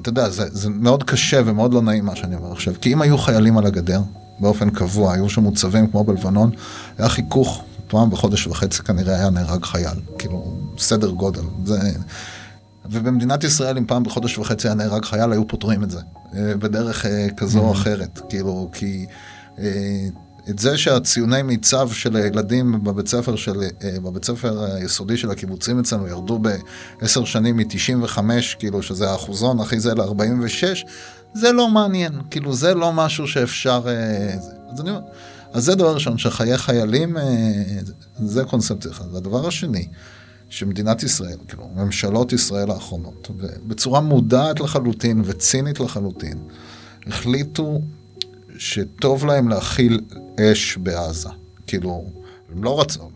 יודע, 0.06 0.30
זה, 0.30 0.44
זה 0.52 0.70
מאוד 0.70 1.04
קשה 1.04 1.40
ומאוד 1.44 1.74
לא 1.74 1.82
נעים 1.82 2.04
מה 2.04 2.16
שאני 2.16 2.36
אומר 2.36 2.52
עכשיו, 2.52 2.74
כי 2.80 2.92
אם 2.92 3.02
היו 3.02 3.18
חיילים 3.18 3.58
על 3.58 3.66
הגדר, 3.66 4.00
באופן 4.40 4.70
קבוע, 4.70 5.12
היו 5.12 5.28
שם 5.28 5.42
מוצבים 5.42 5.86
כמו 5.86 6.04
בלבנון, 6.04 6.50
היה 6.98 7.08
חיכוך 7.08 7.64
פעם 7.90 8.10
בחודש 8.10 8.46
וחצי 8.46 8.82
כנראה 8.82 9.14
היה 9.14 9.30
נהרג 9.30 9.64
חייל, 9.64 9.98
כאילו, 10.18 10.56
סדר 10.78 11.10
גודל. 11.10 11.42
זה... 11.64 11.78
ובמדינת 12.90 13.44
ישראל, 13.44 13.78
אם 13.78 13.86
פעם 13.86 14.02
בחודש 14.02 14.38
וחצי 14.38 14.68
היה 14.68 14.74
נהרג 14.74 15.04
חייל, 15.04 15.32
היו 15.32 15.48
פותרים 15.48 15.82
את 15.82 15.90
זה, 15.90 16.00
אה, 16.36 16.56
בדרך 16.56 17.06
אה, 17.06 17.26
כזו 17.36 17.58
או 17.58 17.70
mm-hmm. 17.70 17.76
אחרת, 17.76 18.20
כאילו, 18.28 18.70
כי... 18.72 19.06
אה, 19.58 20.08
את 20.50 20.58
זה 20.58 20.78
שהציוני 20.78 21.42
מיצב 21.42 21.90
של 21.92 22.16
הילדים 22.16 22.84
בבית 22.84 23.08
ספר, 23.08 23.36
של, 23.36 23.62
בבית 24.02 24.24
ספר 24.24 24.64
היסודי 24.64 25.16
של 25.16 25.30
הקיבוצים 25.30 25.80
אצלנו 25.80 26.08
ירדו 26.08 26.40
בעשר 27.00 27.24
שנים 27.24 27.56
מ-95, 27.56 28.18
כאילו 28.58 28.82
שזה 28.82 29.10
האחוזון 29.10 29.60
הכי 29.60 29.80
זה 29.80 29.94
ל-46, 29.94 30.86
זה 31.34 31.52
לא 31.52 31.68
מעניין, 31.68 32.12
כאילו 32.30 32.54
זה 32.54 32.74
לא 32.74 32.92
משהו 32.92 33.28
שאפשר... 33.28 33.82
אז 34.72 34.80
אני 34.80 34.90
אומר, 34.90 35.00
אז 35.52 35.64
זה 35.64 35.74
דבר 35.74 35.94
ראשון, 35.94 36.18
שחיי 36.18 36.58
חיילים, 36.58 37.16
אה, 37.16 37.22
זה 38.18 38.44
קונספציה 38.44 38.90
אחת. 38.90 39.06
והדבר 39.12 39.46
השני, 39.46 39.88
שמדינת 40.48 41.02
ישראל, 41.02 41.38
כאילו, 41.48 41.68
ממשלות 41.76 42.32
ישראל 42.32 42.70
האחרונות, 42.70 43.30
בצורה 43.66 44.00
מודעת 44.00 44.60
לחלוטין 44.60 45.22
וצינית 45.24 45.80
לחלוטין, 45.80 46.38
החליטו 47.06 47.80
שטוב 48.58 49.26
להם 49.26 49.48
להכיל 49.48 50.00
אש 50.40 50.76
בעזה. 50.76 51.28
כאילו, 51.66 52.04
הם 52.52 52.64
לא 52.64 52.80
רצו, 52.80 53.10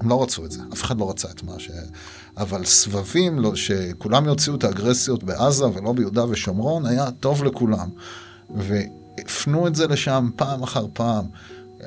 הם 0.00 0.08
לא 0.08 0.22
רצו 0.22 0.44
את 0.44 0.52
זה, 0.52 0.60
אף 0.72 0.82
אחד 0.82 0.98
לא 0.98 1.10
רצה 1.10 1.28
את 1.30 1.42
מה 1.42 1.52
ש... 1.58 1.70
אבל 2.36 2.64
סבבים, 2.64 3.38
לא, 3.38 3.56
שכולם 3.56 4.24
יוציאו 4.24 4.54
את 4.56 4.64
האגרסיות 4.64 5.24
בעזה 5.24 5.66
ולא 5.66 5.92
ביהודה 5.92 6.24
ושומרון, 6.28 6.86
היה 6.86 7.10
טוב 7.10 7.44
לכולם. 7.44 7.88
והפנו 8.56 9.66
את 9.66 9.74
זה 9.74 9.86
לשם 9.86 10.30
פעם 10.36 10.62
אחר 10.62 10.86
פעם. 10.92 11.24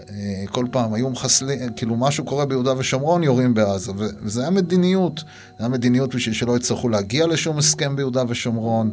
אה, 0.10 0.48
כל 0.52 0.66
פעם 0.72 0.94
היו 0.94 1.10
מחסלים, 1.10 1.60
כאילו 1.76 1.96
משהו 1.96 2.26
קורה 2.26 2.46
ביהודה 2.46 2.78
ושומרון, 2.78 3.24
יורים 3.24 3.54
בעזה. 3.54 3.92
וזה 3.96 4.42
היה 4.42 4.50
מדיניות, 4.50 5.20
זה 5.20 5.56
היה 5.60 5.68
מדיניות 5.68 6.16
בשביל 6.16 6.36
שלא 6.36 6.58
יצטרכו 6.58 6.90
להגיע 6.90 7.28
לשום 7.28 7.58
הסכם 7.58 7.96
ביהודה 7.96 8.24
ושומרון. 8.28 8.92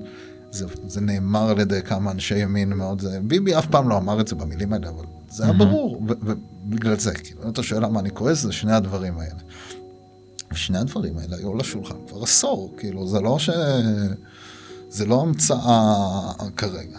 זה, 0.51 0.67
זה 0.87 1.01
נאמר 1.01 1.51
על 1.51 1.61
ידי 1.61 1.83
כמה 1.83 2.11
אנשי 2.11 2.39
ימין 2.39 2.73
מאוד, 2.73 3.01
זה, 3.01 3.19
ביבי 3.23 3.59
אף 3.59 3.67
פעם 3.67 3.89
לא 3.89 3.97
אמר 3.97 4.21
את 4.21 4.29
זה 4.29 4.35
במילים 4.35 4.73
האלה, 4.73 4.89
אבל 4.89 5.05
זה 5.31 5.45
היה 5.45 5.53
ברור, 5.53 6.03
ובגלל 6.07 6.99
זה, 6.99 7.15
כאילו, 7.15 7.49
אתה 7.49 7.63
שואל 7.63 7.85
למה 7.85 8.01
אני 8.01 8.11
כועס, 8.11 8.43
זה 8.43 8.53
שני 8.53 8.73
הדברים 8.73 9.19
האלה. 9.19 9.41
ושני 10.53 10.79
הדברים 10.79 11.19
האלה 11.19 11.37
היו 11.37 11.53
על 11.53 11.61
השולחן 11.61 11.95
כבר 12.09 12.23
עשור, 12.23 12.75
כאילו, 12.79 13.09
זה 13.09 13.21
לא 13.21 13.39
ש... 13.39 13.51
זה 14.89 15.07
לא 15.07 15.23
המצאה 15.23 16.33
כרגע. 16.57 16.99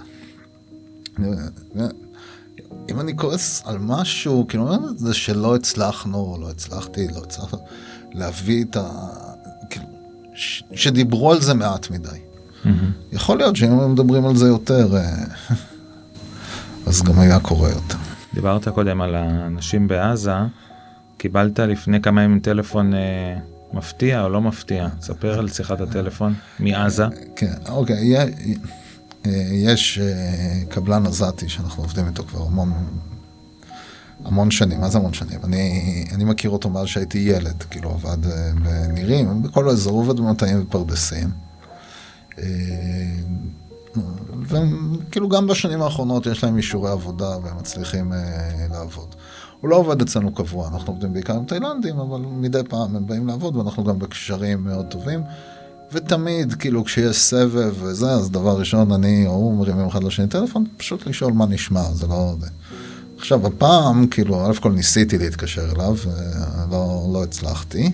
אם 2.89 2.99
אני 2.99 3.17
כועס 3.17 3.63
על 3.65 3.77
משהו, 3.79 4.45
כאילו, 4.49 4.75
זה 4.97 5.13
שלא 5.13 5.55
הצלחנו, 5.55 6.37
לא 6.41 6.49
הצלחתי, 6.49 7.07
לא 7.07 7.21
הצלחנו, 7.23 7.59
להביא 8.13 8.63
את 8.63 8.75
ה... 8.75 8.89
כאילו, 9.69 9.85
ש... 10.35 10.63
שדיברו 10.73 11.31
על 11.31 11.41
זה 11.41 11.53
מעט 11.53 11.89
מדי. 11.89 12.09
Mm-hmm. 12.09 12.67
יכול 13.11 13.37
להיות 13.37 13.55
שאם 13.55 13.79
הם 13.79 13.91
מדברים 13.93 14.25
על 14.25 14.35
זה 14.35 14.47
יותר, 14.47 14.97
אה, 14.97 15.23
אז 16.87 17.03
גם 17.03 17.19
היה 17.19 17.39
קורה 17.39 17.69
יותר. 17.69 17.97
דיברת 18.33 18.67
קודם 18.67 19.01
על 19.01 19.15
האנשים 19.15 19.87
בעזה, 19.87 20.33
קיבלת 21.17 21.59
לפני 21.59 22.01
כמה 22.01 22.23
ימים 22.23 22.39
טלפון 22.39 22.93
אה, 22.93 23.35
מפתיע 23.73 24.23
או 24.23 24.29
לא 24.29 24.41
מפתיע? 24.41 24.87
ספר 25.01 25.39
על 25.39 25.47
שיחת 25.47 25.81
הטלפון 25.81 26.33
מעזה. 26.59 27.05
כן, 27.35 27.53
אוקיי, 27.69 28.17
אה, 28.17 28.25
יש 29.51 29.99
אה, 29.99 30.65
קבלן 30.69 31.05
עזתי 31.05 31.49
שאנחנו 31.49 31.83
עובדים 31.83 32.07
איתו 32.07 32.23
כבר 32.23 32.41
המון, 32.41 32.73
המון 34.25 34.51
שנים, 34.51 34.81
מה 34.81 34.89
זה 34.89 34.97
המון 34.97 35.13
שנים? 35.13 35.39
אני, 35.43 36.05
אני 36.13 36.23
מכיר 36.23 36.49
אותו 36.49 36.69
מאז 36.69 36.87
שהייתי 36.87 37.17
ילד, 37.17 37.63
כאילו 37.63 37.89
עבד 37.89 38.25
אה, 38.25 38.51
בנירים, 38.63 39.41
בכל 39.43 39.69
האזור 39.69 39.97
עובד 39.97 40.19
במטעים 40.19 40.61
ופרדסים. 40.61 41.29
וכאילו 44.47 45.29
גם 45.29 45.47
בשנים 45.47 45.81
האחרונות 45.81 46.25
יש 46.25 46.43
להם 46.43 46.57
אישורי 46.57 46.91
עבודה 46.91 47.37
והם 47.43 47.57
מצליחים 47.57 48.13
לעבוד. 48.71 49.15
הוא 49.61 49.69
לא 49.69 49.75
עובד 49.75 50.01
אצלנו 50.01 50.33
קבוע, 50.33 50.67
אנחנו 50.67 50.93
עובדים 50.93 51.13
בעיקר 51.13 51.35
עם 51.35 51.45
תאילנדים, 51.45 51.99
אבל 51.99 52.19
מדי 52.19 52.61
פעם 52.69 52.95
הם 52.95 53.07
באים 53.07 53.27
לעבוד 53.27 53.55
ואנחנו 53.55 53.83
גם 53.83 53.99
בקשרים 53.99 54.63
מאוד 54.63 54.85
טובים. 54.85 55.21
ותמיד, 55.91 56.53
כאילו, 56.53 56.85
כשיש 56.85 57.17
סבב 57.17 57.73
וזה, 57.79 58.11
אז 58.11 58.31
דבר 58.31 58.59
ראשון, 58.59 58.91
אני 58.91 59.27
או 59.27 59.31
הוא 59.31 59.57
מרימים 59.57 59.87
אחד 59.87 60.03
לשני 60.03 60.27
טלפון, 60.27 60.65
פשוט 60.77 61.07
לשאול 61.07 61.33
מה 61.33 61.45
נשמע, 61.45 61.93
זה 61.93 62.07
לא... 62.07 62.35
עכשיו, 63.17 63.47
הפעם, 63.47 64.07
כאילו, 64.07 64.45
א' 64.45 64.53
כל 64.53 64.71
ניסיתי 64.71 65.17
להתקשר 65.17 65.71
אליו, 65.71 65.95
ולא 65.97 67.09
לא 67.13 67.23
הצלחתי. 67.23 67.91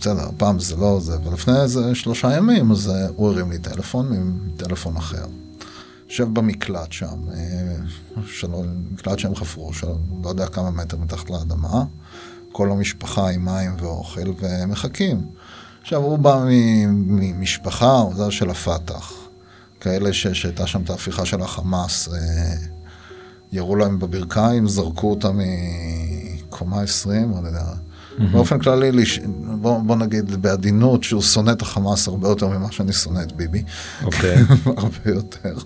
בסדר, 0.00 0.28
הפעם 0.28 0.58
זה 0.58 0.76
לא 0.76 1.00
זה, 1.00 1.16
ולפני 1.24 1.60
איזה 1.60 1.94
שלושה 1.94 2.36
ימים, 2.36 2.70
אז 2.70 2.90
אה, 2.90 3.06
הוא 3.16 3.28
הרים 3.28 3.50
לי 3.50 3.58
טלפון 3.58 4.12
עם 4.12 4.38
טלפון 4.56 4.96
אחר. 4.96 5.24
יושב 6.08 6.34
במקלט 6.34 6.92
שם, 6.92 7.18
אה, 7.34 7.76
שלא, 8.26 8.62
מקלט 8.92 9.18
שהם 9.18 9.34
חפרו, 9.34 9.72
של 9.72 9.86
לא 10.22 10.28
יודע 10.28 10.46
כמה 10.46 10.70
מטר 10.70 10.96
מתחת 10.96 11.30
לאדמה, 11.30 11.84
כל 12.52 12.70
המשפחה 12.70 13.30
עם 13.30 13.44
מים 13.44 13.76
ואוכל, 13.78 14.32
ומחכים. 14.40 15.20
עכשיו, 15.84 16.02
הוא 16.02 16.18
בא 16.18 16.44
ממשפחה, 16.88 17.90
עוזר 17.90 18.30
של 18.30 18.50
הפת"ח, 18.50 19.12
כאלה 19.80 20.12
שהייתה 20.12 20.66
שם 20.66 20.82
את 20.82 20.90
ההפיכה 20.90 21.24
של 21.24 21.42
החמאס, 21.42 22.08
אה, 22.08 22.54
ירו 23.52 23.76
להם 23.76 23.98
בברכיים, 23.98 24.68
זרקו 24.68 25.10
אותם 25.10 25.38
מקומה 26.48 26.82
20, 26.82 27.32
אני 27.38 27.46
יודע. 27.46 27.60
Mm-hmm. 27.60 28.22
באופן 28.32 28.58
כללי, 28.58 29.04
בוא, 29.60 29.78
בוא 29.78 29.96
נגיד 29.96 30.42
בעדינות, 30.42 31.04
שהוא 31.04 31.22
שונא 31.22 31.50
את 31.50 31.62
החמאס 31.62 32.08
הרבה 32.08 32.28
יותר 32.28 32.48
ממה 32.48 32.72
שאני 32.72 32.92
שונא 32.92 33.22
את 33.22 33.32
ביבי. 33.32 33.62
אוקיי. 34.04 34.36
Okay. 34.36 34.70
הרבה 34.80 35.10
יותר. 35.10 35.58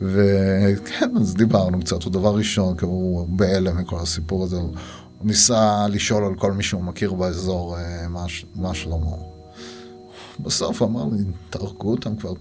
וכן, 0.00 1.10
אז 1.20 1.34
דיברנו 1.34 1.80
קצת, 1.80 2.02
הוא 2.02 2.12
דבר 2.12 2.34
ראשון, 2.34 2.76
כי 2.76 2.84
הוא 2.84 3.26
בהלם 3.28 3.78
מכל 3.78 3.98
הסיפור 4.00 4.44
הזה. 4.44 4.60
הוא 5.22 5.28
ניסה 5.28 5.86
לשאול 5.88 6.24
על 6.24 6.34
כל 6.34 6.52
מי 6.52 6.62
שהוא 6.62 6.84
מכיר 6.84 7.12
באזור 7.12 7.76
אה, 7.78 8.08
מה, 8.08 8.24
מה 8.54 8.74
שלמה. 8.74 9.16
בסוף 10.40 10.82
אמר 10.82 11.04
לי, 11.12 11.24
תהרגו 11.50 11.90
אותם 11.90 12.16
כבר, 12.16 12.32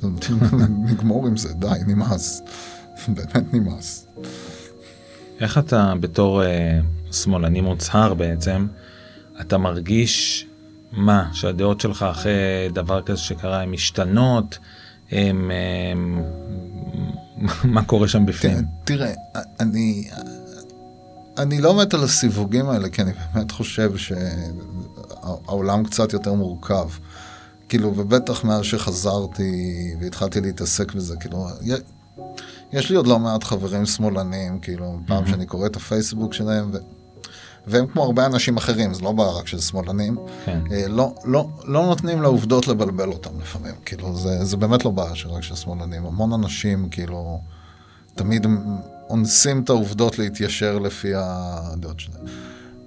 נגמור 0.90 1.28
עם 1.28 1.38
זה, 1.38 1.54
די, 1.54 1.68
נמאס. 1.88 2.42
באמת 3.16 3.54
נמאס. 3.54 4.08
איך 5.40 5.58
אתה 5.58 5.94
בתור 6.00 6.42
uh, 6.42 7.14
שמאלני 7.14 7.62
מוצהר 7.62 8.14
בעצם, 8.14 8.68
אתה 9.42 9.58
מרגיש 9.58 10.48
מה, 10.92 11.30
שהדעות 11.34 11.82
שלך 11.82 12.04
אחרי 12.04 12.70
דבר 12.74 13.02
כזה 13.02 13.20
שקרה 13.20 13.62
הן 13.62 13.70
משתנות, 13.70 14.58
הם, 15.12 15.52
הם, 15.92 16.24
מה 17.74 17.84
קורה 17.84 18.08
שם 18.08 18.26
בפנים? 18.26 18.66
תראה, 18.84 19.14
אני, 19.60 20.10
אני 21.38 21.62
לא 21.62 21.82
מת 21.82 21.94
על 21.94 22.04
הסיווגים 22.04 22.70
האלה, 22.70 22.90
כי 22.90 23.02
אני 23.02 23.12
באמת 23.34 23.52
חושב 23.52 23.92
שהעולם 23.98 25.84
קצת 25.84 26.14
יותר 26.14 26.34
מורכב. 26.34 26.90
כאילו, 27.70 27.94
ובטח 27.98 28.44
מאז 28.44 28.64
שחזרתי 28.64 29.94
והתחלתי 30.02 30.42
להתעסק 30.42 30.94
בזה, 30.94 31.16
כאילו, 31.16 31.48
יש 32.74 32.90
לי 32.90 32.96
עוד 32.96 33.08
לא 33.08 33.20
מעט 33.20 33.44
חברים 33.44 33.86
שמאלנים, 33.86 34.60
כאילו, 34.60 35.00
פעם 35.08 35.28
שאני 35.28 35.46
קורא 35.46 35.66
את 35.66 35.76
הפייסבוק 35.76 36.34
שלהם, 36.34 36.70
ו... 36.74 36.78
והם 37.68 37.88
כמו 37.88 38.04
הרבה 38.04 38.26
אנשים 38.26 38.58
אחרים, 38.58 38.94
זה 38.94 39.02
לא 39.02 39.12
בעיה 39.12 39.30
רק 39.30 39.48
של 39.48 39.60
שמאלנים, 39.60 40.18
כן. 40.46 40.62
אה, 40.72 40.88
לא, 40.88 41.14
לא, 41.26 41.48
לא 41.66 41.86
נותנים 41.86 42.22
לעובדות 42.22 42.68
לבלבל 42.68 43.10
אותם 43.10 43.40
לפעמים, 43.42 43.76
כאילו, 43.86 44.16
זה, 44.16 44.46
זה 44.46 44.58
באמת 44.58 44.86
לא 44.86 44.92
בעיה 44.92 45.14
רק 45.26 45.44
של 45.44 45.56
שמאלנים, 45.56 46.06
המון 46.06 46.34
אנשים, 46.34 46.90
כאילו, 46.90 47.42
תמיד 48.16 48.48
אונסים 49.12 49.62
את 49.64 49.70
העובדות 49.70 50.20
להתיישר 50.20 50.80
לפי 50.80 51.12
הדעות 51.16 52.00
שלהם. 52.00 52.26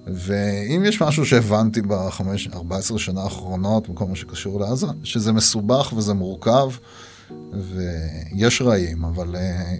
ואם 0.06 0.82
יש 0.84 1.02
משהו 1.02 1.26
שהבנתי 1.26 1.82
בחמש, 1.82 2.48
14 2.48 2.98
שנה 2.98 3.22
האחרונות, 3.22 3.88
בכל 3.88 4.04
מה 4.04 4.16
שקשור 4.16 4.60
לעזה, 4.60 4.86
שזה 5.04 5.32
מסובך 5.32 5.92
וזה 5.96 6.14
מורכב, 6.14 6.70
ויש 7.52 8.62
רעים, 8.62 9.04
אבל 9.04 9.36
אה, 9.36 9.74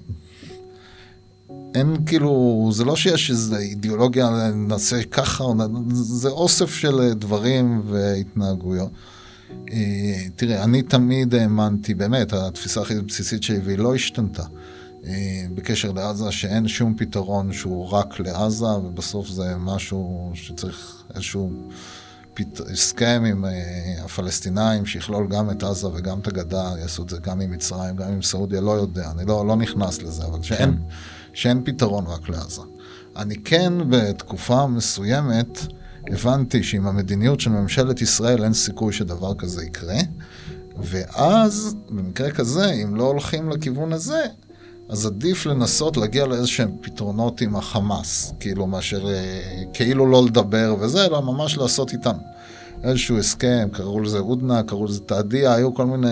אין 1.74 1.97
כאילו, 2.07 2.70
זה 2.72 2.84
לא 2.84 2.97
שיש 2.97 3.30
איזו 3.30 3.57
אידיאולוגיה, 3.57 4.51
נעשה 4.55 5.03
ככה, 5.03 5.45
זה 5.92 6.28
אוסף 6.28 6.74
של 6.74 7.12
דברים 7.12 7.82
והתנהגויות. 7.90 8.90
אה, 9.72 10.24
תראה, 10.36 10.64
אני 10.64 10.82
תמיד 10.82 11.34
האמנתי, 11.34 11.95
באמת, 11.95 12.32
התפיסה 12.32 12.80
הכי 12.80 12.95
בסיסית 12.95 13.42
שלי, 13.42 13.59
והיא 13.64 13.78
לא 13.78 13.95
השתנתה. 13.95 14.45
אה, 15.07 15.46
בקשר 15.55 15.92
לעזה, 15.92 16.32
שאין 16.32 16.68
שום 16.68 16.94
פתרון 16.96 17.52
שהוא 17.52 17.90
רק 17.90 18.20
לעזה, 18.20 18.66
ובסוף 18.66 19.28
זה 19.28 19.57
משהו 19.59 20.30
שצריך 20.34 21.02
איזשהו 21.14 21.50
פת... 22.34 22.61
הסכם 22.72 23.22
עם 23.26 23.44
uh, 23.44 23.48
הפלסטינאים, 24.05 24.86
שיכלול 24.86 25.28
גם 25.28 25.50
את 25.50 25.62
עזה 25.62 25.88
וגם 25.88 26.18
את 26.20 26.26
הגדה, 26.26 26.70
יעשו 26.80 27.02
את 27.02 27.09
זה 27.09 27.16
גם 27.22 27.40
עם 27.40 27.50
מצרים, 27.50 27.96
גם 27.96 28.09
עם 28.09 28.22
סעודיה, 28.22 28.61
לא 28.61 28.70
יודע, 28.70 29.11
אני 29.11 29.24
לא, 29.26 29.46
לא 29.46 29.57
נכנס 29.57 30.02
לזה, 30.02 30.24
אבל 30.24 30.42
שאין, 30.42 30.70
כן. 30.70 30.82
שאין 31.32 31.62
פתרון 31.64 32.07
רק 32.07 32.28
לעזה. 32.28 32.62
אני 33.16 33.36
כן, 33.36 33.72
בתקופה 33.90 34.66
מסוימת, 34.66 35.59
הבנתי 36.07 36.62
שעם 36.62 36.86
המדיניות 36.86 37.40
של 37.40 37.50
ממשלת 37.50 38.02
ישראל 38.02 38.44
אין 38.44 38.52
סיכוי 38.52 38.92
שדבר 38.92 39.34
כזה 39.34 39.64
יקרה, 39.64 39.98
ואז, 40.76 41.76
במקרה 41.90 42.30
כזה, 42.30 42.70
אם 42.70 42.96
לא 42.96 43.05
הולכים 43.05 43.50
לכיוון 43.50 43.92
הזה, 43.92 44.24
אז 44.89 45.07
עדיף 45.07 45.47
לנסות 45.47 45.97
להגיע 45.97 46.26
לאיזשהם 46.26 46.70
פתרונות 46.80 47.41
עם 47.41 47.57
החמאס, 47.57 48.35
כאילו 48.41 48.66
מאשר 48.66 49.09
אה, 49.09 49.62
כאילו 49.72 50.07
לא 50.07 50.24
לדבר 50.24 50.76
וזה, 50.80 51.07
אלא 51.07 51.20
ממש 51.20 51.57
לעשות 51.57 51.93
איתם 51.93 52.16
איזשהו 52.85 53.18
הסכם, 53.18 53.68
קראו 53.72 54.01
לזה 54.01 54.18
הודנה, 54.18 54.62
קראו 54.62 54.85
לזה 54.85 55.01
תעדיה, 55.01 55.55
היו 55.55 55.74
כל 55.74 55.87
מיני 55.87 56.09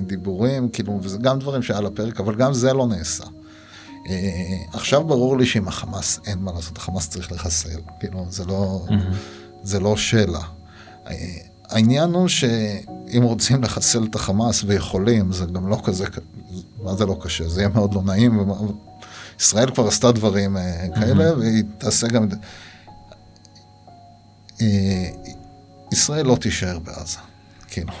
דיבורים, 0.00 0.68
כאילו, 0.68 0.98
וזה 1.02 1.18
גם 1.18 1.38
דברים 1.38 1.62
שהיה 1.62 1.80
לפרק, 1.80 2.20
אבל 2.20 2.34
גם 2.34 2.54
זה 2.54 2.72
לא 2.72 2.86
נעשה. 2.86 3.24
אה, 4.08 4.56
עכשיו 4.72 5.04
ברור 5.04 5.38
לי 5.38 5.46
שעם 5.46 5.68
החמאס 5.68 6.20
אין 6.26 6.38
מה 6.38 6.52
לעשות, 6.52 6.76
החמאס 6.76 7.08
צריך 7.08 7.32
לחסל, 7.32 7.80
כאילו, 8.00 8.26
זה 8.28 8.44
לא, 8.44 8.84
mm-hmm. 8.88 9.14
זה 9.62 9.80
לא 9.80 9.96
שאלה. 9.96 10.42
העניין 11.72 12.12
הוא 12.12 12.28
שאם 12.28 13.22
רוצים 13.22 13.62
לחסל 13.62 14.04
את 14.04 14.14
החמאס 14.14 14.64
ויכולים, 14.66 15.32
זה 15.32 15.44
גם 15.44 15.68
לא 15.68 15.80
כזה, 15.84 16.06
מה 16.82 16.94
זה 16.94 17.06
לא 17.06 17.18
קשה? 17.22 17.48
זה 17.48 17.60
יהיה 17.60 17.68
מאוד 17.68 17.94
לא 17.94 18.02
נעים. 18.02 18.50
ישראל 19.40 19.70
כבר 19.70 19.86
עשתה 19.86 20.12
דברים 20.12 20.56
אה, 20.56 20.86
כאלה, 20.94 21.36
והיא 21.38 21.64
תעשה 21.78 22.08
גם... 22.08 22.28
אה, 24.60 25.08
ישראל 25.92 26.26
לא 26.26 26.36
תישאר 26.36 26.78
בעזה. 26.78 27.18
כאילו, 27.68 27.92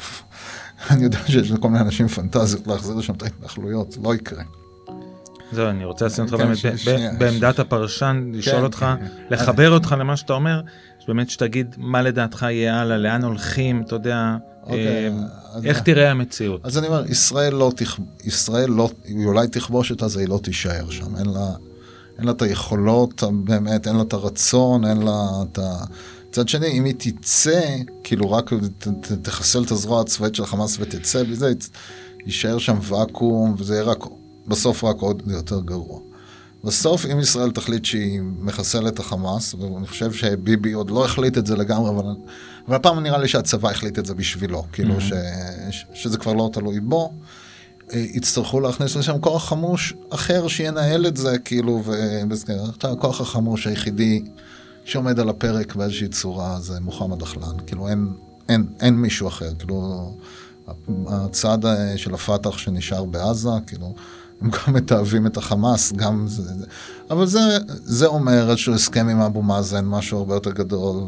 אני 0.90 1.04
יודע 1.04 1.18
שיש 1.26 1.50
לכל 1.50 1.68
מיני 1.68 1.84
אנשים 1.84 2.08
פנטזיות 2.08 2.66
להחזיר 2.66 2.94
לשם 2.94 3.14
את 3.14 3.22
ההתנחלויות, 3.22 3.96
לא 4.02 4.14
יקרה. 4.14 4.42
זהו, 5.52 5.68
אני 5.68 5.84
רוצה 5.84 6.06
לשים 6.06 6.24
אותך 6.24 6.34
באמת 6.84 7.18
בעמדת 7.18 7.58
הפרשן, 7.58 8.30
לשאול 8.34 8.56
כן, 8.56 8.62
אותך, 8.62 8.78
כן, 8.78 8.96
כן. 8.98 9.34
לחבר 9.34 9.70
אותך 9.70 9.94
למה 9.98 10.16
שאתה 10.16 10.32
אומר, 10.32 10.60
שבאמת 11.04 11.30
שתגיד 11.30 11.74
מה 11.78 12.02
לדעתך 12.02 12.42
יהיה 12.42 12.80
הלאה, 12.80 12.98
לאן 12.98 13.24
הולכים, 13.24 13.82
אתה 13.86 13.94
יודע, 13.94 14.36
אוקיי, 14.62 15.08
אה, 15.08 15.12
איך 15.64 15.80
תראה 15.80 16.10
המציאות. 16.10 16.60
אז 16.64 16.78
אני 16.78 16.86
אומר, 16.86 17.04
ישראל 17.10 17.54
לא, 17.54 17.72
ישראל 18.24 18.70
לא, 18.70 18.90
היא 19.04 19.26
אולי 19.26 19.48
תכבוש 19.48 19.92
את 19.92 20.02
זה, 20.06 20.20
היא 20.20 20.28
לא 20.28 20.40
תישאר 20.42 20.90
שם, 20.90 21.16
אין 21.16 21.26
לה, 21.26 21.48
אין 22.18 22.26
לה 22.26 22.32
את 22.32 22.42
היכולות, 22.42 23.22
באמת, 23.44 23.86
אין 23.86 23.96
לה 23.96 24.02
את 24.02 24.12
הרצון, 24.12 24.84
אין 24.84 25.02
לה 25.02 25.28
את 25.42 25.58
ה... 25.58 25.84
מצד 26.28 26.48
שני, 26.48 26.66
אם 26.66 26.84
היא 26.84 26.94
תצא, 26.98 27.76
כאילו 28.04 28.30
רק 28.30 28.50
תחסל 29.22 29.62
את 29.62 29.70
הזרוע 29.70 30.00
הצבאית 30.00 30.34
של 30.34 30.42
החמאס 30.42 30.76
ותצא 30.80 31.22
בזה, 31.22 31.52
יישאר 32.26 32.58
שם 32.58 32.78
ואקום, 32.82 33.54
וזה 33.58 33.74
יהיה 33.74 33.84
רק, 33.84 34.04
בסוף 34.46 34.84
רק 34.84 34.96
עוד 34.96 35.22
יותר 35.26 35.60
גרוע. 35.60 36.00
בסוף, 36.64 37.06
אם 37.06 37.20
ישראל 37.20 37.50
תחליט 37.50 37.84
שהיא 37.84 38.20
מחסלת 38.38 38.94
את 38.94 38.98
החמאס, 38.98 39.54
ואני 39.54 39.86
חושב 39.86 40.12
שביבי 40.12 40.72
עוד 40.72 40.90
לא 40.90 41.04
החליט 41.04 41.38
את 41.38 41.46
זה 41.46 41.56
לגמרי, 41.56 41.90
אבל, 41.90 42.04
אבל 42.68 42.76
הפעם 42.76 43.00
נראה 43.00 43.18
לי 43.18 43.28
שהצבא 43.28 43.70
החליט 43.70 43.98
את 43.98 44.06
זה 44.06 44.14
בשבילו, 44.14 44.64
כאילו 44.72 44.98
mm-hmm. 44.98 45.00
ש, 45.00 45.12
ש, 45.70 45.84
שזה 45.94 46.18
כבר 46.18 46.32
לא 46.32 46.50
תלוי 46.52 46.80
בו, 46.80 47.12
אה, 47.92 47.98
יצטרכו 47.98 48.60
להכניס 48.60 48.96
לשם 48.96 49.18
כוח 49.20 49.48
חמוש 49.48 49.94
אחר 50.10 50.48
שינהל 50.48 51.06
את 51.06 51.16
זה, 51.16 51.38
כאילו, 51.38 51.82
והכוח 51.84 53.20
החמוש 53.20 53.66
היחידי 53.66 54.24
שעומד 54.84 55.20
על 55.20 55.28
הפרק 55.28 55.74
באיזושהי 55.74 56.08
צורה 56.08 56.60
זה 56.60 56.80
מוחמד 56.80 57.18
דחלן, 57.18 57.56
כאילו 57.66 57.88
אין, 57.88 58.08
אין, 58.48 58.66
אין 58.80 58.94
מישהו 58.94 59.28
אחר, 59.28 59.54
כאילו, 59.58 60.12
הצד 61.08 61.58
של 61.96 62.14
הפת"ח 62.14 62.58
שנשאר 62.58 63.04
בעזה, 63.04 63.50
כאילו, 63.66 63.94
הם 64.42 64.50
גם 64.50 64.74
מתעבים 64.74 65.26
את 65.26 65.36
החמאס, 65.36 65.92
גם 65.92 66.26
זה. 66.28 66.52
אבל 67.10 67.26
זה, 67.26 67.40
זה 67.68 68.06
אומר 68.06 68.50
איזשהו 68.50 68.74
הסכם 68.74 69.08
עם 69.08 69.20
אבו 69.20 69.42
מאזן, 69.42 69.84
משהו 69.84 70.18
הרבה 70.18 70.34
יותר 70.34 70.50
גדול, 70.50 71.04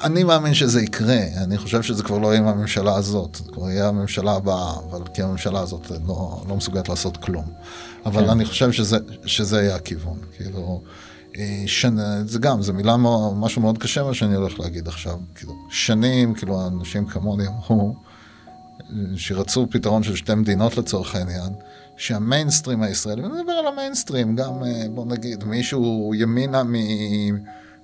ואני 0.00 0.24
מאמין 0.24 0.54
שזה 0.54 0.82
יקרה, 0.82 1.18
אני 1.36 1.58
חושב 1.58 1.82
שזה 1.82 2.02
כבר 2.02 2.18
לא 2.18 2.28
יהיה 2.28 2.38
עם 2.38 2.48
הממשלה 2.48 2.94
הזאת, 2.94 3.40
זה 3.44 3.52
כבר 3.52 3.70
יהיה 3.70 3.88
הממשלה 3.88 4.32
הבאה, 4.32 4.74
אבל 4.90 5.02
כי 5.14 5.22
הממשלה 5.22 5.60
הזאת 5.60 5.90
לא, 6.06 6.44
לא 6.48 6.56
מסוגלת 6.56 6.88
לעשות 6.88 7.16
כלום. 7.16 7.44
אבל 8.06 8.24
כן. 8.24 8.30
אני 8.30 8.44
חושב 8.44 8.72
שזה, 8.72 8.98
שזה 9.26 9.62
יהיה 9.62 9.74
הכיוון, 9.74 10.18
כאילו, 10.36 10.82
אה, 11.38 11.62
שנ... 11.66 12.26
זה 12.26 12.38
גם, 12.38 12.62
זה 12.62 12.72
מילה, 12.72 12.96
משהו 13.36 13.62
מאוד 13.62 13.78
קשה 13.78 14.02
מה 14.02 14.14
שאני 14.14 14.34
הולך 14.34 14.60
להגיד 14.60 14.88
עכשיו, 14.88 15.18
כאילו, 15.34 15.52
שנים, 15.70 16.34
כאילו, 16.34 16.66
אנשים 16.66 17.06
כמוני 17.06 17.46
אמרו, 17.46 17.94
שרצו 19.16 19.66
פתרון 19.70 20.02
של 20.02 20.16
שתי 20.16 20.34
מדינות 20.34 20.76
לצורך 20.76 21.14
העניין, 21.14 21.52
שהמיינסטרים 22.02 22.82
הישראלי, 22.82 23.22
אני 23.22 23.32
מדבר 23.32 23.52
על 23.52 23.66
המיינסטרים, 23.66 24.36
גם 24.36 24.64
אה, 24.64 24.84
בוא 24.94 25.06
נגיד 25.06 25.44
מישהו 25.44 26.12
ימינה 26.14 26.62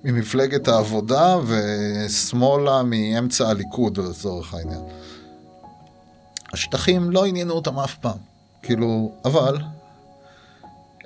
ממפלגת 0.04 0.68
העבודה 0.68 1.36
ושמאלה 1.46 2.82
מאמצע 2.82 3.48
הליכוד 3.48 3.98
לצורך 3.98 4.54
העניין. 4.54 4.80
השטחים 6.52 7.10
לא 7.10 7.26
עניינו 7.26 7.54
אותם 7.54 7.78
אף 7.78 7.94
פעם, 7.94 8.18
כאילו, 8.62 9.12
אבל 9.24 9.58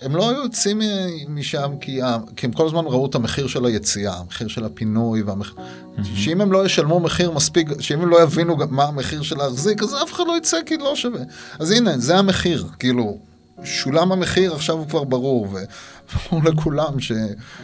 הם 0.03 0.17
לא 0.17 0.31
היו 0.31 0.43
יוצאים 0.43 0.81
משם 1.29 1.73
כי, 1.81 2.01
כי 2.37 2.47
הם 2.47 2.53
כל 2.53 2.67
הזמן 2.67 2.85
ראו 2.85 3.07
את 3.07 3.15
המחיר 3.15 3.47
של 3.47 3.65
היציאה, 3.65 4.17
המחיר 4.19 4.49
של 4.49 4.65
הפינוי, 4.65 5.23
והמח... 5.23 5.55
mm-hmm. 5.55 6.03
שאם 6.15 6.41
הם 6.41 6.53
לא 6.53 6.67
ישלמו 6.67 7.01
מחיר 7.01 7.31
מספיק, 7.31 7.69
שאם 7.81 8.01
הם 8.01 8.09
לא 8.09 8.23
יבינו 8.23 8.57
מה 8.71 8.85
המחיר 8.85 9.23
של 9.23 9.39
להחזיק, 9.39 9.83
אז 9.83 9.95
אף 10.03 10.13
אחד 10.13 10.25
לא 10.27 10.37
יצא 10.37 10.59
כי 10.67 10.77
לא 10.77 10.97
שווה. 10.97 11.21
אז 11.59 11.71
הנה, 11.71 11.99
זה 11.99 12.19
המחיר, 12.19 12.67
כאילו, 12.79 13.19
שולם 13.65 14.13
המחיר, 14.13 14.55
עכשיו 14.55 14.79
הוא 14.79 14.87
כבר 14.89 15.05
ברור, 15.05 15.47
וברור 15.47 16.45
לכולם 16.45 17.01
ש, 17.01 17.13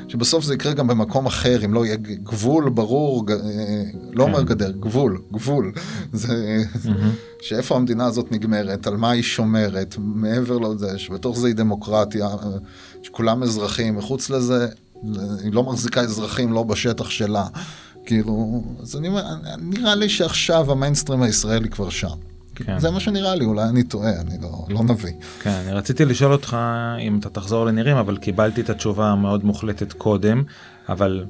שבסוף 0.08 0.44
זה 0.44 0.54
יקרה 0.54 0.72
גם 0.72 0.86
במקום 0.86 1.26
אחר, 1.26 1.64
אם 1.64 1.74
לא 1.74 1.86
יהיה 1.86 1.96
גבול 1.96 2.68
ברור, 2.68 3.26
ג, 3.26 3.32
לא 4.12 4.24
אומר 4.24 4.38
כן. 4.38 4.44
גדר, 4.44 4.70
גבול, 4.70 5.22
גבול. 5.32 5.72
זה. 6.12 6.64
שאיפה 7.40 7.76
המדינה 7.76 8.06
הזאת 8.06 8.32
נגמרת, 8.32 8.86
על 8.86 8.96
מה 8.96 9.10
היא 9.10 9.22
שומרת, 9.22 9.96
מעבר 9.98 10.58
לזה, 10.58 10.98
שבתוך 10.98 11.38
זה 11.38 11.46
היא 11.46 11.54
דמוקרטיה, 11.54 12.28
שכולם 13.02 13.42
אזרחים, 13.42 13.96
מחוץ 13.96 14.30
לזה, 14.30 14.68
היא 15.42 15.52
לא 15.52 15.62
מחזיקה 15.62 16.00
אזרחים 16.00 16.52
לא 16.52 16.62
בשטח 16.62 17.10
שלה. 17.10 17.46
כאילו, 18.06 18.62
אז 18.82 18.96
אני 18.96 19.08
אומר, 19.08 19.24
נראה 19.58 19.94
לי 19.94 20.08
שעכשיו 20.08 20.72
המיינסטרים 20.72 21.22
הישראלי 21.22 21.68
כבר 21.68 21.90
שם. 21.90 22.27
כן. 22.64 22.78
זה 22.78 22.90
מה 22.90 23.00
שנראה 23.00 23.34
לי, 23.34 23.44
אולי 23.44 23.64
אני 23.64 23.82
טועה, 23.82 24.20
אני 24.20 24.34
לא, 24.42 24.66
לא 24.68 24.82
נביא. 24.82 25.12
כן, 25.40 25.50
אני 25.50 25.72
רציתי 25.72 26.04
לשאול 26.04 26.32
אותך 26.32 26.56
אם 27.00 27.18
אתה 27.18 27.30
תחזור 27.30 27.66
לנירים, 27.66 27.96
אבל 27.96 28.16
קיבלתי 28.16 28.60
את 28.60 28.70
התשובה 28.70 29.06
המאוד 29.06 29.44
מוחלטת 29.44 29.92
קודם, 29.92 30.42
אבל 30.88 31.24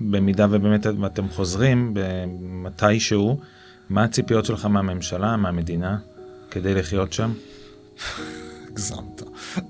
במידה 0.00 0.46
ובאמת 0.50 0.86
אתם 1.06 1.28
חוזרים 1.28 1.94
הגזמת. 8.72 9.22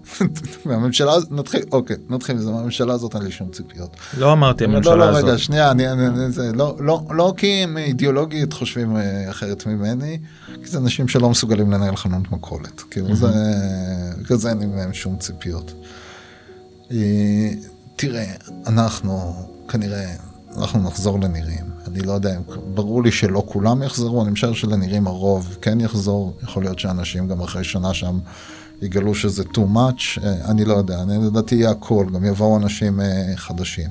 מהממשלה, 0.66 1.12
נתחיל, 1.30 1.60
אוקיי, 1.72 1.96
נתחיל 2.10 2.36
מזה, 2.36 2.50
מהממשלה 2.50 2.92
הזאת 2.92 3.14
אין 3.14 3.22
לי 3.22 3.30
שום 3.30 3.50
ציפיות. 3.50 3.96
לא 4.18 4.32
אמרתי 4.32 4.64
הממשלה 4.64 4.94
לא, 4.94 4.98
לא, 4.98 5.04
הזאת. 5.04 5.24
רגע, 5.24 5.38
שנייה, 5.38 5.70
אני, 5.70 5.92
אני, 5.92 6.06
אני, 6.06 6.30
זה, 6.30 6.52
לא, 6.52 6.76
לא, 6.80 7.02
לא 7.10 7.34
כי 7.36 7.46
הם 7.46 7.78
אידיאולוגית 7.78 8.52
חושבים 8.52 8.96
אה, 8.96 9.30
אחרת 9.30 9.66
ממני, 9.66 10.18
כי 10.62 10.68
זה 10.68 10.78
אנשים 10.78 11.08
שלא 11.08 11.30
מסוגלים 11.30 11.72
לנהל 11.72 11.96
חנות 11.96 12.32
מכולת. 12.32 12.80
כאילו 12.90 13.16
זה, 13.16 13.28
כזה 14.26 14.48
אין 14.48 14.58
לי 14.58 14.66
מהם 14.66 14.92
שום 14.92 15.16
ציפיות. 15.16 15.72
אה, 16.90 17.50
תראה, 17.96 18.32
אנחנו 18.66 19.34
כנראה, 19.68 20.14
אנחנו 20.58 20.82
נחזור 20.82 21.20
לנירים. 21.20 21.72
אני 21.86 22.00
לא 22.00 22.12
יודע, 22.12 22.38
ברור 22.74 23.02
לי 23.02 23.12
שלא 23.12 23.42
כולם 23.46 23.82
יחזרו, 23.82 24.22
אני 24.22 24.30
משער 24.30 24.52
שלנירים 24.52 25.06
הרוב 25.06 25.56
כן 25.60 25.80
יחזור, 25.80 26.36
יכול 26.42 26.62
להיות 26.62 26.78
שאנשים 26.78 27.28
גם 27.28 27.40
אחרי 27.40 27.64
שנה 27.64 27.94
שם 27.94 28.18
יגלו 28.82 29.14
שזה 29.14 29.42
too 29.42 29.74
much, 29.74 30.24
אה, 30.24 30.50
אני 30.50 30.64
לא 30.64 30.74
יודע, 30.74 31.02
אני 31.02 31.26
לדעתי 31.26 31.54
יהיה 31.54 31.70
הכל, 31.70 32.06
גם 32.14 32.24
יבואו 32.24 32.56
אנשים 32.56 33.00
אה, 33.00 33.32
חדשים. 33.36 33.90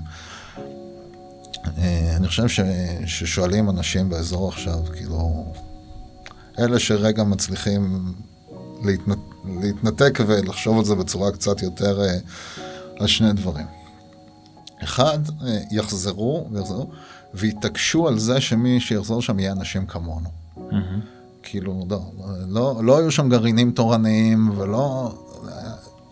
אה, 1.78 2.14
אני 2.16 2.28
חושב 2.28 2.48
ש, 2.48 2.60
ששואלים 3.06 3.70
אנשים 3.70 4.10
באזור 4.10 4.50
עכשיו, 4.50 4.80
כאילו, 4.94 5.46
אלה 6.60 6.80
שרגע 6.80 7.24
מצליחים 7.24 8.14
להתנת, 8.84 9.18
להתנתק 9.62 10.20
ולחשוב 10.28 10.78
על 10.78 10.86
זה 10.86 10.96
בצורה 10.96 11.32
קצת 11.32 11.62
יותר, 11.62 12.02
על 13.00 13.08
שני 13.08 13.34
דברים. 13.34 13.66
אחד, 14.84 15.20
יחזרו, 15.72 16.48
ויחזרו, 16.52 16.92
ויתעקשו 17.34 18.08
על 18.08 18.20
זה 18.20 18.42
שמי 18.42 18.80
שיחזור 18.80 19.22
שם 19.22 19.40
יהיה 19.40 19.52
אנשים 19.52 19.86
כמונו. 19.86 20.30
מהמם. 20.58 21.21
כאילו, 21.44 21.86
לא, 21.90 22.02
לא, 22.48 22.82
לא 22.84 22.98
היו 22.98 23.12
שם 23.12 23.30
גרעינים 23.30 23.72
תורניים 23.72 24.52
ולא... 24.58 25.14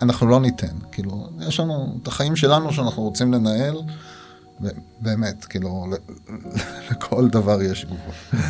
אנחנו 0.02 0.28
לא 0.28 0.40
ניתן. 0.40 0.76
כאילו, 0.92 1.30
יש 1.48 1.60
לנו 1.60 1.98
את 2.04 2.08
החיים 2.08 2.36
שלנו 2.36 2.74
שאנחנו 2.74 3.04
רוצים 3.04 3.34
לנהל, 3.34 3.82
באמת, 5.02 5.46
כאילו, 5.46 5.88
לכל 6.92 7.30
דבר 7.30 7.62
יש 7.62 7.86
גבול. 7.86 8.42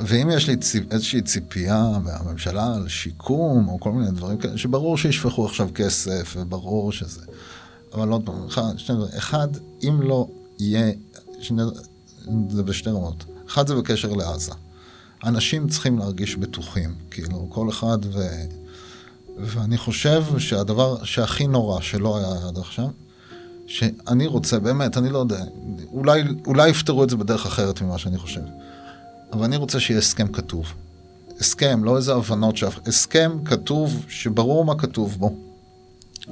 ואם 0.00 0.30
יש 0.30 0.48
לי 0.48 0.56
ציפ... 0.56 0.92
איזושהי 0.92 1.22
ציפייה 1.22 1.98
מהממשלה 2.04 2.74
על 2.74 2.88
שיקום 2.88 3.68
או 3.68 3.80
כל 3.80 3.92
מיני 3.92 4.10
דברים 4.10 4.38
כאלה, 4.38 4.58
שברור 4.58 4.96
שישפכו 4.96 5.46
עכשיו 5.46 5.68
כסף 5.74 6.34
וברור 6.36 6.92
שזה... 6.92 7.20
אבל 7.94 8.08
עוד 8.08 8.26
פעם, 8.26 8.46
אחד, 8.46 8.72
שני 8.76 8.96
דברים. 8.96 9.12
אחד, 9.18 9.48
אם 9.82 10.02
לא 10.02 10.26
יהיה, 10.58 10.92
שני, 11.40 11.62
זה 12.50 12.62
בשתי 12.62 12.90
רמות. 12.90 13.24
אחד 13.48 13.66
זה 13.66 13.74
בקשר 13.74 14.12
לעזה. 14.12 14.52
אנשים 15.24 15.68
צריכים 15.68 15.98
להרגיש 15.98 16.36
בטוחים, 16.36 16.94
כאילו, 17.10 17.46
כל 17.50 17.68
אחד 17.70 17.98
ו... 18.04 18.20
ואני 19.38 19.78
חושב 19.78 20.24
שהדבר 20.38 21.04
שהכי 21.04 21.46
נורא 21.46 21.80
שלא 21.80 22.18
היה 22.18 22.48
עד 22.48 22.58
עכשיו, 22.58 22.88
שאני 23.66 24.26
רוצה, 24.26 24.58
באמת, 24.58 24.96
אני 24.96 25.10
לא 25.10 25.18
יודע, 25.18 25.44
אולי, 25.92 26.22
אולי 26.46 26.68
יפתרו 26.68 27.04
את 27.04 27.10
זה 27.10 27.16
בדרך 27.16 27.46
אחרת 27.46 27.82
ממה 27.82 27.98
שאני 27.98 28.18
חושב, 28.18 28.40
אבל 29.32 29.44
אני 29.44 29.56
רוצה 29.56 29.80
שיהיה 29.80 29.98
הסכם 29.98 30.28
כתוב. 30.28 30.66
הסכם, 31.40 31.84
לא 31.84 31.96
איזה 31.96 32.14
הבנות, 32.14 32.56
שאף... 32.56 32.78
הסכם 32.86 33.32
כתוב, 33.44 34.04
שברור 34.08 34.64
מה 34.64 34.74
כתוב 34.74 35.16
בו, 35.18 35.34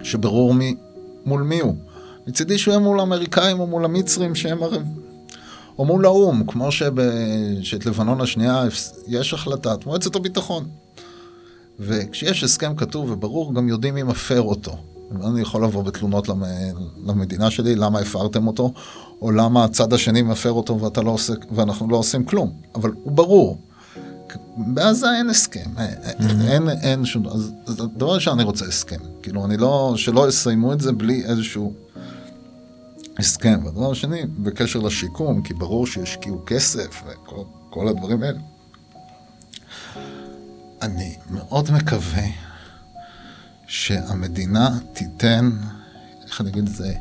שברור 0.02 0.54
מי, 0.54 0.76
מול 1.26 1.42
מי 1.42 1.60
הוא. 1.60 1.74
מצידי 2.26 2.58
שהוא 2.58 2.72
יהיה 2.72 2.84
מול 2.84 3.00
האמריקאים 3.00 3.60
או 3.60 3.66
מול 3.66 3.84
המצרים 3.84 4.34
שהם 4.34 4.62
הרי... 4.62 4.78
או 5.80 5.84
מול 5.84 6.04
האו"ם, 6.04 6.42
כמו 6.46 6.72
שב... 6.72 6.92
שאת 7.62 7.86
לבנון 7.86 8.20
השנייה 8.20 8.64
יש 9.08 9.34
החלטת 9.34 9.86
מועצת 9.86 10.16
הביטחון. 10.16 10.68
וכשיש 11.80 12.44
הסכם 12.44 12.76
כתוב 12.76 13.10
וברור, 13.10 13.54
גם 13.54 13.68
יודעים 13.68 13.94
מי 13.94 14.02
מפר 14.02 14.42
אותו. 14.42 14.76
אני 15.24 15.40
יכול 15.40 15.64
לבוא 15.64 15.82
בתלונות 15.82 16.28
למ... 16.28 16.42
למדינה 17.06 17.50
שלי, 17.50 17.76
למה 17.76 17.98
הפרתם 17.98 18.46
אותו, 18.46 18.72
או 19.22 19.30
למה 19.30 19.64
הצד 19.64 19.92
השני 19.92 20.22
מפר 20.22 20.52
אותו 20.52 20.80
ואתה 20.80 21.02
לא 21.02 21.10
עושה, 21.10 21.32
ואנחנו 21.50 21.88
לא 21.88 21.96
עושים 21.96 22.24
כלום. 22.24 22.52
אבל 22.74 22.90
הוא 23.02 23.12
ברור. 23.12 23.58
בעזה 24.56 25.06
אין 25.18 25.30
הסכם, 25.30 25.70
אין, 25.78 26.40
אין, 26.40 26.68
אין 26.68 27.04
שום, 27.04 27.26
אז 27.26 27.50
אז 27.66 27.76
דבר 27.96 28.14
ראשון 28.14 28.34
אני 28.38 28.44
רוצה 28.44 28.64
הסכם. 28.64 29.00
כאילו, 29.22 29.44
אני 29.44 29.56
לא, 29.56 29.92
שלא 29.96 30.28
יסיימו 30.28 30.72
את 30.72 30.80
זה 30.80 30.92
בלי 30.92 31.24
איזשהו 31.24 31.72
הסכם. 33.20 33.60
והדבר 33.64 33.90
השני, 33.90 34.26
בקשר 34.26 34.78
לשיקום, 34.78 35.42
כי 35.42 35.54
ברור 35.54 35.86
שהשקיעו 35.86 36.42
כסף 36.46 37.02
וכל 37.06 37.44
כל 37.70 37.88
הדברים 37.88 38.22
האלה. 38.22 38.38
אני 40.82 41.16
מאוד 41.30 41.70
מקווה 41.70 42.26
שהמדינה 43.66 44.78
תיתן, 44.92 45.50
איך 46.26 46.40
אני 46.40 46.50
אגיד 46.50 46.68
את 46.68 46.74
זה, 46.74 46.94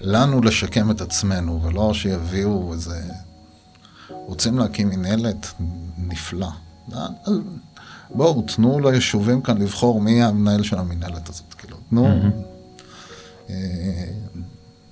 לנו 0.00 0.42
לשקם 0.42 0.90
את 0.90 1.00
עצמנו, 1.00 1.62
ולא 1.62 1.94
שיביאו 1.94 2.72
איזה... 2.72 3.00
רוצים 4.08 4.58
להקים 4.58 4.88
מנהלת? 4.88 5.52
נפלא. 5.98 6.48
בואו, 8.10 8.42
תנו 8.42 8.80
ליישובים 8.80 9.42
כאן 9.42 9.58
לבחור 9.58 10.00
מי 10.00 10.22
המנהל 10.22 10.62
של 10.62 10.78
המנהלת 10.78 11.28
הזאת, 11.28 11.54
כאילו, 11.54 11.76
תנו... 11.90 12.06
אה, 13.50 13.54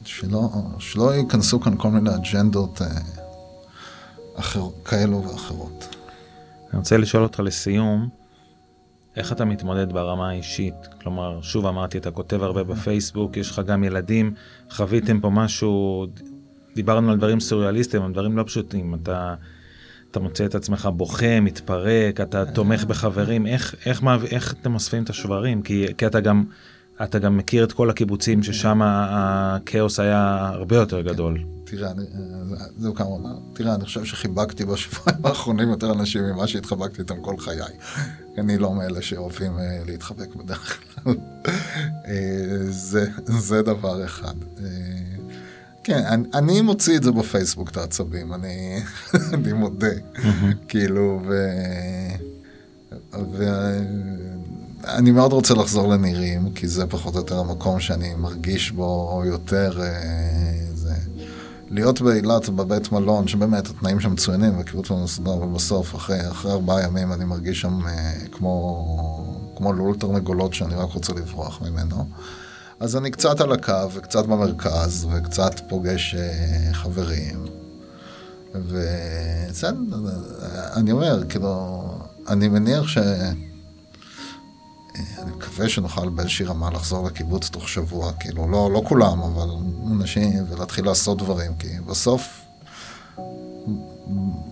שלא, 0.04 0.50
שלא 0.78 1.14
ייכנסו 1.14 1.60
כאן 1.60 1.74
כל 1.76 1.90
מיני 1.90 2.10
אג'נדות 2.14 2.82
אה, 2.82 2.86
אחר, 4.36 4.62
כאלו 4.84 5.24
ואחרות. 5.24 5.96
אני 6.70 6.78
רוצה 6.78 6.96
לשאול 6.96 7.22
אותך 7.22 7.40
לסיום, 7.40 8.08
איך 9.16 9.32
אתה 9.32 9.44
מתמודד 9.44 9.92
ברמה 9.92 10.28
האישית? 10.28 10.74
כלומר, 11.02 11.42
שוב 11.42 11.66
אמרתי, 11.66 11.98
אתה 11.98 12.10
כותב 12.10 12.42
הרבה 12.42 12.64
בפייסבוק, 12.64 13.36
יש 13.36 13.50
לך 13.50 13.62
גם 13.66 13.84
ילדים, 13.84 14.34
חוויתם 14.70 15.20
פה 15.20 15.30
משהו, 15.30 16.06
דיברנו 16.74 17.10
על 17.10 17.18
דברים 17.18 17.40
סוריאליסטיים, 17.40 18.02
על 18.02 18.12
דברים 18.12 18.36
לא 18.36 18.42
פשוטים, 18.42 18.94
אתה, 18.94 19.34
אתה 20.10 20.20
מוצא 20.20 20.44
את 20.44 20.54
עצמך 20.54 20.88
בוכה, 20.96 21.40
מתפרק, 21.40 22.20
אתה 22.20 22.44
תומך 22.46 22.84
בחברים, 22.84 23.46
איך, 23.46 23.74
איך, 23.86 24.02
איך, 24.02 24.32
איך 24.32 24.54
אתם 24.60 24.74
אוספים 24.74 25.02
את 25.02 25.10
השברים? 25.10 25.62
כי, 25.62 25.86
כי 25.98 26.06
אתה 26.06 26.20
גם... 26.20 26.44
אתה 27.02 27.18
גם 27.18 27.36
מכיר 27.36 27.64
את 27.64 27.72
כל 27.72 27.90
הקיבוצים 27.90 28.42
ששם 28.42 28.80
הכאוס 28.82 30.00
היה 30.00 30.50
הרבה 30.52 30.76
יותר 30.76 31.00
גדול. 31.00 31.38
תראה, 31.64 31.90
אני, 31.90 32.04
זהו 32.78 32.94
כמה, 32.94 33.06
תראה, 33.52 33.74
אני 33.74 33.84
חושב 33.84 34.04
שחיבקתי 34.04 34.64
בשבועיים 34.64 35.26
האחרונים 35.26 35.68
יותר 35.68 35.92
אנשים 35.92 36.22
ממה 36.22 36.46
שהתחבקתי 36.46 37.02
איתם 37.02 37.20
כל 37.22 37.38
חיי. 37.38 37.74
אני 38.38 38.58
לא 38.58 38.74
מאלה 38.74 39.02
שאוהבים 39.02 39.58
uh, 39.58 39.60
להתחבק 39.86 40.34
בדרך 40.34 40.78
כלל. 41.04 41.14
uh, 41.44 42.08
זה, 42.90 43.06
זה 43.26 43.62
דבר 43.62 44.04
אחד. 44.04 44.34
Uh, 44.56 44.60
כן, 45.84 45.98
אני, 46.06 46.28
אני 46.34 46.60
מוציא 46.60 46.96
את 46.96 47.02
זה 47.02 47.12
בפייסבוק, 47.12 47.70
את 47.70 47.76
העצבים, 47.76 48.34
אני, 48.34 48.82
אני 49.34 49.52
מודה. 49.52 49.94
כאילו, 50.68 51.20
ו... 51.28 51.48
ו... 53.14 53.44
אני 54.84 55.10
מאוד 55.10 55.32
רוצה 55.32 55.54
לחזור 55.54 55.88
לנירים, 55.88 56.52
כי 56.54 56.68
זה 56.68 56.86
פחות 56.86 57.14
או 57.14 57.20
יותר 57.20 57.38
המקום 57.38 57.80
שאני 57.80 58.14
מרגיש 58.14 58.70
בו 58.70 59.22
יותר... 59.26 59.80
זה... 60.74 60.94
להיות 61.70 62.00
באילת 62.00 62.48
בבית 62.48 62.92
מלון, 62.92 63.28
שבאמת 63.28 63.66
התנאים 63.66 64.00
שם 64.00 64.12
מצוינים, 64.12 64.56
והקיבוץ 64.56 64.90
מסודר, 64.90 65.30
ובסוף, 65.30 65.94
אחרי, 65.94 66.30
אחרי 66.30 66.52
ארבעה 66.52 66.82
ימים, 66.82 67.12
אני 67.12 67.24
מרגיש 67.24 67.60
שם 67.60 67.80
כמו, 68.32 69.52
כמו 69.56 69.72
לול 69.72 69.96
תרנגולות 69.96 70.54
שאני 70.54 70.74
רק 70.74 70.92
רוצה 70.92 71.12
לברוח 71.12 71.62
ממנו. 71.62 72.06
אז 72.80 72.96
אני 72.96 73.10
קצת 73.10 73.40
על 73.40 73.52
הקו, 73.52 73.92
וקצת 73.94 74.26
במרכז, 74.26 75.06
וקצת 75.10 75.60
פוגש 75.68 76.16
חברים. 76.72 77.44
ובסדר, 78.54 79.76
אני 80.76 80.92
אומר, 80.92 81.22
כאילו, 81.28 81.82
אני 82.28 82.48
מניח 82.48 82.88
ש... 82.88 82.98
אני 84.94 85.30
מקווה 85.36 85.68
שנוכל 85.68 86.08
באיזושהי 86.08 86.46
רמה 86.46 86.70
לחזור 86.70 87.06
לקיבוץ 87.06 87.48
תוך 87.48 87.68
שבוע, 87.68 88.12
כאילו, 88.12 88.50
לא, 88.50 88.70
לא 88.72 88.82
כולם, 88.84 89.22
אבל 89.22 89.48
אנשים, 89.90 90.44
ולהתחיל 90.48 90.84
לעשות 90.84 91.18
דברים, 91.18 91.54
כי 91.58 91.68
בסוף, 91.86 92.40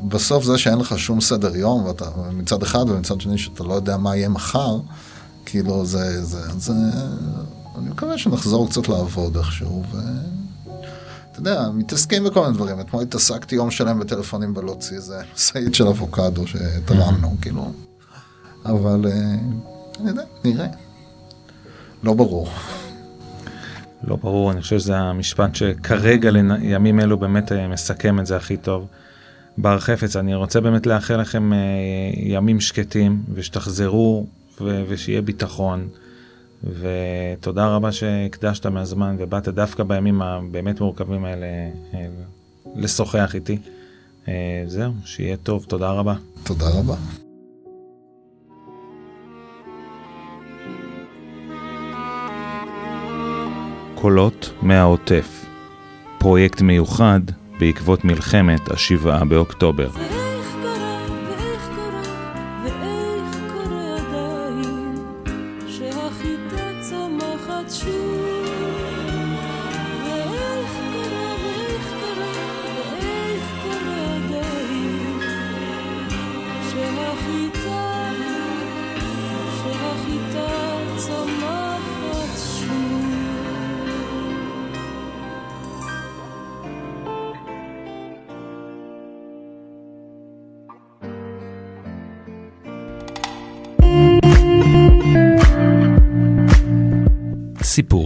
בסוף 0.08 0.44
זה 0.44 0.58
שאין 0.58 0.78
לך 0.78 0.98
שום 0.98 1.20
סדר 1.20 1.56
יום, 1.56 1.84
ואתה 1.84 2.04
מצד 2.32 2.62
אחד, 2.62 2.90
ומצד 2.90 3.20
שני 3.20 3.38
שאתה 3.38 3.64
לא 3.64 3.74
יודע 3.74 3.96
מה 3.96 4.16
יהיה 4.16 4.28
מחר, 4.28 4.80
כאילו, 5.46 5.86
זה, 5.86 6.24
זה, 6.24 6.40
זה, 6.58 6.72
אני 7.78 7.90
מקווה 7.90 8.18
שנחזור 8.18 8.68
קצת 8.68 8.88
לעבוד 8.88 9.36
איכשהו, 9.36 9.82
ו... 9.92 9.98
אתה 11.32 11.40
יודע, 11.40 11.70
מתעסקים 11.74 12.24
בכל 12.24 12.40
מיני 12.40 12.54
דברים. 12.54 12.80
אתמול 12.80 13.02
התעסקתי 13.02 13.54
יום 13.54 13.70
שלם 13.70 13.98
בטלפונים 13.98 14.54
בלהוציא 14.54 14.96
איזה 14.96 15.22
משאית 15.34 15.74
של 15.74 15.88
אבוקדו 15.88 16.46
שתרמנו, 16.46 17.36
כאילו. 17.40 17.72
אבל... 18.64 19.04
נדע, 20.04 20.22
נראה. 20.44 20.66
לא 22.02 22.14
ברור. 22.14 22.48
לא 24.04 24.16
ברור, 24.16 24.52
אני 24.52 24.60
חושב 24.60 24.78
שזה 24.78 24.96
המשפט 24.96 25.54
שכרגע, 25.54 26.30
לימים 26.30 27.00
אלו, 27.00 27.18
באמת 27.18 27.52
אה, 27.52 27.68
מסכם 27.68 28.20
את 28.20 28.26
זה 28.26 28.36
הכי 28.36 28.56
טוב. 28.56 28.86
בר 29.58 29.78
חפץ, 29.78 30.16
אני 30.16 30.34
רוצה 30.34 30.60
באמת 30.60 30.86
לאחל 30.86 31.20
לכם 31.20 31.52
אה, 31.52 31.58
ימים 32.16 32.60
שקטים, 32.60 33.22
ושתחזרו, 33.34 34.26
ו- 34.60 34.82
ושיהיה 34.88 35.22
ביטחון. 35.22 35.88
ותודה 36.64 37.66
רבה 37.66 37.92
שהקדשת 37.92 38.66
מהזמן 38.66 39.16
ובאת 39.18 39.48
דווקא 39.48 39.82
בימים 39.82 40.22
הבאמת 40.22 40.80
מורכבים 40.80 41.24
האלה 41.24 41.46
אה, 41.94 42.06
לשוחח 42.76 43.34
איתי. 43.34 43.58
זהו, 44.66 44.92
שיהיה 45.04 45.36
טוב, 45.36 45.64
תודה 45.68 45.90
רבה. 45.90 46.14
תודה 46.44 46.66
רבה. 46.68 46.94
קולות 54.00 54.52
מהעוטף. 54.62 55.44
פרויקט 56.18 56.62
מיוחד 56.62 57.20
בעקבות 57.60 58.04
מלחמת 58.04 58.70
השבעה 58.70 59.24
באוקטובר. 59.24 60.19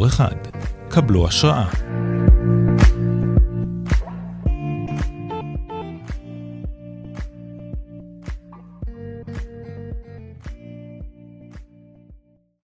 סיפור 0.04 0.26
אחד. 0.26 0.34
קבלו 0.88 1.28
השראה. 1.28 1.64